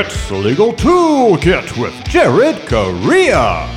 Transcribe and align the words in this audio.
It's 0.00 0.30
Legal 0.30 0.72
Toolkit 0.74 1.76
with 1.76 1.92
Jared 2.04 2.68
Correia. 2.68 3.68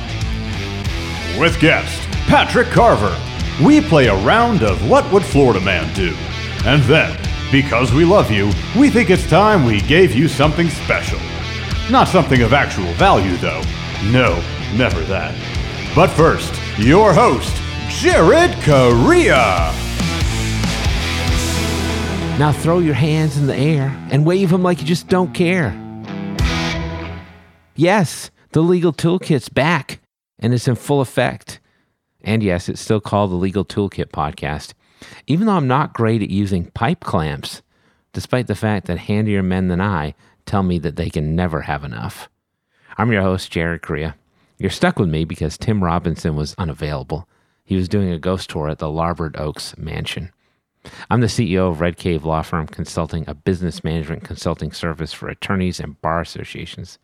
With 1.36 1.58
guest 1.58 2.00
Patrick 2.28 2.68
Carver, 2.68 3.18
we 3.60 3.80
play 3.80 4.06
a 4.06 4.14
round 4.18 4.62
of 4.62 4.88
What 4.88 5.10
Would 5.12 5.24
Florida 5.24 5.60
Man 5.60 5.92
Do? 5.94 6.14
And 6.64 6.80
then, 6.84 7.18
because 7.50 7.92
we 7.92 8.04
love 8.04 8.30
you, 8.30 8.52
we 8.78 8.88
think 8.88 9.10
it's 9.10 9.28
time 9.28 9.64
we 9.64 9.80
gave 9.80 10.14
you 10.14 10.28
something 10.28 10.70
special. 10.70 11.18
Not 11.90 12.06
something 12.06 12.42
of 12.42 12.52
actual 12.52 12.92
value, 12.92 13.36
though. 13.38 13.62
No, 14.04 14.40
never 14.76 15.00
that. 15.06 15.34
But 15.92 16.06
first, 16.06 16.54
your 16.78 17.12
host, 17.12 17.52
Jared 17.88 18.52
Correia. 18.62 19.72
Now 22.38 22.52
throw 22.52 22.78
your 22.78 22.94
hands 22.94 23.36
in 23.38 23.48
the 23.48 23.56
air 23.56 23.92
and 24.12 24.24
wave 24.24 24.50
them 24.50 24.62
like 24.62 24.80
you 24.80 24.86
just 24.86 25.08
don't 25.08 25.34
care. 25.34 25.81
Yes, 27.74 28.30
the 28.52 28.62
Legal 28.62 28.92
Toolkit's 28.92 29.48
back 29.48 30.00
and 30.38 30.52
it's 30.52 30.68
in 30.68 30.74
full 30.74 31.00
effect. 31.00 31.60
And 32.22 32.42
yes, 32.42 32.68
it's 32.68 32.80
still 32.80 33.00
called 33.00 33.30
the 33.30 33.36
Legal 33.36 33.64
Toolkit 33.64 34.10
Podcast, 34.10 34.74
even 35.26 35.46
though 35.46 35.54
I'm 35.54 35.68
not 35.68 35.94
great 35.94 36.22
at 36.22 36.30
using 36.30 36.70
pipe 36.72 37.00
clamps, 37.00 37.62
despite 38.12 38.46
the 38.46 38.54
fact 38.54 38.86
that 38.86 38.98
handier 38.98 39.42
men 39.42 39.68
than 39.68 39.80
I 39.80 40.14
tell 40.44 40.62
me 40.62 40.78
that 40.80 40.96
they 40.96 41.08
can 41.08 41.34
never 41.34 41.62
have 41.62 41.84
enough. 41.84 42.28
I'm 42.98 43.10
your 43.10 43.22
host, 43.22 43.50
Jared 43.50 43.82
Correia. 43.82 44.16
You're 44.58 44.70
stuck 44.70 44.98
with 44.98 45.08
me 45.08 45.24
because 45.24 45.56
Tim 45.56 45.82
Robinson 45.82 46.36
was 46.36 46.54
unavailable. 46.58 47.26
He 47.64 47.76
was 47.76 47.88
doing 47.88 48.10
a 48.12 48.18
ghost 48.18 48.50
tour 48.50 48.68
at 48.68 48.78
the 48.78 48.90
Larboard 48.90 49.36
Oaks 49.38 49.76
mansion. 49.78 50.30
I'm 51.08 51.20
the 51.20 51.28
CEO 51.28 51.70
of 51.70 51.80
Red 51.80 51.96
Cave 51.96 52.24
Law 52.24 52.42
Firm 52.42 52.66
Consulting, 52.66 53.24
a 53.28 53.34
business 53.34 53.82
management 53.82 54.24
consulting 54.24 54.72
service 54.72 55.12
for 55.12 55.28
attorneys 55.28 55.80
and 55.80 56.00
bar 56.02 56.20
associations. 56.20 56.98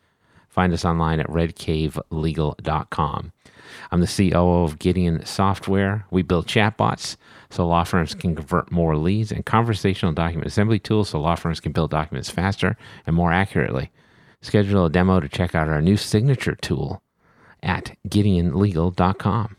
Find 0.49 0.73
us 0.73 0.83
online 0.83 1.19
at 1.19 1.27
redcavelegal.com. 1.27 3.31
I'm 3.91 4.01
the 4.01 4.07
COO 4.07 4.63
of 4.63 4.79
Gideon 4.79 5.23
Software. 5.25 6.05
We 6.11 6.23
build 6.23 6.47
chatbots 6.47 7.17
so 7.49 7.67
law 7.67 7.83
firms 7.83 8.15
can 8.15 8.35
convert 8.35 8.71
more 8.71 8.97
leads 8.97 9.31
and 9.31 9.45
conversational 9.45 10.13
document 10.13 10.47
assembly 10.47 10.79
tools 10.79 11.09
so 11.09 11.19
law 11.19 11.35
firms 11.35 11.59
can 11.59 11.71
build 11.71 11.91
documents 11.91 12.29
faster 12.29 12.77
and 13.05 13.15
more 13.15 13.31
accurately. 13.31 13.91
Schedule 14.41 14.85
a 14.85 14.89
demo 14.89 15.19
to 15.19 15.29
check 15.29 15.53
out 15.53 15.69
our 15.69 15.81
new 15.81 15.97
signature 15.97 16.55
tool 16.55 17.03
at 17.61 17.95
gideonlegal.com. 18.07 19.55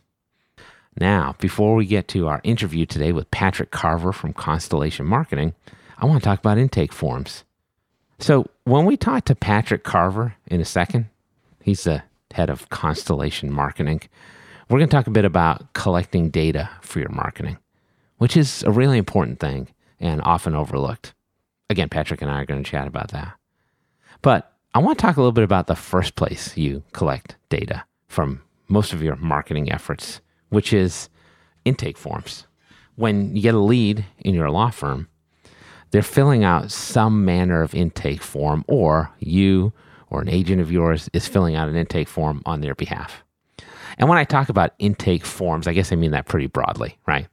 Now, 0.99 1.37
before 1.39 1.77
we 1.77 1.87
get 1.87 2.09
to 2.09 2.29
our 2.29 2.41
interview 2.43 2.87
today 2.87 3.13
with 3.13 3.31
Patrick 3.31 3.71
Carver 3.71 4.13
from 4.13 4.33
Constellation 4.33 5.07
Marketing, 5.07 5.55
I 5.99 6.07
want 6.07 6.23
to 6.23 6.25
talk 6.25 6.41
about 6.41 6.59
intake 6.59 6.93
forms. 6.93 7.45
So, 8.21 8.47
when 8.65 8.85
we 8.85 8.97
talk 8.97 9.25
to 9.25 9.35
Patrick 9.35 9.83
Carver 9.83 10.35
in 10.47 10.61
a 10.61 10.65
second, 10.65 11.07
he's 11.63 11.85
the 11.85 12.03
head 12.33 12.51
of 12.51 12.69
Constellation 12.69 13.51
Marketing, 13.51 14.03
we're 14.69 14.79
going 14.79 14.91
to 14.91 14.97
talk 14.97 15.07
a 15.07 15.11
bit 15.11 15.25
about 15.25 15.73
collecting 15.73 16.31
data 16.31 16.69
for 16.83 17.01
your 17.01 17.09
marketing, 17.09 17.59
which 18.19 18.37
is 18.37 18.63
a 18.63 18.71
really 18.71 18.99
important 18.99 19.41
thing 19.41 19.69
and 19.99 20.21
often 20.23 20.55
overlooked. 20.55 21.15
Again, 21.71 21.89
Patrick 21.89 22.23
and 22.23 22.31
I 22.31 22.41
are 22.41 22.45
going 22.45 22.63
to 22.63 22.71
chat 22.71 22.87
about 22.87 23.11
that. 23.11 23.33
But 24.23 24.53
I 24.75 24.79
want 24.81 24.99
to 24.99 25.03
talk 25.03 25.17
a 25.17 25.21
little 25.21 25.33
bit 25.33 25.45
about 25.45 25.67
the 25.67 25.75
first 25.75 26.15
place 26.15 26.57
you 26.57 26.85
collect 26.93 27.37
data 27.49 27.85
from 28.07 28.43
most 28.69 28.93
of 28.93 29.03
your 29.03 29.17
marketing 29.17 29.73
efforts 29.73 30.21
which 30.51 30.73
is 30.73 31.09
intake 31.65 31.97
forms. 31.97 32.47
When 32.97 33.35
you 33.35 33.43
get 33.43 33.55
a 33.55 33.59
lead 33.59 34.05
in 34.19 34.35
your 34.35 34.51
law 34.51 34.71
firm, 34.71 35.09
they're 35.91 36.03
filling 36.03 36.45
out 36.45 36.71
some 36.71 37.25
manner 37.25 37.63
of 37.63 37.75
intake 37.75 38.23
form, 38.23 38.65
or 38.69 39.11
you 39.19 39.73
or 40.09 40.21
an 40.21 40.29
agent 40.29 40.61
of 40.61 40.73
yours 40.73 41.09
is 41.13 41.29
filling 41.29 41.55
out 41.55 41.69
an 41.69 41.77
intake 41.77 42.09
form 42.09 42.43
on 42.45 42.61
their 42.61 42.75
behalf. 42.75 43.23
And 43.99 44.09
when 44.09 44.19
I 44.19 44.25
talk 44.25 44.49
about 44.49 44.75
intake 44.79 45.25
forms, 45.25 45.67
I 45.67 45.73
guess 45.73 45.93
I 45.93 45.97
mean 45.97 46.11
that 46.13 46.27
pretty 46.27 46.47
broadly, 46.47 46.99
right? 47.07 47.29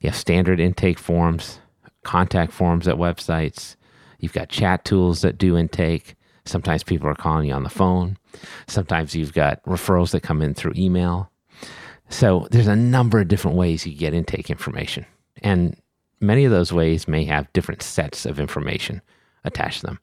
You 0.00 0.10
have 0.10 0.16
standard 0.16 0.60
intake 0.60 0.98
forms, 0.98 1.60
contact 2.02 2.52
forms 2.52 2.86
at 2.86 2.96
websites, 2.96 3.76
you've 4.18 4.32
got 4.32 4.48
chat 4.48 4.84
tools 4.84 5.22
that 5.22 5.38
do 5.38 5.56
intake. 5.56 6.14
Sometimes 6.44 6.82
people 6.82 7.08
are 7.08 7.14
calling 7.14 7.48
you 7.48 7.54
on 7.54 7.62
the 7.62 7.70
phone. 7.70 8.18
Sometimes 8.66 9.14
you've 9.14 9.32
got 9.32 9.62
referrals 9.64 10.10
that 10.10 10.22
come 10.22 10.42
in 10.42 10.52
through 10.52 10.74
email. 10.76 11.30
So 12.10 12.46
there's 12.50 12.66
a 12.66 12.76
number 12.76 13.18
of 13.20 13.28
different 13.28 13.56
ways 13.56 13.86
you 13.86 13.96
get 13.96 14.12
intake 14.12 14.50
information. 14.50 15.06
And 15.42 15.76
many 16.26 16.44
of 16.44 16.50
those 16.50 16.72
ways 16.72 17.08
may 17.08 17.24
have 17.24 17.52
different 17.52 17.82
sets 17.82 18.26
of 18.26 18.40
information 18.40 19.02
attached 19.44 19.80
to 19.80 19.86
them. 19.86 20.00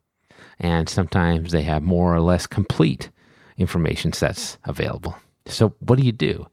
And 0.59 0.87
sometimes 0.87 1.51
they 1.51 1.63
have 1.63 1.81
more 1.81 2.13
or 2.13 2.21
less 2.21 2.47
complete 2.47 3.09
information 3.57 4.13
sets 4.13 4.57
available. 4.65 5.15
So 5.47 5.73
what 5.79 5.97
do 5.97 6.05
you 6.05 6.11
do? 6.11 6.45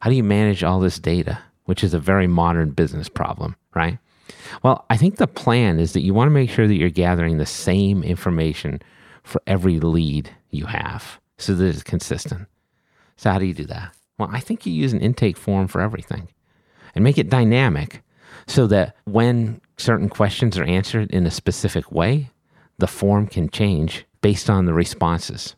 How 0.00 0.10
do 0.10 0.16
you 0.16 0.24
manage 0.24 0.64
all 0.64 0.80
this 0.80 0.98
data, 0.98 1.38
which 1.64 1.84
is 1.84 1.94
a 1.94 1.98
very 1.98 2.26
modern 2.26 2.70
business 2.70 3.08
problem, 3.08 3.56
right? 3.74 3.98
Well, 4.62 4.84
I 4.90 4.96
think 4.96 5.16
the 5.16 5.26
plan 5.26 5.78
is 5.78 5.92
that 5.92 6.02
you 6.02 6.14
want 6.14 6.26
to 6.28 6.32
make 6.32 6.50
sure 6.50 6.66
that 6.66 6.74
you're 6.74 6.90
gathering 6.90 7.38
the 7.38 7.46
same 7.46 8.02
information 8.02 8.82
for 9.22 9.40
every 9.46 9.78
lead 9.78 10.30
you 10.50 10.66
have 10.66 11.20
so 11.38 11.54
that 11.54 11.66
it's 11.66 11.82
consistent. 11.82 12.48
So, 13.16 13.30
how 13.30 13.38
do 13.38 13.46
you 13.46 13.54
do 13.54 13.66
that? 13.66 13.94
Well, 14.18 14.30
I 14.32 14.40
think 14.40 14.66
you 14.66 14.72
use 14.72 14.92
an 14.92 15.00
intake 15.00 15.36
form 15.36 15.68
for 15.68 15.80
everything 15.80 16.28
and 16.94 17.04
make 17.04 17.18
it 17.18 17.30
dynamic 17.30 18.02
so 18.46 18.66
that 18.66 18.96
when 19.04 19.60
certain 19.76 20.08
questions 20.08 20.58
are 20.58 20.64
answered 20.64 21.10
in 21.10 21.26
a 21.26 21.30
specific 21.30 21.90
way, 21.92 22.30
the 22.78 22.86
form 22.86 23.26
can 23.26 23.48
change 23.48 24.04
based 24.20 24.48
on 24.48 24.66
the 24.66 24.74
responses. 24.74 25.56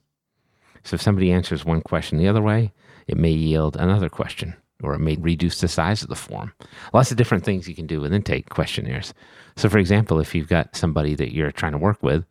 So 0.83 0.95
if 0.95 1.03
somebody 1.03 1.33
answers 1.33 1.65
one 1.65 1.81
question 1.81 2.19
the 2.19 2.28
other 2.28 2.43
way, 2.43 2.72
it 3.06 3.17
may 3.17 3.31
yield 3.31 3.77
another 3.77 4.09
question 4.09 4.55
or 4.83 4.95
it 4.95 4.99
may 4.99 5.17
reduce 5.17 5.61
the 5.61 5.69
size 5.69 6.03
of 6.03 6.09
the 6.09 6.15
form. 6.15 6.53
Lots 6.93 7.11
of 7.11 7.17
different 7.17 7.45
things 7.45 7.69
you 7.69 7.75
can 7.75 7.87
do 7.87 8.00
with 8.00 8.12
intake 8.12 8.50
questionnaires. 8.50 9.15
So, 9.56 9.69
for 9.69 9.78
example, 9.78 10.21
if 10.21 10.34
you've 10.34 10.49
got 10.49 10.77
somebody 10.77 11.15
that 11.15 11.33
you're 11.33 11.53
trying 11.53 11.72
to 11.72 11.78
work 11.78 12.03
with 12.03 12.25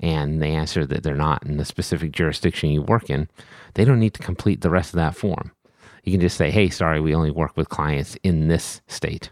and 0.00 0.42
they 0.42 0.50
answer 0.50 0.84
that 0.86 1.02
they're 1.02 1.14
not 1.14 1.46
in 1.46 1.58
the 1.58 1.64
specific 1.64 2.10
jurisdiction 2.10 2.70
you 2.70 2.82
work 2.82 3.10
in, 3.10 3.28
they 3.74 3.84
don't 3.84 4.00
need 4.00 4.14
to 4.14 4.22
complete 4.22 4.62
the 4.62 4.70
rest 4.70 4.92
of 4.92 4.96
that 4.96 5.14
form 5.14 5.52
you 6.02 6.12
can 6.12 6.20
just 6.20 6.36
say, 6.36 6.50
hey, 6.50 6.68
sorry, 6.68 7.00
we 7.00 7.14
only 7.14 7.30
work 7.30 7.56
with 7.56 7.68
clients 7.68 8.16
in 8.22 8.48
this 8.48 8.80
state. 8.86 9.30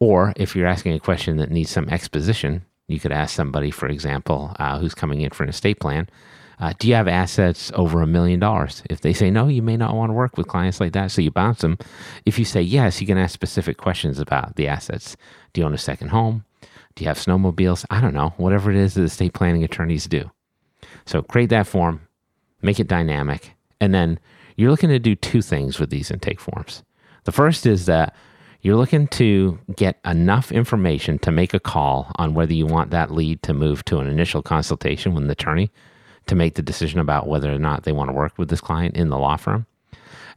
Or 0.00 0.32
if 0.36 0.54
you're 0.54 0.66
asking 0.66 0.94
a 0.94 1.00
question 1.00 1.36
that 1.38 1.50
needs 1.50 1.70
some 1.70 1.88
exposition, 1.88 2.64
you 2.86 2.98
could 3.00 3.12
ask 3.12 3.34
somebody, 3.34 3.70
for 3.70 3.88
example, 3.88 4.54
uh, 4.58 4.78
who's 4.78 4.94
coming 4.94 5.20
in 5.20 5.30
for 5.30 5.42
an 5.42 5.50
estate 5.50 5.80
plan, 5.80 6.08
uh, 6.60 6.72
do 6.78 6.88
you 6.88 6.94
have 6.94 7.06
assets 7.06 7.70
over 7.74 8.02
a 8.02 8.06
million 8.06 8.40
dollars? 8.40 8.82
If 8.90 9.00
they 9.00 9.12
say 9.12 9.30
no, 9.30 9.46
you 9.46 9.62
may 9.62 9.76
not 9.76 9.94
want 9.94 10.10
to 10.10 10.14
work 10.14 10.36
with 10.36 10.48
clients 10.48 10.80
like 10.80 10.92
that. 10.92 11.10
So 11.10 11.22
you 11.22 11.30
bounce 11.30 11.60
them. 11.60 11.78
If 12.26 12.38
you 12.38 12.44
say 12.44 12.62
yes, 12.62 13.00
you 13.00 13.06
can 13.06 13.18
ask 13.18 13.32
specific 13.32 13.76
questions 13.76 14.18
about 14.18 14.56
the 14.56 14.66
assets. 14.66 15.16
Do 15.52 15.60
you 15.60 15.66
own 15.66 15.74
a 15.74 15.78
second 15.78 16.08
home? 16.08 16.44
Do 16.94 17.04
you 17.04 17.08
have 17.08 17.18
snowmobiles? 17.18 17.84
I 17.90 18.00
don't 18.00 18.14
know. 18.14 18.34
Whatever 18.38 18.72
it 18.72 18.76
is 18.76 18.94
that 18.94 19.04
estate 19.04 19.34
planning 19.34 19.62
attorneys 19.62 20.06
do. 20.06 20.30
So 21.06 21.22
create 21.22 21.50
that 21.50 21.68
form, 21.68 22.00
make 22.60 22.80
it 22.80 22.88
dynamic, 22.88 23.54
and 23.80 23.94
then 23.94 24.18
you're 24.56 24.70
looking 24.70 24.90
to 24.90 24.98
do 24.98 25.14
two 25.14 25.42
things 25.42 25.78
with 25.78 25.90
these 25.90 26.10
intake 26.10 26.40
forms. 26.40 26.82
The 27.22 27.32
first 27.32 27.66
is 27.66 27.86
that 27.86 28.16
you're 28.60 28.76
looking 28.76 29.06
to 29.08 29.58
get 29.76 29.98
enough 30.04 30.50
information 30.50 31.18
to 31.20 31.30
make 31.30 31.54
a 31.54 31.60
call 31.60 32.10
on 32.16 32.34
whether 32.34 32.52
you 32.52 32.66
want 32.66 32.90
that 32.90 33.10
lead 33.10 33.42
to 33.44 33.54
move 33.54 33.84
to 33.84 33.98
an 33.98 34.08
initial 34.08 34.42
consultation 34.42 35.14
with 35.14 35.24
an 35.24 35.30
attorney 35.30 35.70
to 36.26 36.34
make 36.34 36.54
the 36.54 36.62
decision 36.62 36.98
about 36.98 37.28
whether 37.28 37.52
or 37.52 37.58
not 37.58 37.84
they 37.84 37.92
want 37.92 38.08
to 38.08 38.14
work 38.14 38.36
with 38.36 38.48
this 38.48 38.60
client 38.60 38.96
in 38.96 39.08
the 39.08 39.18
law 39.18 39.36
firm. 39.36 39.66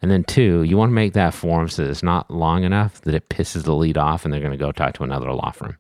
And 0.01 0.09
then, 0.09 0.23
two, 0.23 0.63
you 0.63 0.77
want 0.77 0.89
to 0.89 0.95
make 0.95 1.13
that 1.13 1.33
form 1.33 1.67
so 1.67 1.83
that 1.83 1.91
it's 1.91 2.01
not 2.01 2.31
long 2.31 2.63
enough 2.63 3.01
that 3.01 3.13
it 3.13 3.29
pisses 3.29 3.63
the 3.63 3.75
lead 3.75 3.97
off 3.97 4.23
and 4.23 4.33
they're 4.33 4.41
going 4.41 4.51
to 4.51 4.57
go 4.57 4.71
talk 4.71 4.93
to 4.95 5.03
another 5.03 5.31
law 5.31 5.51
firm. 5.51 5.77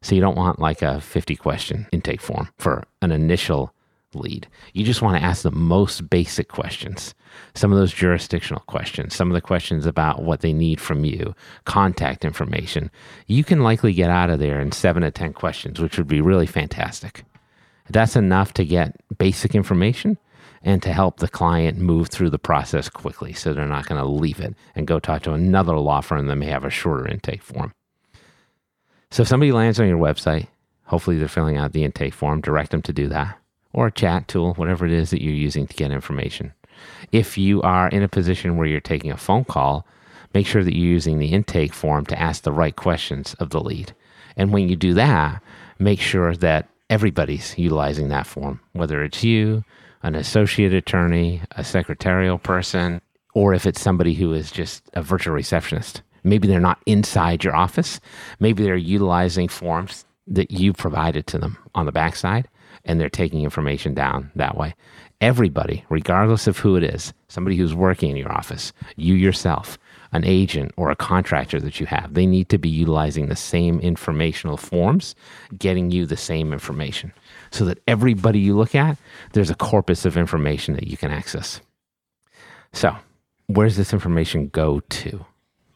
So, 0.00 0.14
you 0.14 0.20
don't 0.20 0.36
want 0.36 0.60
like 0.60 0.82
a 0.82 1.00
50 1.00 1.36
question 1.36 1.86
intake 1.92 2.20
form 2.20 2.50
for 2.58 2.84
an 3.00 3.10
initial 3.10 3.71
lead. 4.14 4.48
You 4.72 4.84
just 4.84 5.02
want 5.02 5.16
to 5.18 5.24
ask 5.24 5.42
the 5.42 5.50
most 5.50 6.08
basic 6.10 6.48
questions. 6.48 7.14
Some 7.54 7.72
of 7.72 7.78
those 7.78 7.92
jurisdictional 7.92 8.62
questions, 8.66 9.14
some 9.14 9.30
of 9.30 9.34
the 9.34 9.40
questions 9.40 9.86
about 9.86 10.22
what 10.22 10.40
they 10.40 10.52
need 10.52 10.80
from 10.80 11.04
you, 11.04 11.34
contact 11.64 12.24
information. 12.24 12.90
You 13.26 13.44
can 13.44 13.62
likely 13.62 13.92
get 13.92 14.10
out 14.10 14.30
of 14.30 14.38
there 14.38 14.60
in 14.60 14.72
seven 14.72 15.02
to 15.02 15.10
10 15.10 15.32
questions, 15.32 15.80
which 15.80 15.98
would 15.98 16.08
be 16.08 16.20
really 16.20 16.46
fantastic. 16.46 17.24
That's 17.88 18.16
enough 18.16 18.54
to 18.54 18.64
get 18.64 18.96
basic 19.18 19.54
information 19.54 20.18
and 20.62 20.82
to 20.82 20.92
help 20.92 21.18
the 21.18 21.28
client 21.28 21.78
move 21.78 22.08
through 22.08 22.30
the 22.30 22.38
process 22.38 22.88
quickly 22.88 23.32
so 23.32 23.52
they're 23.52 23.66
not 23.66 23.86
going 23.86 24.00
to 24.00 24.06
leave 24.08 24.40
it 24.40 24.54
and 24.74 24.86
go 24.86 24.98
talk 24.98 25.22
to 25.22 25.32
another 25.32 25.76
law 25.76 26.00
firm 26.00 26.26
that 26.26 26.36
may 26.36 26.46
have 26.46 26.64
a 26.64 26.70
shorter 26.70 27.08
intake 27.08 27.42
form. 27.42 27.72
So 29.10 29.22
if 29.22 29.28
somebody 29.28 29.52
lands 29.52 29.80
on 29.80 29.88
your 29.88 29.98
website, 29.98 30.46
hopefully 30.84 31.18
they're 31.18 31.28
filling 31.28 31.56
out 31.56 31.72
the 31.72 31.84
intake 31.84 32.14
form, 32.14 32.40
direct 32.40 32.70
them 32.70 32.82
to 32.82 32.92
do 32.92 33.08
that 33.08 33.41
or 33.72 33.86
a 33.86 33.92
chat 33.92 34.28
tool, 34.28 34.54
whatever 34.54 34.86
it 34.86 34.92
is 34.92 35.10
that 35.10 35.22
you're 35.22 35.32
using 35.32 35.66
to 35.66 35.76
get 35.76 35.90
information. 35.90 36.52
If 37.10 37.38
you 37.38 37.62
are 37.62 37.88
in 37.88 38.02
a 38.02 38.08
position 38.08 38.56
where 38.56 38.66
you're 38.66 38.80
taking 38.80 39.10
a 39.10 39.16
phone 39.16 39.44
call, 39.44 39.86
make 40.34 40.46
sure 40.46 40.64
that 40.64 40.74
you're 40.76 40.86
using 40.86 41.18
the 41.18 41.32
intake 41.32 41.72
form 41.72 42.06
to 42.06 42.20
ask 42.20 42.42
the 42.42 42.52
right 42.52 42.74
questions 42.74 43.34
of 43.34 43.50
the 43.50 43.60
lead. 43.60 43.94
And 44.36 44.52
when 44.52 44.68
you 44.68 44.76
do 44.76 44.94
that, 44.94 45.42
make 45.78 46.00
sure 46.00 46.34
that 46.36 46.68
everybody's 46.90 47.56
utilizing 47.58 48.08
that 48.08 48.26
form, 48.26 48.60
whether 48.72 49.02
it's 49.02 49.22
you, 49.22 49.64
an 50.02 50.14
associate 50.14 50.72
attorney, 50.72 51.42
a 51.52 51.64
secretarial 51.64 52.38
person, 52.38 53.00
or 53.34 53.54
if 53.54 53.66
it's 53.66 53.80
somebody 53.80 54.14
who 54.14 54.32
is 54.32 54.50
just 54.50 54.82
a 54.94 55.02
virtual 55.02 55.34
receptionist. 55.34 56.02
Maybe 56.24 56.48
they're 56.48 56.60
not 56.60 56.82
inside 56.86 57.44
your 57.44 57.56
office. 57.56 58.00
Maybe 58.38 58.62
they're 58.62 58.76
utilizing 58.76 59.48
forms 59.48 60.04
that 60.26 60.50
you 60.50 60.72
provided 60.72 61.26
to 61.28 61.38
them 61.38 61.58
on 61.74 61.86
the 61.86 61.92
backside 61.92 62.48
and 62.84 63.00
they're 63.00 63.08
taking 63.08 63.42
information 63.42 63.94
down 63.94 64.30
that 64.34 64.56
way. 64.56 64.74
Everybody, 65.20 65.84
regardless 65.88 66.46
of 66.46 66.58
who 66.58 66.76
it 66.76 66.82
is, 66.82 67.12
somebody 67.28 67.56
who's 67.56 67.74
working 67.74 68.10
in 68.10 68.16
your 68.16 68.32
office, 68.32 68.72
you 68.96 69.14
yourself, 69.14 69.78
an 70.12 70.24
agent 70.24 70.72
or 70.76 70.90
a 70.90 70.96
contractor 70.96 71.60
that 71.60 71.78
you 71.78 71.86
have, 71.86 72.14
they 72.14 72.26
need 72.26 72.48
to 72.48 72.58
be 72.58 72.68
utilizing 72.68 73.26
the 73.26 73.36
same 73.36 73.78
informational 73.80 74.56
forms, 74.56 75.14
getting 75.56 75.90
you 75.90 76.06
the 76.06 76.16
same 76.16 76.52
information 76.52 77.12
so 77.52 77.64
that 77.64 77.78
everybody 77.86 78.40
you 78.40 78.56
look 78.56 78.74
at, 78.74 78.98
there's 79.32 79.50
a 79.50 79.54
corpus 79.54 80.04
of 80.04 80.16
information 80.16 80.74
that 80.74 80.88
you 80.88 80.96
can 80.96 81.10
access. 81.10 81.60
So, 82.72 82.96
where 83.46 83.66
does 83.66 83.76
this 83.76 83.92
information 83.92 84.48
go 84.48 84.80
to? 84.80 85.24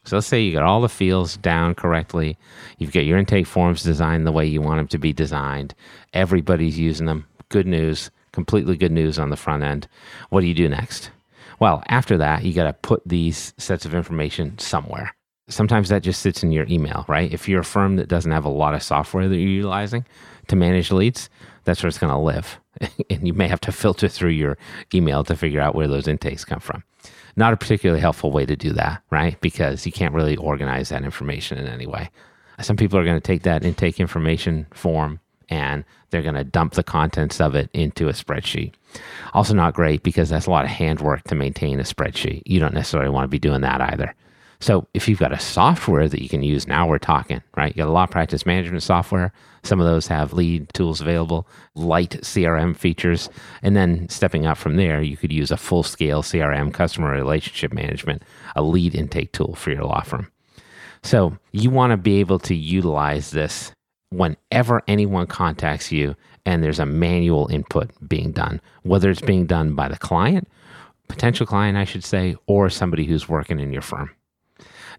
So 0.06 0.17
let's 0.17 0.29
say 0.29 0.41
you 0.41 0.53
got 0.53 0.62
all 0.62 0.81
the 0.81 0.88
fields 0.88 1.37
down 1.37 1.75
correctly. 1.75 2.38
You've 2.79 2.93
got 2.93 3.05
your 3.05 3.19
intake 3.19 3.47
forms 3.47 3.82
designed 3.82 4.25
the 4.25 4.32
way 4.32 4.47
you 4.47 4.62
want 4.62 4.79
them 4.79 4.87
to 4.88 4.99
be 4.99 5.12
designed. 5.12 5.75
Everybody's 6.12 6.79
using 6.79 7.06
them. 7.06 7.26
Good 7.49 7.67
news, 7.67 8.12
completely 8.31 8.76
good 8.76 8.93
news 8.93 9.19
on 9.19 9.31
the 9.31 9.37
front 9.37 9.64
end. 9.64 9.88
What 10.31 10.43
do 10.43 10.47
you 10.47 10.55
do 10.55 10.69
next? 10.69 11.11
Well, 11.58 11.82
after 11.88 12.17
that, 12.19 12.44
you 12.44 12.53
got 12.53 12.64
to 12.64 12.73
put 12.73 13.03
these 13.05 13.53
sets 13.58 13.85
of 13.85 13.94
information 13.94 14.56
somewhere. 14.58 15.12
Sometimes 15.49 15.88
that 15.88 16.03
just 16.03 16.23
sits 16.23 16.43
in 16.44 16.53
your 16.53 16.67
email, 16.69 17.05
right? 17.08 17.32
If 17.32 17.49
you're 17.49 17.61
a 17.61 17.64
firm 17.64 17.97
that 17.97 18.08
doesn't 18.08 18.32
have 18.32 18.44
a 18.44 18.50
lot 18.50 18.75
of 18.75 18.82
software 18.85 19.29
that 19.29 19.37
you're 19.37 19.49
utilizing 19.49 20.05
to 20.47 20.56
manage 20.56 20.93
leads, 20.93 21.31
that's 21.64 21.82
where 21.82 21.88
it's 21.88 21.99
going 21.99 22.12
to 22.12 22.19
live. 22.19 22.61
and 23.11 23.26
you 23.26 23.32
may 23.32 23.49
have 23.49 23.61
to 23.62 23.73
filter 23.73 24.06
through 24.06 24.31
your 24.31 24.56
email 24.94 25.25
to 25.25 25.35
figure 25.35 25.61
out 25.61 25.75
where 25.75 25.88
those 25.88 26.06
intakes 26.06 26.44
come 26.44 26.61
from. 26.61 26.85
Not 27.37 27.53
a 27.53 27.56
particularly 27.56 28.00
helpful 28.00 28.31
way 28.31 28.47
to 28.47 28.56
do 28.56 28.73
that, 28.73 29.03
right? 29.11 29.38
Because 29.41 29.85
you 29.85 29.93
can't 29.93 30.15
really 30.15 30.37
organize 30.37 30.88
that 30.88 31.05
information 31.05 31.59
in 31.59 31.67
any 31.67 31.87
way. 31.87 32.11
Some 32.61 32.77
people 32.77 32.99
are 32.99 33.05
going 33.05 33.19
to 33.19 33.21
take 33.21 33.43
that 33.43 33.65
intake 33.65 34.00
information 34.00 34.67
form 34.73 35.21
and 35.49 35.85
they're 36.11 36.23
going 36.23 36.35
to 36.35 36.44
dump 36.44 36.75
the 36.75 36.83
contents 36.83 37.41
of 37.41 37.55
it 37.55 37.69
into 37.73 38.09
a 38.09 38.12
spreadsheet. 38.12 38.73
Also, 39.35 39.55
not 39.55 39.75
great 39.75 40.03
because 40.03 40.29
that's 40.29 40.47
a 40.47 40.50
lot 40.50 40.65
of 40.65 40.71
handwork 40.71 41.23
to 41.25 41.35
maintain 41.35 41.79
a 41.79 41.85
spreadsheet. 41.85 42.43
You 42.47 42.59
don't 42.59 42.75
necessarily 42.75 43.11
want 43.11 43.25
to 43.25 43.29
be 43.29 43.39
doing 43.39 43.61
that 43.61 43.81
either. 43.81 44.15
So, 44.59 44.89
if 44.94 45.06
you've 45.06 45.19
got 45.19 45.32
a 45.32 45.39
software 45.39 46.09
that 46.09 46.23
you 46.23 46.31
can 46.31 46.43
use, 46.43 46.67
now 46.67 46.89
we're 46.89 46.99
talking, 46.99 47.43
right? 47.56 47.77
You 47.77 47.82
got 47.82 47.91
a 47.91 47.93
law 47.93 48.06
practice 48.06 48.47
management 48.47 48.82
software. 48.82 49.32
Some 49.67 49.81
of 49.81 49.87
those 49.87 50.07
have 50.07 50.33
lead 50.33 50.73
tools 50.75 51.01
available, 51.01 51.49
light 51.75 52.11
CRM 52.23 52.77
features. 52.77 53.29
And 53.63 53.77
then 53.77 54.09
stepping 54.09 54.47
up 54.47 54.59
from 54.59 54.77
there, 54.77 55.03
you 55.03 55.17
could 55.17 55.33
use 55.33 55.51
a 55.51 55.57
full 55.57 55.83
scale 55.83 56.23
CRM, 56.23 56.73
customer 56.73 57.11
relationship 57.11 57.73
management, 57.73 58.23
a 58.55 58.63
lead 58.63 58.95
intake 58.95 59.33
tool 59.33 59.55
for 59.57 59.73
your 59.73 59.85
law 59.85 60.03
firm. 60.03 60.31
So, 61.03 61.37
you 61.53 61.71
want 61.71 61.91
to 61.91 61.97
be 61.97 62.21
able 62.21 62.39
to 62.41 62.55
utilize 62.55 63.31
this 63.31 63.73
whenever 64.11 64.83
anyone 64.89 65.27
contacts 65.27 65.93
you 65.93 66.15
and 66.45 66.63
there's 66.63 66.79
a 66.79 66.87
manual 66.87 67.49
input 67.49 67.91
being 68.09 68.33
done, 68.33 68.61
whether 68.83 69.11
it's 69.11 69.21
being 69.21 69.47
done 69.47 69.75
by 69.75 69.89
the 69.89 69.99
client, 69.99 70.49
potential 71.09 71.45
client, 71.45 71.77
I 71.77 71.85
should 71.85 72.05
say, 72.05 72.37
or 72.47 72.71
somebody 72.71 73.05
who's 73.05 73.29
working 73.29 73.59
in 73.59 73.73
your 73.73 73.83
firm. 73.83 74.16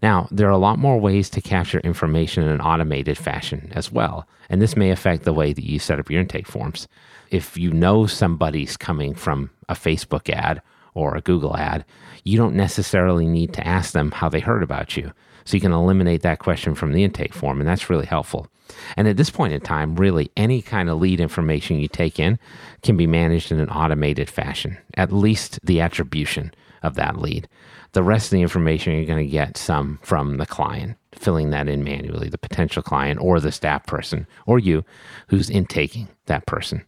Now, 0.02 0.28
there 0.30 0.46
are 0.48 0.52
a 0.52 0.58
lot 0.58 0.78
more 0.78 0.98
ways 0.98 1.28
to 1.30 1.40
capture 1.40 1.80
information 1.80 2.44
in 2.44 2.50
an 2.50 2.60
automated 2.60 3.18
fashion 3.18 3.72
as 3.74 3.90
well, 3.90 4.28
and 4.48 4.62
this 4.62 4.76
may 4.76 4.90
affect 4.90 5.24
the 5.24 5.32
way 5.32 5.52
that 5.52 5.64
you 5.64 5.78
set 5.78 5.98
up 5.98 6.10
your 6.10 6.20
intake 6.20 6.46
forms. 6.46 6.88
If 7.30 7.56
you 7.56 7.72
know 7.72 8.06
somebody's 8.06 8.76
coming 8.76 9.14
from 9.14 9.50
a 9.68 9.74
Facebook 9.74 10.30
ad 10.30 10.62
or 10.94 11.16
a 11.16 11.20
Google 11.20 11.56
ad, 11.56 11.84
you 12.24 12.38
don't 12.38 12.54
necessarily 12.54 13.26
need 13.26 13.52
to 13.54 13.66
ask 13.66 13.92
them 13.92 14.10
how 14.12 14.28
they 14.28 14.40
heard 14.40 14.62
about 14.62 14.96
you. 14.96 15.12
So 15.44 15.56
you 15.56 15.60
can 15.60 15.72
eliminate 15.72 16.22
that 16.22 16.38
question 16.40 16.74
from 16.74 16.92
the 16.92 17.04
intake 17.04 17.34
form, 17.34 17.60
and 17.60 17.68
that's 17.68 17.90
really 17.90 18.06
helpful. 18.06 18.48
And 18.96 19.08
at 19.08 19.16
this 19.16 19.30
point 19.30 19.52
in 19.52 19.60
time, 19.60 19.96
really 19.96 20.30
any 20.36 20.62
kind 20.62 20.88
of 20.88 21.00
lead 21.00 21.20
information 21.20 21.78
you 21.78 21.88
take 21.88 22.18
in 22.18 22.38
can 22.82 22.96
be 22.96 23.06
managed 23.06 23.52
in 23.52 23.60
an 23.60 23.68
automated 23.70 24.28
fashion, 24.28 24.78
at 24.94 25.12
least 25.12 25.58
the 25.64 25.80
attribution 25.80 26.52
of 26.82 26.94
that 26.94 27.18
lead. 27.18 27.48
The 27.92 28.02
rest 28.02 28.26
of 28.26 28.30
the 28.32 28.42
information 28.42 28.92
you're 28.92 29.04
going 29.04 29.24
to 29.24 29.30
get 29.30 29.56
some 29.56 29.98
from 30.02 30.36
the 30.36 30.46
client, 30.46 30.96
filling 31.12 31.50
that 31.50 31.68
in 31.68 31.82
manually, 31.82 32.28
the 32.28 32.38
potential 32.38 32.82
client 32.82 33.20
or 33.20 33.40
the 33.40 33.50
staff 33.50 33.86
person 33.86 34.26
or 34.46 34.58
you 34.58 34.84
who's 35.28 35.50
intaking 35.50 36.08
that 36.26 36.46
person. 36.46 36.84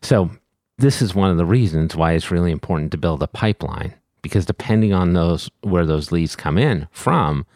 So, 0.00 0.30
this 0.78 1.02
is 1.02 1.12
one 1.12 1.30
of 1.30 1.36
the 1.36 1.44
reasons 1.44 1.96
why 1.96 2.12
it's 2.12 2.30
really 2.30 2.52
important 2.52 2.92
to 2.92 2.98
build 2.98 3.20
a 3.20 3.26
pipeline 3.26 3.94
because 4.22 4.46
depending 4.46 4.92
on 4.92 5.12
those 5.12 5.50
where 5.62 5.86
those 5.86 6.12
leads 6.12 6.36
come 6.36 6.56
in 6.58 6.86
from, 6.92 7.46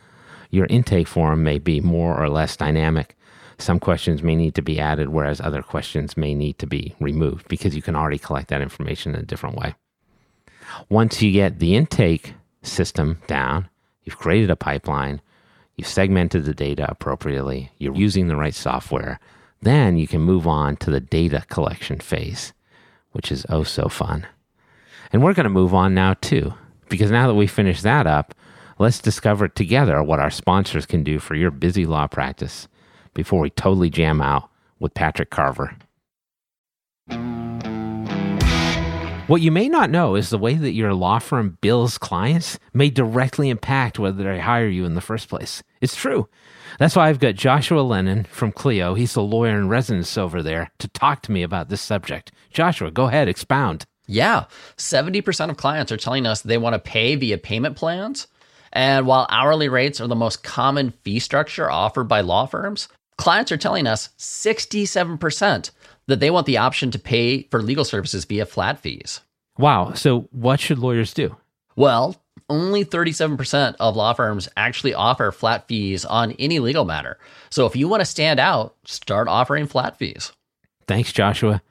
your 0.51 0.67
intake 0.67 1.07
form 1.07 1.43
may 1.43 1.59
be 1.59 1.81
more 1.81 2.21
or 2.21 2.29
less 2.29 2.57
dynamic. 2.57 3.17
Some 3.63 3.79
questions 3.79 4.25
may 4.25 4.35
need 4.35 4.57
to 4.57 4.63
be 4.63 4.81
added, 4.81 5.11
whereas 5.11 5.41
other 5.41 5.63
questions 5.63 6.17
may 6.17 6.35
need 6.35 6.59
to 6.59 6.67
be 6.67 6.97
removed 6.99 7.47
because 7.47 7.77
you 7.77 7.81
can 7.81 7.95
already 7.95 8.19
collect 8.19 8.49
that 8.49 8.61
information 8.61 9.15
in 9.15 9.21
a 9.21 9.25
different 9.25 9.55
way. 9.55 9.77
Once 10.89 11.23
you 11.23 11.31
get 11.31 11.61
the 11.61 11.77
intake 11.77 12.35
system 12.65 13.23
down, 13.29 13.69
you've 14.03 14.19
created 14.19 14.51
a 14.51 14.57
pipeline, 14.57 15.21
you've 15.77 15.87
segmented 15.87 16.45
the 16.45 16.55
data 16.55 16.91
appropriately, 16.91 17.71
you're 17.79 17.95
using 17.95 18.27
the 18.27 18.35
right 18.35 18.53
software, 18.53 19.21
then 19.61 19.97
you 19.97 20.09
can 20.09 20.23
move 20.23 20.49
on 20.49 20.77
to 20.79 20.91
the 20.91 21.01
data 21.01 21.45
collection 21.49 22.01
phase, 22.01 22.53
which 23.13 23.31
is 23.31 23.47
oh 23.49 23.63
so 23.63 23.87
fun. 23.87 24.27
And 25.13 25.23
we're 25.23 25.35
going 25.35 25.45
to 25.45 25.51
move 25.51 25.73
on 25.73 25.95
now 25.95 26.15
too, 26.15 26.53
because 26.89 27.13
now 27.13 27.29
that 27.29 27.35
we 27.37 27.47
finish 27.47 27.81
that 27.83 28.09
up, 28.09 28.35
let's 28.81 28.99
discover 28.99 29.47
together 29.47 30.03
what 30.03 30.19
our 30.19 30.31
sponsors 30.31 30.85
can 30.85 31.05
do 31.05 31.21
for 31.21 31.37
your 31.37 31.53
busy 31.53 31.87
law 31.87 32.09
practice 32.09 32.67
before 33.15 33.41
we 33.41 33.51
totally 33.51 33.91
jam 33.91 34.21
out 34.21 34.49
with 34.79 34.95
Patrick 34.95 35.31
Carver. 35.31 35.77
What 39.29 39.41
you 39.41 39.53
may 39.53 39.69
not 39.69 39.89
know 39.89 40.17
is 40.17 40.31
the 40.31 40.37
way 40.37 40.55
that 40.57 40.73
your 40.73 40.93
law 40.93 41.19
firm 41.19 41.57
bills 41.61 41.97
clients 41.97 42.59
may 42.75 42.91
directly 42.91 43.49
impact 43.51 43.99
whether 43.99 44.25
they 44.25 44.41
hire 44.41 44.67
you 44.67 44.85
in 44.85 44.95
the 44.95 45.01
first 45.01 45.29
place. 45.29 45.63
It's 45.81 45.97
true. 45.97 46.29
That's 46.79 46.97
why 46.97 47.09
I've 47.09 47.21
got 47.21 47.37
Joshua 47.37 47.81
Lennon 47.81 48.25
from 48.25 48.53
Clio. 48.53 48.95
He's 48.95 49.15
the 49.15 49.23
lawyer 49.23 49.57
in 49.57 49.69
residence 49.69 50.19
over 50.19 50.43
there 50.43 50.71
to 50.81 50.89
talk 50.89 51.23
to 51.23 51.33
me 51.33 51.43
about 51.43 51.69
this 51.69 51.81
subject. 51.81 52.33
Joshua, 52.51 52.91
go 52.91 53.05
ahead, 53.07 53.29
expound. 53.29 53.85
Yeah, 54.07 54.47
70% 54.77 55.51
of 55.51 55.57
clients 55.57 55.93
are 55.93 55.97
telling 55.97 56.27
us 56.27 56.43
they 56.43 56.59
want 56.59 56.75
to 56.75 56.79
pay 56.79 57.15
via 57.15 57.39
payment 57.39 57.77
plans. 57.77 58.27
And 58.73 59.07
while 59.07 59.27
hourly 59.31 59.69
rates 59.69 60.01
are 60.01 60.09
the 60.09 60.15
most 60.15 60.43
common 60.43 60.91
fee 61.05 61.21
structure 61.21 61.71
offered 61.71 62.05
by 62.05 62.23
law 62.23 62.47
firms, 62.47 62.89
clients 63.17 63.53
are 63.53 63.57
telling 63.57 63.87
us 63.87 64.11
67% 64.19 65.71
that 66.07 66.21
they 66.21 66.31
want 66.31 66.47
the 66.47 66.59
option 66.59 66.91
to 66.91 66.99
pay 66.99 67.45
for 67.45 67.63
legal 67.63 67.85
services 67.85 68.25
via 68.25 68.47
flat 68.47 68.79
fees. 68.79 69.21
Wow. 69.59 69.93
So, 69.95 70.29
what 70.31 70.61
should 70.61 70.79
lawyers 70.79 71.15
do? 71.15 71.37
Well, 71.77 72.17
only 72.49 72.85
37% 72.85 73.77
of 73.79 73.97
law 73.97 74.13
firms 74.13 74.49
actually 74.57 74.95
offer 74.95 75.31
flat 75.31 75.69
fees 75.69 76.05
on 76.05 76.33
any 76.33 76.59
legal 76.59 76.85
matter. 76.85 77.19
So, 77.51 77.67
if 77.67 77.77
you 77.77 77.89
want 77.89 78.01
to 78.01 78.07
stand 78.07 78.41
out, 78.41 78.77
start 78.85 79.29
offering 79.29 79.67
flat 79.67 79.99
fees. 79.99 80.33
Thanks, 80.87 81.13
Joshua. 81.13 81.63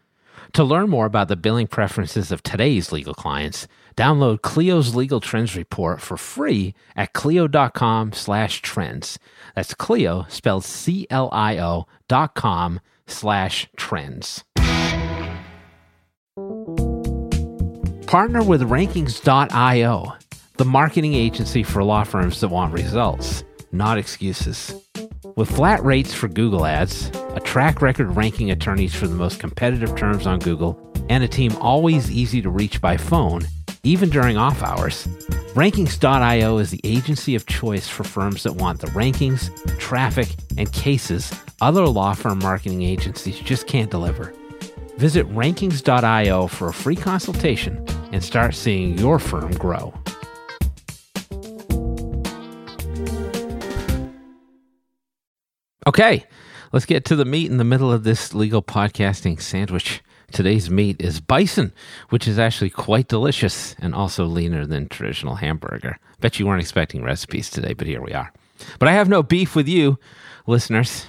To 0.53 0.63
learn 0.63 0.89
more 0.89 1.05
about 1.05 1.27
the 1.27 1.35
billing 1.35 1.67
preferences 1.67 2.31
of 2.31 2.43
today's 2.43 2.91
legal 2.91 3.13
clients, 3.13 3.67
download 3.95 4.41
Clio's 4.41 4.95
Legal 4.95 5.19
Trends 5.19 5.55
Report 5.55 6.01
for 6.01 6.17
free 6.17 6.73
at 6.95 7.13
clio.com 7.13 8.13
slash 8.13 8.61
trends. 8.61 9.19
That's 9.55 9.73
Clio, 9.73 10.25
spelled 10.29 10.63
C-L-I-O 10.63 11.87
dot 12.07 12.35
com 12.35 12.79
slash 13.07 13.67
trends. 13.75 14.43
Partner 18.07 18.43
with 18.43 18.61
Rankings.io, 18.61 20.13
the 20.57 20.65
marketing 20.65 21.13
agency 21.13 21.63
for 21.63 21.83
law 21.83 22.03
firms 22.03 22.41
that 22.41 22.49
want 22.49 22.73
results, 22.73 23.45
not 23.71 23.97
excuses. 23.97 24.75
With 25.37 25.49
flat 25.49 25.81
rates 25.85 26.13
for 26.13 26.27
Google 26.27 26.65
ads, 26.65 27.09
a 27.35 27.39
track 27.39 27.81
record 27.81 28.17
ranking 28.17 28.51
attorneys 28.51 28.93
for 28.93 29.07
the 29.07 29.15
most 29.15 29.39
competitive 29.39 29.95
terms 29.95 30.27
on 30.27 30.39
Google, 30.39 30.77
and 31.09 31.23
a 31.23 31.27
team 31.27 31.55
always 31.61 32.11
easy 32.11 32.41
to 32.41 32.49
reach 32.49 32.81
by 32.81 32.97
phone, 32.97 33.43
even 33.83 34.09
during 34.09 34.37
off 34.37 34.61
hours, 34.61 35.07
Rankings.io 35.53 36.57
is 36.59 36.71
the 36.71 36.81
agency 36.83 37.35
of 37.35 37.45
choice 37.45 37.87
for 37.87 38.03
firms 38.03 38.43
that 38.43 38.53
want 38.53 38.79
the 38.79 38.87
rankings, 38.87 39.49
traffic, 39.79 40.29
and 40.57 40.71
cases 40.71 41.31
other 41.61 41.87
law 41.87 42.13
firm 42.13 42.39
marketing 42.39 42.81
agencies 42.81 43.39
just 43.39 43.67
can't 43.67 43.91
deliver. 43.91 44.33
Visit 44.97 45.27
Rankings.io 45.29 46.47
for 46.47 46.69
a 46.69 46.73
free 46.73 46.95
consultation 46.95 47.85
and 48.11 48.23
start 48.23 48.55
seeing 48.55 48.97
your 48.97 49.19
firm 49.19 49.51
grow. 49.53 49.93
Okay, 55.87 56.25
let's 56.71 56.85
get 56.85 57.05
to 57.05 57.15
the 57.15 57.25
meat 57.25 57.49
in 57.49 57.57
the 57.57 57.63
middle 57.63 57.91
of 57.91 58.03
this 58.03 58.33
legal 58.33 58.61
podcasting 58.61 59.41
sandwich. 59.41 60.03
Today's 60.31 60.69
meat 60.69 61.01
is 61.01 61.19
bison, 61.19 61.73
which 62.09 62.27
is 62.27 62.39
actually 62.39 62.69
quite 62.69 63.07
delicious 63.07 63.75
and 63.79 63.93
also 63.93 64.25
leaner 64.25 64.65
than 64.65 64.87
traditional 64.87 65.35
hamburger. 65.35 65.97
Bet 66.19 66.39
you 66.39 66.47
weren't 66.47 66.61
expecting 66.61 67.03
recipes 67.03 67.49
today, 67.49 67.73
but 67.73 67.87
here 67.87 68.01
we 68.01 68.13
are. 68.13 68.31
But 68.79 68.87
I 68.87 68.93
have 68.93 69.09
no 69.09 69.23
beef 69.23 69.55
with 69.55 69.67
you, 69.67 69.97
listeners. 70.47 71.05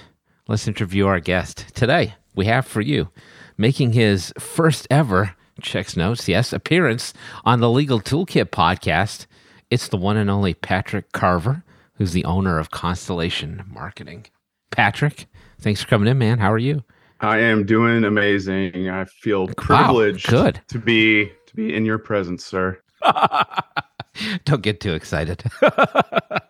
Let's 0.47 0.67
interview 0.67 1.07
our 1.07 1.19
guest. 1.19 1.65
Today, 1.73 2.15
we 2.35 2.45
have 2.45 2.65
for 2.65 2.81
you 2.81 3.09
making 3.57 3.93
his 3.93 4.33
first 4.39 4.87
ever 4.89 5.35
checks 5.61 5.95
notes, 5.95 6.27
yes, 6.27 6.51
appearance 6.51 7.13
on 7.45 7.59
the 7.59 7.69
Legal 7.69 7.99
Toolkit 7.99 8.45
podcast. 8.45 9.27
It's 9.69 9.87
the 9.87 9.97
one 9.97 10.17
and 10.17 10.29
only 10.29 10.53
Patrick 10.53 11.11
Carver, 11.11 11.63
who's 11.95 12.11
the 12.11 12.25
owner 12.25 12.59
of 12.59 12.71
Constellation 12.71 13.63
Marketing. 13.67 14.25
Patrick, 14.71 15.27
thanks 15.59 15.81
for 15.81 15.87
coming 15.87 16.07
in, 16.07 16.17
man. 16.17 16.39
How 16.39 16.51
are 16.51 16.57
you? 16.57 16.83
I 17.23 17.39
am 17.39 17.65
doing 17.65 18.03
amazing. 18.03 18.89
I 18.89 19.05
feel 19.05 19.47
privileged 19.47 20.31
wow, 20.31 20.43
good. 20.43 20.61
to 20.67 20.77
be 20.77 21.31
to 21.47 21.55
be 21.55 21.73
in 21.73 21.85
your 21.85 21.97
presence, 21.97 22.45
sir. 22.45 22.77
Don't 24.45 24.61
get 24.61 24.81
too 24.81 24.93
excited. 24.93 25.43
All 25.61 26.41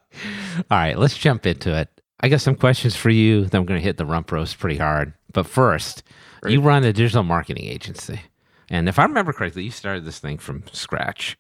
right, 0.72 0.98
let's 0.98 1.18
jump 1.18 1.46
into 1.46 1.76
it. 1.78 1.90
I 2.22 2.30
got 2.30 2.42
some 2.42 2.56
questions 2.56 2.96
for 2.96 3.12
you. 3.12 3.46
Then 3.46 3.62
I'm 3.62 3.66
going 3.68 3.80
to 3.80 3.84
hit 3.84 3.98
the 3.98 4.06
rump 4.06 4.32
roast 4.32 4.58
pretty 4.58 4.78
hard. 4.78 5.14
But 5.32 5.46
first, 5.46 6.04
Great. 6.42 6.54
you 6.54 6.62
run 6.62 6.84
a 6.84 6.94
digital 6.94 7.24
marketing 7.24 7.66
agency. 7.66 8.22
And 8.70 8.90
if 8.90 8.98
I 8.98 9.04
remember 9.04 9.34
correctly, 9.34 9.64
you 9.64 9.72
started 9.72 10.06
this 10.06 10.20
thing 10.20 10.40
from 10.40 10.64
scratch. 10.72 11.38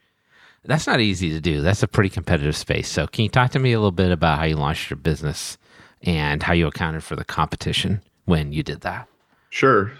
That's 0.65 0.87
not 0.87 0.99
easy 0.99 1.29
to 1.31 1.41
do. 1.41 1.61
That's 1.61 1.83
a 1.83 1.87
pretty 1.87 2.09
competitive 2.09 2.55
space. 2.55 2.87
So, 2.87 3.07
can 3.07 3.23
you 3.23 3.29
talk 3.29 3.51
to 3.51 3.59
me 3.59 3.73
a 3.73 3.79
little 3.79 3.91
bit 3.91 4.11
about 4.11 4.37
how 4.37 4.45
you 4.45 4.55
launched 4.55 4.89
your 4.89 4.97
business 4.97 5.57
and 6.03 6.43
how 6.43 6.53
you 6.53 6.67
accounted 6.67 7.03
for 7.03 7.15
the 7.15 7.25
competition 7.25 8.01
when 8.25 8.53
you 8.53 8.61
did 8.61 8.81
that? 8.81 9.07
Sure. 9.53 9.91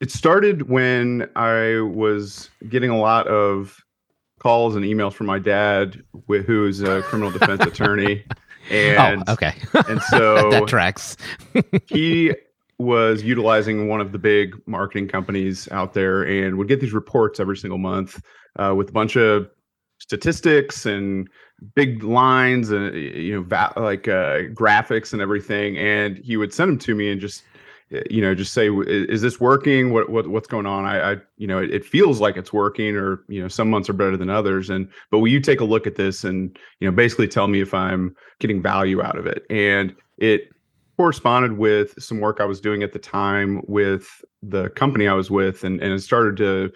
It 0.00 0.10
started 0.10 0.68
when 0.68 1.30
I 1.34 1.80
was 1.80 2.50
getting 2.68 2.90
a 2.90 2.98
lot 2.98 3.26
of 3.26 3.82
calls 4.38 4.76
and 4.76 4.84
emails 4.84 5.14
from 5.14 5.28
my 5.28 5.38
dad, 5.38 6.04
who's 6.28 6.82
a 6.82 7.00
criminal 7.00 7.30
defense 7.30 7.62
attorney. 7.66 8.22
Oh, 8.70 8.74
and 8.74 9.24
oh, 9.26 9.32
okay. 9.32 9.54
and 9.88 10.02
so 10.10 10.50
that 10.50 10.68
tracks. 10.68 11.16
he 11.86 12.34
was 12.76 13.22
utilizing 13.22 13.88
one 13.88 14.02
of 14.02 14.12
the 14.12 14.18
big 14.18 14.54
marketing 14.66 15.08
companies 15.08 15.66
out 15.70 15.94
there 15.94 16.22
and 16.24 16.58
would 16.58 16.68
get 16.68 16.80
these 16.82 16.92
reports 16.92 17.40
every 17.40 17.56
single 17.56 17.78
month 17.78 18.22
uh, 18.56 18.74
with 18.76 18.90
a 18.90 18.92
bunch 18.92 19.16
of 19.16 19.48
statistics 20.00 20.84
and 20.84 21.30
big 21.74 22.02
lines 22.02 22.70
and 22.70 22.94
you 22.94 23.36
know 23.36 23.42
va- 23.42 23.72
like 23.76 24.06
uh, 24.06 24.40
graphics 24.52 25.14
and 25.14 25.22
everything 25.22 25.78
and 25.78 26.18
he 26.18 26.36
would 26.36 26.52
send 26.52 26.70
them 26.70 26.78
to 26.78 26.94
me 26.94 27.10
and 27.10 27.20
just 27.22 27.42
you 28.08 28.20
know 28.20 28.34
just 28.34 28.52
say 28.52 28.68
is 28.70 29.22
this 29.22 29.40
working? 29.40 29.92
What, 29.92 30.10
what 30.10 30.28
what's 30.28 30.48
going 30.48 30.66
on? 30.66 30.84
I, 30.84 31.12
I 31.12 31.16
you 31.38 31.46
know 31.46 31.58
it, 31.58 31.72
it, 31.72 31.84
feels 31.84 32.20
like 32.20 32.36
it's 32.36 32.52
working 32.52 32.96
or 32.96 33.22
you 33.28 33.42
know 33.42 33.48
some 33.48 33.68
months 33.68 33.88
are 33.88 33.94
better 33.94 34.16
than 34.16 34.30
others 34.30 34.70
and 34.70 34.88
but 35.10 35.18
will 35.18 35.28
you 35.28 35.40
take 35.40 35.60
a 35.60 35.64
look 35.64 35.86
at 35.86 35.96
this 35.96 36.24
and 36.24 36.56
you 36.78 36.88
know 36.88 36.94
basically 36.94 37.26
tell 37.26 37.48
me 37.48 37.60
if 37.60 37.74
i'm 37.74 38.14
getting 38.38 38.62
value 38.62 39.02
out 39.02 39.18
of 39.18 39.26
it? 39.26 39.44
And 39.50 39.94
it 40.18 40.50
corresponded 40.96 41.56
with 41.56 41.94
some 41.98 42.20
work 42.20 42.40
i 42.40 42.44
was 42.44 42.60
doing 42.60 42.82
at 42.82 42.92
the 42.92 42.98
time 42.98 43.62
with 43.66 44.22
the 44.42 44.68
company 44.70 45.08
i 45.08 45.14
was 45.14 45.30
with 45.30 45.64
and 45.64 45.80
and 45.80 45.94
it 45.94 46.00
started 46.00 46.36
to 46.36 46.70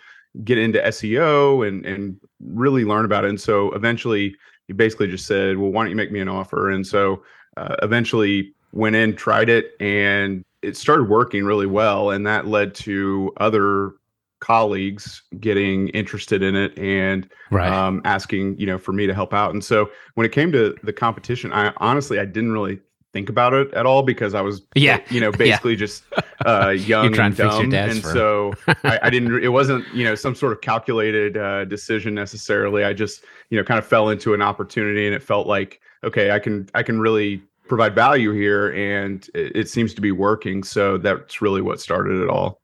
get 0.45 0.57
into 0.57 0.81
seo 0.81 1.69
and 1.69 1.85
and 1.85 2.19
really 2.41 2.87
learn 2.87 3.05
about 3.05 3.25
it 3.25 3.29
and 3.29 3.39
so 3.39 3.71
eventually 3.73 4.35
he 4.67 4.73
basically 4.73 5.09
just 5.09 5.27
said 5.27 5.59
well 5.59 5.71
why 5.71 5.83
don't 5.83 5.91
you 5.91 5.97
make 5.97 6.13
me 6.13 6.21
an 6.21 6.29
offer? 6.29 6.71
And 6.71 6.87
so 6.87 7.23
uh, 7.57 7.77
eventually 7.83 8.55
went 8.73 8.97
in 8.97 9.15
tried 9.15 9.49
it 9.49 9.73
and 9.81 10.45
it 10.65 10.77
started 10.77 11.09
working 11.09 11.45
really 11.45 11.67
well, 11.67 12.11
and 12.11 12.27
that 12.27 12.47
led 12.47 12.75
to 12.77 13.33
other 13.39 13.93
colleagues 14.41 15.23
getting 15.41 15.89
interested 15.89 16.43
in 16.43 16.55
it 16.55 16.79
and 16.79 17.27
right. 17.51 17.73
um, 17.73 18.03
asking 18.05 18.59
you 18.59 18.67
know 18.67 18.79
for 18.79 18.93
me 18.93 19.07
to 19.07 19.15
help 19.15 19.33
out. 19.33 19.53
And 19.53 19.65
so 19.65 19.91
when 20.15 20.27
it 20.27 20.33
came 20.33 20.53
to 20.53 20.75
the 20.83 20.93
competition, 20.93 21.53
I 21.53 21.73
honestly 21.79 22.19
I 22.19 22.25
didn't 22.25 22.53
really 22.53 22.81
think 23.15 23.29
about 23.29 23.55
it 23.55 23.73
at 23.75 23.87
all 23.87 24.03
because 24.03 24.35
I 24.35 24.43
was 24.43 24.61
yeah 24.75 25.01
you 25.09 25.21
know 25.21 25.33
basically 25.47 25.73
yeah. 25.73 25.79
just 25.79 26.05
uh, 26.45 26.69
young 26.77 27.19
and 27.19 27.37
dumb, 27.37 27.73
and 27.73 28.03
so 28.03 28.53
I, 28.85 28.99
I, 29.05 29.11
didn't. 29.11 29.43
It 29.43 29.49
wasn't 29.49 29.87
you 29.95 30.05
know 30.05 30.15
some 30.15 30.35
sort 30.35 30.53
of 30.53 30.61
calculated 30.61 31.39
uh, 31.39 31.65
decision 31.65 32.15
necessarily. 32.15 32.85
I 32.85 32.93
just 32.93 33.25
you 33.49 33.59
know 33.59 33.65
kind 33.65 33.79
of 33.79 33.87
fell 33.87 34.11
into 34.11 34.35
an 34.35 34.43
opportunity, 34.43 35.07
and 35.07 35.15
it 35.15 35.23
felt 35.23 35.47
like 35.47 35.81
okay, 36.03 36.33
I 36.33 36.39
can 36.39 36.69
I 36.75 36.83
can 36.83 37.01
really 37.01 37.43
provide 37.69 37.95
value 37.95 38.33
here 38.33 38.71
and 38.71 39.29
it, 39.35 39.57
it 39.57 39.69
seems 39.69 39.95
to 39.95 40.01
be 40.01 40.13
working 40.13 40.63
so 40.63 40.99
that's 40.99 41.41
really 41.41 41.63
what 41.63 41.81
started 41.81 42.23
it 42.23 42.29
all 42.29 42.61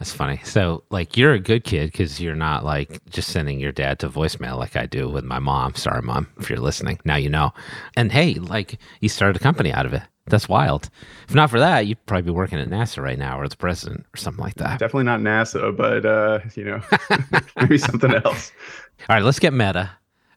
that's 0.00 0.14
funny. 0.14 0.40
So, 0.44 0.82
like, 0.88 1.18
you're 1.18 1.34
a 1.34 1.38
good 1.38 1.62
kid 1.62 1.92
because 1.92 2.22
you're 2.22 2.34
not 2.34 2.64
like 2.64 3.04
just 3.10 3.28
sending 3.28 3.60
your 3.60 3.70
dad 3.70 3.98
to 3.98 4.08
voicemail 4.08 4.56
like 4.56 4.74
I 4.74 4.86
do 4.86 5.10
with 5.10 5.24
my 5.24 5.38
mom. 5.38 5.74
Sorry, 5.74 6.00
mom, 6.00 6.26
if 6.38 6.48
you're 6.48 6.58
listening. 6.58 6.98
Now 7.04 7.16
you 7.16 7.28
know. 7.28 7.52
And 7.98 8.10
hey, 8.10 8.36
like, 8.36 8.78
you 9.02 9.10
started 9.10 9.36
a 9.36 9.40
company 9.40 9.70
out 9.70 9.84
of 9.84 9.92
it. 9.92 10.00
That's 10.24 10.48
wild. 10.48 10.88
If 11.28 11.34
not 11.34 11.50
for 11.50 11.58
that, 11.58 11.86
you'd 11.86 12.04
probably 12.06 12.22
be 12.22 12.30
working 12.30 12.58
at 12.58 12.68
NASA 12.68 13.02
right 13.02 13.18
now 13.18 13.38
or 13.38 13.46
the 13.46 13.58
president 13.58 14.06
or 14.14 14.16
something 14.16 14.42
like 14.42 14.54
that. 14.54 14.78
Definitely 14.78 15.04
not 15.04 15.20
NASA, 15.20 15.76
but, 15.76 16.06
uh, 16.06 16.38
you 16.54 16.64
know, 16.64 16.80
maybe 17.56 17.76
something 17.76 18.14
else. 18.14 18.52
All 19.00 19.16
right, 19.16 19.22
let's 19.22 19.38
get 19.38 19.52
meta. 19.52 19.90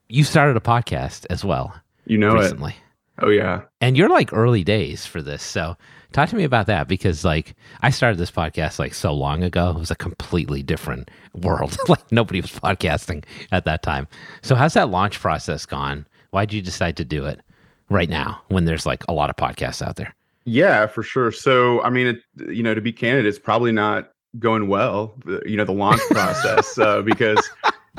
You 0.09 0.25
started 0.25 0.57
a 0.57 0.61
podcast 0.61 1.25
as 1.29 1.45
well. 1.45 1.73
You 2.05 2.17
know 2.17 2.33
recently. 2.33 2.71
it. 2.71 2.82
Oh 3.21 3.29
yeah. 3.29 3.61
And 3.81 3.95
you're 3.95 4.09
like 4.09 4.33
early 4.33 4.63
days 4.63 5.05
for 5.05 5.21
this. 5.21 5.43
So 5.43 5.77
talk 6.11 6.29
to 6.29 6.35
me 6.35 6.43
about 6.43 6.67
that 6.67 6.87
because 6.87 7.23
like 7.23 7.55
I 7.81 7.89
started 7.89 8.17
this 8.17 8.31
podcast 8.31 8.79
like 8.79 8.93
so 8.93 9.13
long 9.13 9.43
ago. 9.43 9.69
It 9.71 9.79
was 9.79 9.91
a 9.91 9.95
completely 9.95 10.63
different 10.63 11.11
world. 11.33 11.77
like 11.87 12.11
nobody 12.11 12.41
was 12.41 12.51
podcasting 12.51 13.23
at 13.51 13.65
that 13.65 13.83
time. 13.83 14.07
So 14.41 14.55
how's 14.55 14.73
that 14.73 14.89
launch 14.89 15.19
process 15.19 15.65
gone? 15.65 16.07
Why'd 16.31 16.53
you 16.53 16.61
decide 16.61 16.97
to 16.97 17.05
do 17.05 17.25
it 17.25 17.41
right 17.89 18.09
now 18.09 18.41
when 18.47 18.65
there's 18.65 18.85
like 18.85 19.03
a 19.07 19.13
lot 19.13 19.29
of 19.29 19.35
podcasts 19.35 19.85
out 19.85 19.97
there? 19.97 20.15
Yeah, 20.45 20.87
for 20.87 21.03
sure. 21.03 21.31
So 21.31 21.81
I 21.83 21.89
mean, 21.89 22.07
it, 22.07 22.17
you 22.49 22.63
know, 22.63 22.73
to 22.73 22.81
be 22.81 22.91
candid, 22.91 23.25
it's 23.25 23.39
probably 23.39 23.71
not 23.71 24.11
going 24.39 24.67
well. 24.67 25.13
You 25.45 25.57
know, 25.57 25.65
the 25.65 25.73
launch 25.73 26.01
process 26.09 26.77
uh, 26.77 27.01
because 27.03 27.47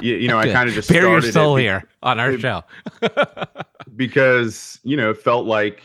you, 0.03 0.17
you 0.17 0.29
know, 0.29 0.39
I 0.39 0.51
kind 0.51 0.69
of 0.69 0.75
just 0.75 0.89
bare 0.89 1.09
your 1.09 1.23
soul 1.23 1.57
here 1.57 1.89
on 2.03 2.19
our 2.19 2.33
it, 2.33 2.41
show 2.41 2.65
because 3.97 4.81
you 4.83 4.97
know 4.97 5.11
it 5.11 5.19
felt 5.19 5.47
like 5.47 5.83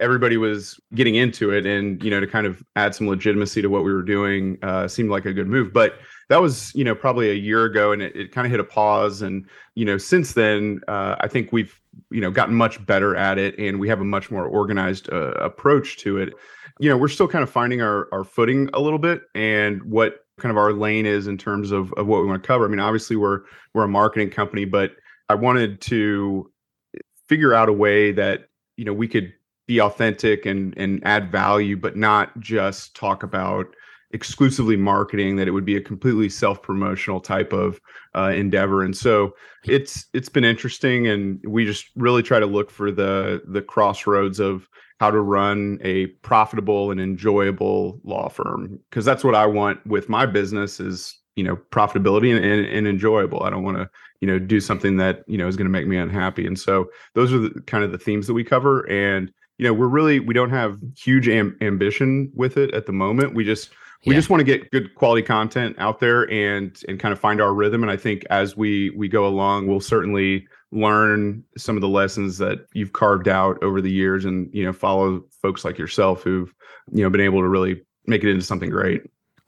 everybody 0.00 0.38
was 0.38 0.80
getting 0.94 1.14
into 1.14 1.50
it, 1.50 1.66
and 1.66 2.02
you 2.02 2.10
know 2.10 2.20
to 2.20 2.26
kind 2.26 2.46
of 2.46 2.62
add 2.76 2.94
some 2.94 3.06
legitimacy 3.06 3.62
to 3.62 3.68
what 3.68 3.84
we 3.84 3.92
were 3.92 4.02
doing 4.02 4.58
uh, 4.62 4.88
seemed 4.88 5.10
like 5.10 5.26
a 5.26 5.32
good 5.32 5.46
move. 5.46 5.72
But 5.72 5.98
that 6.28 6.40
was 6.40 6.74
you 6.74 6.84
know 6.84 6.94
probably 6.94 7.30
a 7.30 7.34
year 7.34 7.64
ago, 7.64 7.92
and 7.92 8.02
it, 8.02 8.16
it 8.16 8.32
kind 8.32 8.46
of 8.46 8.50
hit 8.50 8.60
a 8.60 8.64
pause. 8.64 9.22
And 9.22 9.46
you 9.74 9.84
know 9.84 9.98
since 9.98 10.32
then, 10.32 10.80
uh, 10.88 11.16
I 11.20 11.28
think 11.28 11.52
we've 11.52 11.78
you 12.10 12.20
know 12.20 12.30
gotten 12.30 12.54
much 12.54 12.84
better 12.86 13.14
at 13.14 13.38
it, 13.38 13.58
and 13.58 13.78
we 13.78 13.88
have 13.88 14.00
a 14.00 14.04
much 14.04 14.30
more 14.30 14.46
organized 14.46 15.12
uh, 15.12 15.32
approach 15.32 15.98
to 15.98 16.16
it. 16.18 16.32
You 16.78 16.88
know, 16.88 16.96
we're 16.96 17.08
still 17.08 17.28
kind 17.28 17.42
of 17.42 17.50
finding 17.50 17.82
our 17.82 18.08
our 18.12 18.24
footing 18.24 18.70
a 18.72 18.80
little 18.80 18.98
bit, 18.98 19.22
and 19.34 19.82
what 19.82 20.24
kind 20.40 20.50
of 20.50 20.58
our 20.58 20.72
lane 20.72 21.06
is 21.06 21.26
in 21.26 21.38
terms 21.38 21.70
of, 21.70 21.92
of 21.94 22.06
what 22.06 22.20
we 22.20 22.26
want 22.26 22.42
to 22.42 22.46
cover. 22.46 22.64
I 22.64 22.68
mean, 22.68 22.80
obviously 22.80 23.16
we're 23.16 23.40
we're 23.74 23.84
a 23.84 23.88
marketing 23.88 24.30
company, 24.30 24.64
but 24.64 24.92
I 25.28 25.34
wanted 25.34 25.80
to 25.82 26.50
figure 27.28 27.54
out 27.54 27.68
a 27.68 27.72
way 27.72 28.12
that 28.12 28.48
you 28.76 28.84
know 28.84 28.92
we 28.92 29.08
could 29.08 29.32
be 29.66 29.80
authentic 29.80 30.46
and 30.46 30.76
and 30.76 31.00
add 31.04 31.30
value, 31.30 31.76
but 31.76 31.96
not 31.96 32.38
just 32.40 32.96
talk 32.96 33.22
about 33.22 33.66
exclusively 34.12 34.76
marketing. 34.76 35.36
That 35.36 35.46
it 35.46 35.52
would 35.52 35.64
be 35.64 35.76
a 35.76 35.80
completely 35.80 36.28
self 36.28 36.62
promotional 36.62 37.20
type 37.20 37.52
of 37.52 37.80
uh, 38.16 38.32
endeavor. 38.34 38.82
And 38.82 38.96
so 38.96 39.34
it's 39.64 40.06
it's 40.12 40.28
been 40.28 40.44
interesting, 40.44 41.06
and 41.06 41.40
we 41.46 41.64
just 41.64 41.86
really 41.94 42.22
try 42.22 42.40
to 42.40 42.46
look 42.46 42.70
for 42.70 42.90
the 42.90 43.42
the 43.46 43.62
crossroads 43.62 44.40
of 44.40 44.68
how 45.00 45.10
to 45.10 45.20
run 45.20 45.78
a 45.80 46.08
profitable 46.22 46.90
and 46.90 47.00
enjoyable 47.00 47.98
law 48.04 48.28
firm 48.28 48.78
because 48.90 49.02
that's 49.04 49.24
what 49.24 49.34
I 49.34 49.46
want 49.46 49.84
with 49.86 50.10
my 50.10 50.26
business 50.26 50.78
is 50.78 51.18
you 51.36 51.42
know 51.42 51.56
profitability 51.56 52.36
and, 52.36 52.44
and, 52.44 52.66
and 52.66 52.86
enjoyable. 52.86 53.42
I 53.42 53.48
don't 53.48 53.62
want 53.62 53.78
to 53.78 53.88
you 54.20 54.28
know 54.28 54.38
do 54.38 54.60
something 54.60 54.98
that 54.98 55.24
you 55.26 55.38
know 55.38 55.48
is 55.48 55.56
going 55.56 55.64
to 55.64 55.72
make 55.72 55.86
me 55.86 55.96
unhappy. 55.96 56.46
And 56.46 56.60
so 56.60 56.90
those 57.14 57.32
are 57.32 57.38
the 57.38 57.62
kind 57.62 57.82
of 57.82 57.92
the 57.92 57.98
themes 57.98 58.26
that 58.26 58.34
we 58.34 58.44
cover. 58.44 58.88
And 58.90 59.32
you 59.56 59.64
know 59.64 59.72
we're 59.72 59.88
really 59.88 60.20
we 60.20 60.34
don't 60.34 60.50
have 60.50 60.78
huge 60.96 61.28
am- 61.28 61.56
ambition 61.62 62.30
with 62.34 62.58
it 62.58 62.74
at 62.74 62.84
the 62.84 62.92
moment. 62.92 63.34
We 63.34 63.42
just 63.42 63.70
we 64.06 64.14
yeah. 64.14 64.18
just 64.18 64.30
want 64.30 64.40
to 64.40 64.44
get 64.44 64.70
good 64.70 64.94
quality 64.94 65.22
content 65.22 65.76
out 65.78 66.00
there 66.00 66.30
and 66.30 66.80
and 66.88 66.98
kind 66.98 67.12
of 67.12 67.20
find 67.20 67.40
our 67.40 67.52
rhythm. 67.52 67.82
And 67.82 67.90
I 67.90 67.96
think 67.96 68.24
as 68.30 68.56
we 68.56 68.90
we 68.90 69.08
go 69.08 69.26
along, 69.26 69.66
we'll 69.66 69.80
certainly 69.80 70.46
learn 70.72 71.44
some 71.56 71.76
of 71.76 71.80
the 71.80 71.88
lessons 71.88 72.38
that 72.38 72.66
you've 72.72 72.92
carved 72.92 73.28
out 73.28 73.62
over 73.62 73.80
the 73.80 73.90
years 73.90 74.24
and 74.24 74.48
you 74.54 74.64
know 74.64 74.72
follow 74.72 75.24
folks 75.42 75.64
like 75.64 75.78
yourself 75.78 76.22
who've 76.22 76.52
you 76.92 77.02
know 77.02 77.10
been 77.10 77.20
able 77.20 77.40
to 77.40 77.48
really 77.48 77.82
make 78.06 78.22
it 78.22 78.30
into 78.30 78.44
something 78.44 78.70
great 78.70 79.02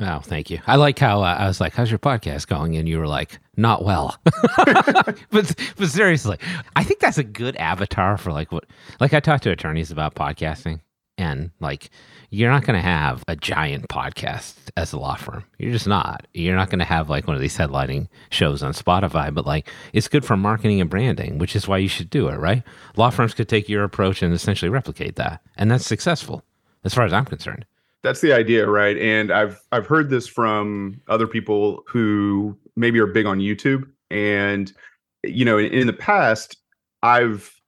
Oh, 0.04 0.18
thank 0.18 0.50
you. 0.50 0.59
I 0.66 0.76
like 0.76 0.99
how 0.99 1.23
uh, 1.23 1.37
I 1.38 1.47
was 1.47 1.61
like, 1.61 1.75
"How's 1.75 1.90
your 1.90 1.99
podcast 1.99 2.49
going?" 2.49 2.76
And 2.76 2.88
you 2.88 2.99
were 2.99 3.06
like, 3.06 3.38
"Not 3.56 3.85
well." 3.85 4.16
but 4.56 5.54
but 5.76 5.88
seriously, 5.88 6.38
I 6.75 6.82
think 6.82 6.99
that's 6.99 7.18
a 7.18 7.25
good 7.25 7.54
avatar 7.56 8.16
for 8.16 8.32
like 8.32 8.50
what. 8.50 8.64
Like 8.99 9.14
I 9.14 9.21
talk 9.21 9.42
to 9.42 9.50
attorneys 9.50 9.92
about 9.92 10.14
podcasting, 10.14 10.80
And 11.19 11.50
like, 11.61 11.90
you're 12.31 12.50
not 12.50 12.64
going 12.64 12.81
to 12.81 12.87
have 12.87 13.23
a 13.28 13.37
giant 13.37 13.88
podcast 13.88 14.54
as 14.76 14.92
a 14.92 14.99
law 14.99 15.14
firm. 15.14 15.45
You're 15.59 15.73
just 15.73 15.87
not. 15.87 16.26
You're 16.33 16.57
not 16.57 16.71
going 16.71 16.78
to 16.78 16.85
have 16.85 17.11
like 17.11 17.26
one 17.26 17.37
of 17.37 17.42
these 17.42 17.57
headlining 17.57 18.09
shows 18.31 18.62
on 18.62 18.73
Spotify, 18.73 19.33
but 19.33 19.47
like, 19.47 19.71
it's 19.92 20.09
good 20.09 20.25
for 20.25 20.37
marketing 20.37 20.81
and 20.81 20.88
branding, 20.88 21.38
which 21.38 21.54
is 21.54 21.69
why 21.69 21.78
you 21.78 21.88
should 21.88 22.11
do 22.11 22.28
it, 22.28 22.38
right? 22.38 22.62
Law 22.97 23.11
firms 23.11 23.35
could 23.35 23.49
take 23.49 23.69
your 23.69 23.85
approach 23.85 24.23
and 24.23 24.33
essentially 24.33 24.71
replicate 24.71 25.16
that. 25.16 25.42
And 25.57 25.71
that's 25.71 25.87
successful 25.87 26.42
as 26.85 26.95
far 26.95 27.04
as 27.04 27.12
I'm 27.12 27.26
concerned. 27.26 27.66
That's 28.02 28.21
the 28.21 28.33
idea, 28.33 28.66
right? 28.66 28.97
And 28.99 29.31
I've 29.31 29.61
I've 29.71 29.87
heard 29.87 30.11
this 30.11 30.26
from 30.26 31.00
other 31.09 31.28
people 31.28 31.85
who 31.87 32.59
maybe 32.75 32.99
are 32.99 33.07
big 33.07 33.26
on 33.26 33.38
YouTube 33.38 33.88
and 34.11 34.73
you 35.23 35.45
know, 35.45 35.57
in, 35.59 35.66
in 35.66 35.87
the 35.87 35.92
past 35.92 36.57
I've 37.02 37.62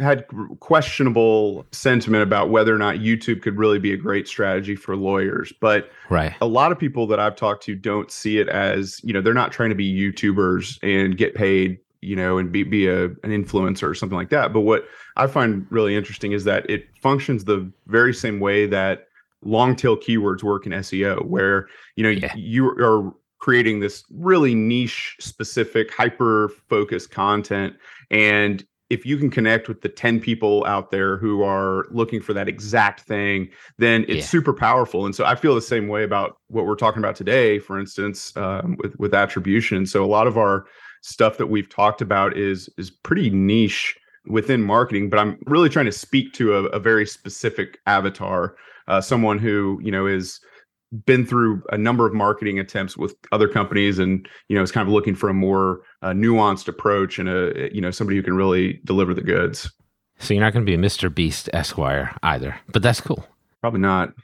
had 0.00 0.26
questionable 0.58 1.64
sentiment 1.70 2.22
about 2.22 2.50
whether 2.50 2.74
or 2.74 2.78
not 2.78 2.96
YouTube 2.96 3.42
could 3.42 3.56
really 3.56 3.78
be 3.78 3.92
a 3.92 3.96
great 3.96 4.26
strategy 4.26 4.74
for 4.74 4.96
lawyers. 4.96 5.52
But 5.60 5.90
right. 6.10 6.34
a 6.40 6.46
lot 6.46 6.72
of 6.72 6.78
people 6.78 7.06
that 7.08 7.20
I've 7.20 7.36
talked 7.36 7.62
to 7.64 7.76
don't 7.76 8.10
see 8.10 8.38
it 8.38 8.48
as, 8.48 9.00
you 9.04 9.12
know, 9.12 9.20
they're 9.20 9.34
not 9.34 9.52
trying 9.52 9.68
to 9.68 9.76
be 9.76 9.92
YouTubers 9.92 10.78
and 10.82 11.16
get 11.16 11.34
paid, 11.34 11.78
you 12.00 12.16
know, 12.16 12.38
and 12.38 12.50
be, 12.50 12.64
be 12.64 12.88
a, 12.88 13.04
an 13.04 13.30
influencer 13.30 13.88
or 13.88 13.94
something 13.94 14.18
like 14.18 14.30
that. 14.30 14.52
But 14.52 14.60
what 14.60 14.84
I 15.16 15.28
find 15.28 15.66
really 15.70 15.94
interesting 15.94 16.32
is 16.32 16.42
that 16.44 16.68
it 16.68 16.86
functions 17.00 17.44
the 17.44 17.70
very 17.86 18.12
same 18.12 18.40
way 18.40 18.66
that 18.66 19.06
long 19.44 19.76
tail 19.76 19.96
keywords 19.96 20.42
work 20.42 20.66
in 20.66 20.72
SEO, 20.72 21.24
where, 21.24 21.68
you 21.94 22.02
know, 22.02 22.10
yeah. 22.10 22.34
you 22.34 22.66
are 22.66 23.14
creating 23.38 23.78
this 23.78 24.04
really 24.10 24.54
niche 24.54 25.16
specific 25.20 25.92
hyper 25.92 26.50
focused 26.68 27.10
content 27.10 27.74
and 28.10 28.66
if 28.90 29.06
you 29.06 29.16
can 29.16 29.30
connect 29.30 29.68
with 29.68 29.80
the 29.80 29.88
10 29.88 30.20
people 30.20 30.64
out 30.66 30.90
there 30.90 31.16
who 31.16 31.42
are 31.42 31.86
looking 31.90 32.20
for 32.20 32.32
that 32.34 32.48
exact 32.48 33.00
thing, 33.00 33.48
then 33.78 34.02
it's 34.04 34.16
yeah. 34.18 34.24
super 34.24 34.52
powerful. 34.52 35.06
And 35.06 35.14
so 35.14 35.24
I 35.24 35.34
feel 35.34 35.54
the 35.54 35.62
same 35.62 35.88
way 35.88 36.04
about 36.04 36.36
what 36.48 36.66
we're 36.66 36.76
talking 36.76 36.98
about 37.00 37.16
today, 37.16 37.58
for 37.58 37.78
instance, 37.78 38.36
um, 38.36 38.76
with, 38.82 38.98
with 38.98 39.14
attribution. 39.14 39.86
So 39.86 40.04
a 40.04 40.06
lot 40.06 40.26
of 40.26 40.36
our 40.36 40.66
stuff 41.02 41.38
that 41.38 41.46
we've 41.46 41.68
talked 41.68 42.02
about 42.02 42.36
is, 42.36 42.68
is 42.76 42.90
pretty 42.90 43.30
niche 43.30 43.96
within 44.26 44.62
marketing, 44.62 45.10
but 45.10 45.18
I'm 45.18 45.38
really 45.46 45.68
trying 45.68 45.86
to 45.86 45.92
speak 45.92 46.32
to 46.34 46.54
a, 46.54 46.64
a 46.66 46.78
very 46.78 47.06
specific 47.06 47.78
avatar, 47.86 48.56
uh, 48.88 49.00
someone 49.00 49.38
who, 49.38 49.80
you 49.82 49.90
know, 49.90 50.06
is 50.06 50.40
been 51.04 51.26
through 51.26 51.62
a 51.70 51.78
number 51.78 52.06
of 52.06 52.14
marketing 52.14 52.58
attempts 52.58 52.96
with 52.96 53.16
other 53.32 53.48
companies 53.48 53.98
and 53.98 54.28
you 54.48 54.56
know 54.56 54.62
is 54.62 54.72
kind 54.72 54.86
of 54.86 54.92
looking 54.92 55.14
for 55.14 55.28
a 55.28 55.34
more 55.34 55.82
uh, 56.02 56.10
nuanced 56.10 56.68
approach 56.68 57.18
and 57.18 57.28
a 57.28 57.70
you 57.74 57.80
know 57.80 57.90
somebody 57.90 58.16
who 58.16 58.22
can 58.22 58.36
really 58.36 58.80
deliver 58.84 59.14
the 59.14 59.22
goods. 59.22 59.70
So 60.18 60.32
you're 60.32 60.42
not 60.42 60.52
going 60.52 60.64
to 60.64 60.70
be 60.70 60.74
a 60.74 60.78
mr 60.78 61.12
beast 61.12 61.50
esquire 61.52 62.16
either 62.22 62.56
but 62.68 62.82
that's 62.82 63.00
cool. 63.00 63.26
Probably 63.60 63.80
not. 63.80 64.14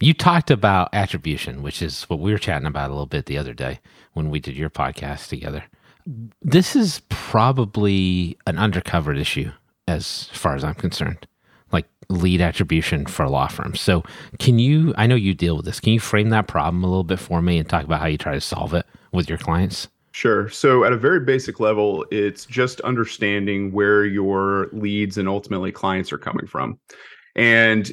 You 0.00 0.12
talked 0.12 0.50
about 0.50 0.92
attribution 0.92 1.62
which 1.62 1.80
is 1.80 2.04
what 2.04 2.20
we 2.20 2.32
were 2.32 2.38
chatting 2.38 2.66
about 2.66 2.90
a 2.90 2.92
little 2.92 3.06
bit 3.06 3.26
the 3.26 3.38
other 3.38 3.54
day 3.54 3.80
when 4.12 4.30
we 4.30 4.40
did 4.40 4.56
your 4.56 4.70
podcast 4.70 5.28
together. 5.28 5.64
This 6.42 6.76
is 6.76 7.00
probably 7.08 8.36
an 8.46 8.56
undercovered 8.56 9.18
issue 9.18 9.50
as 9.86 10.24
far 10.32 10.54
as 10.54 10.64
i'm 10.64 10.74
concerned 10.74 11.26
like 11.74 11.86
lead 12.08 12.40
attribution 12.40 13.04
for 13.04 13.28
law 13.28 13.48
firms. 13.48 13.80
So, 13.80 14.02
can 14.38 14.58
you, 14.58 14.94
I 14.96 15.06
know 15.06 15.14
you 15.16 15.34
deal 15.34 15.56
with 15.56 15.66
this, 15.66 15.80
can 15.80 15.92
you 15.92 16.00
frame 16.00 16.30
that 16.30 16.46
problem 16.46 16.82
a 16.82 16.86
little 16.86 17.04
bit 17.04 17.18
for 17.18 17.42
me 17.42 17.58
and 17.58 17.68
talk 17.68 17.84
about 17.84 18.00
how 18.00 18.06
you 18.06 18.16
try 18.16 18.32
to 18.32 18.40
solve 18.40 18.72
it 18.72 18.86
with 19.12 19.28
your 19.28 19.38
clients? 19.38 19.88
Sure. 20.12 20.48
So, 20.48 20.84
at 20.84 20.92
a 20.92 20.96
very 20.96 21.20
basic 21.20 21.60
level, 21.60 22.06
it's 22.10 22.46
just 22.46 22.80
understanding 22.82 23.72
where 23.72 24.06
your 24.06 24.68
leads 24.72 25.18
and 25.18 25.28
ultimately 25.28 25.72
clients 25.72 26.12
are 26.12 26.18
coming 26.18 26.46
from. 26.46 26.78
And 27.36 27.90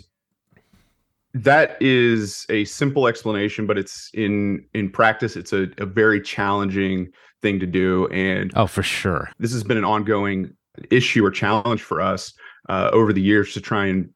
that 1.34 1.82
is 1.82 2.46
a 2.50 2.66
simple 2.66 3.08
explanation, 3.08 3.66
but 3.66 3.78
it's 3.78 4.12
in 4.14 4.66
in 4.74 4.90
practice, 4.90 5.36
it's 5.36 5.54
a, 5.54 5.68
a 5.78 5.86
very 5.86 6.22
challenging 6.22 7.10
thing 7.42 7.60
to 7.60 7.66
do. 7.66 8.08
And 8.08 8.52
oh, 8.56 8.68
for 8.68 8.84
sure, 8.84 9.30
this 9.40 9.52
has 9.54 9.64
been 9.64 9.78
an 9.78 9.86
ongoing 9.86 10.54
issue 10.90 11.26
or 11.26 11.32
challenge 11.32 11.82
for 11.82 12.02
us 12.02 12.34
uh, 12.70 12.90
over 12.94 13.14
the 13.14 13.22
years 13.22 13.54
to 13.54 13.62
try 13.62 13.86
and 13.86 14.10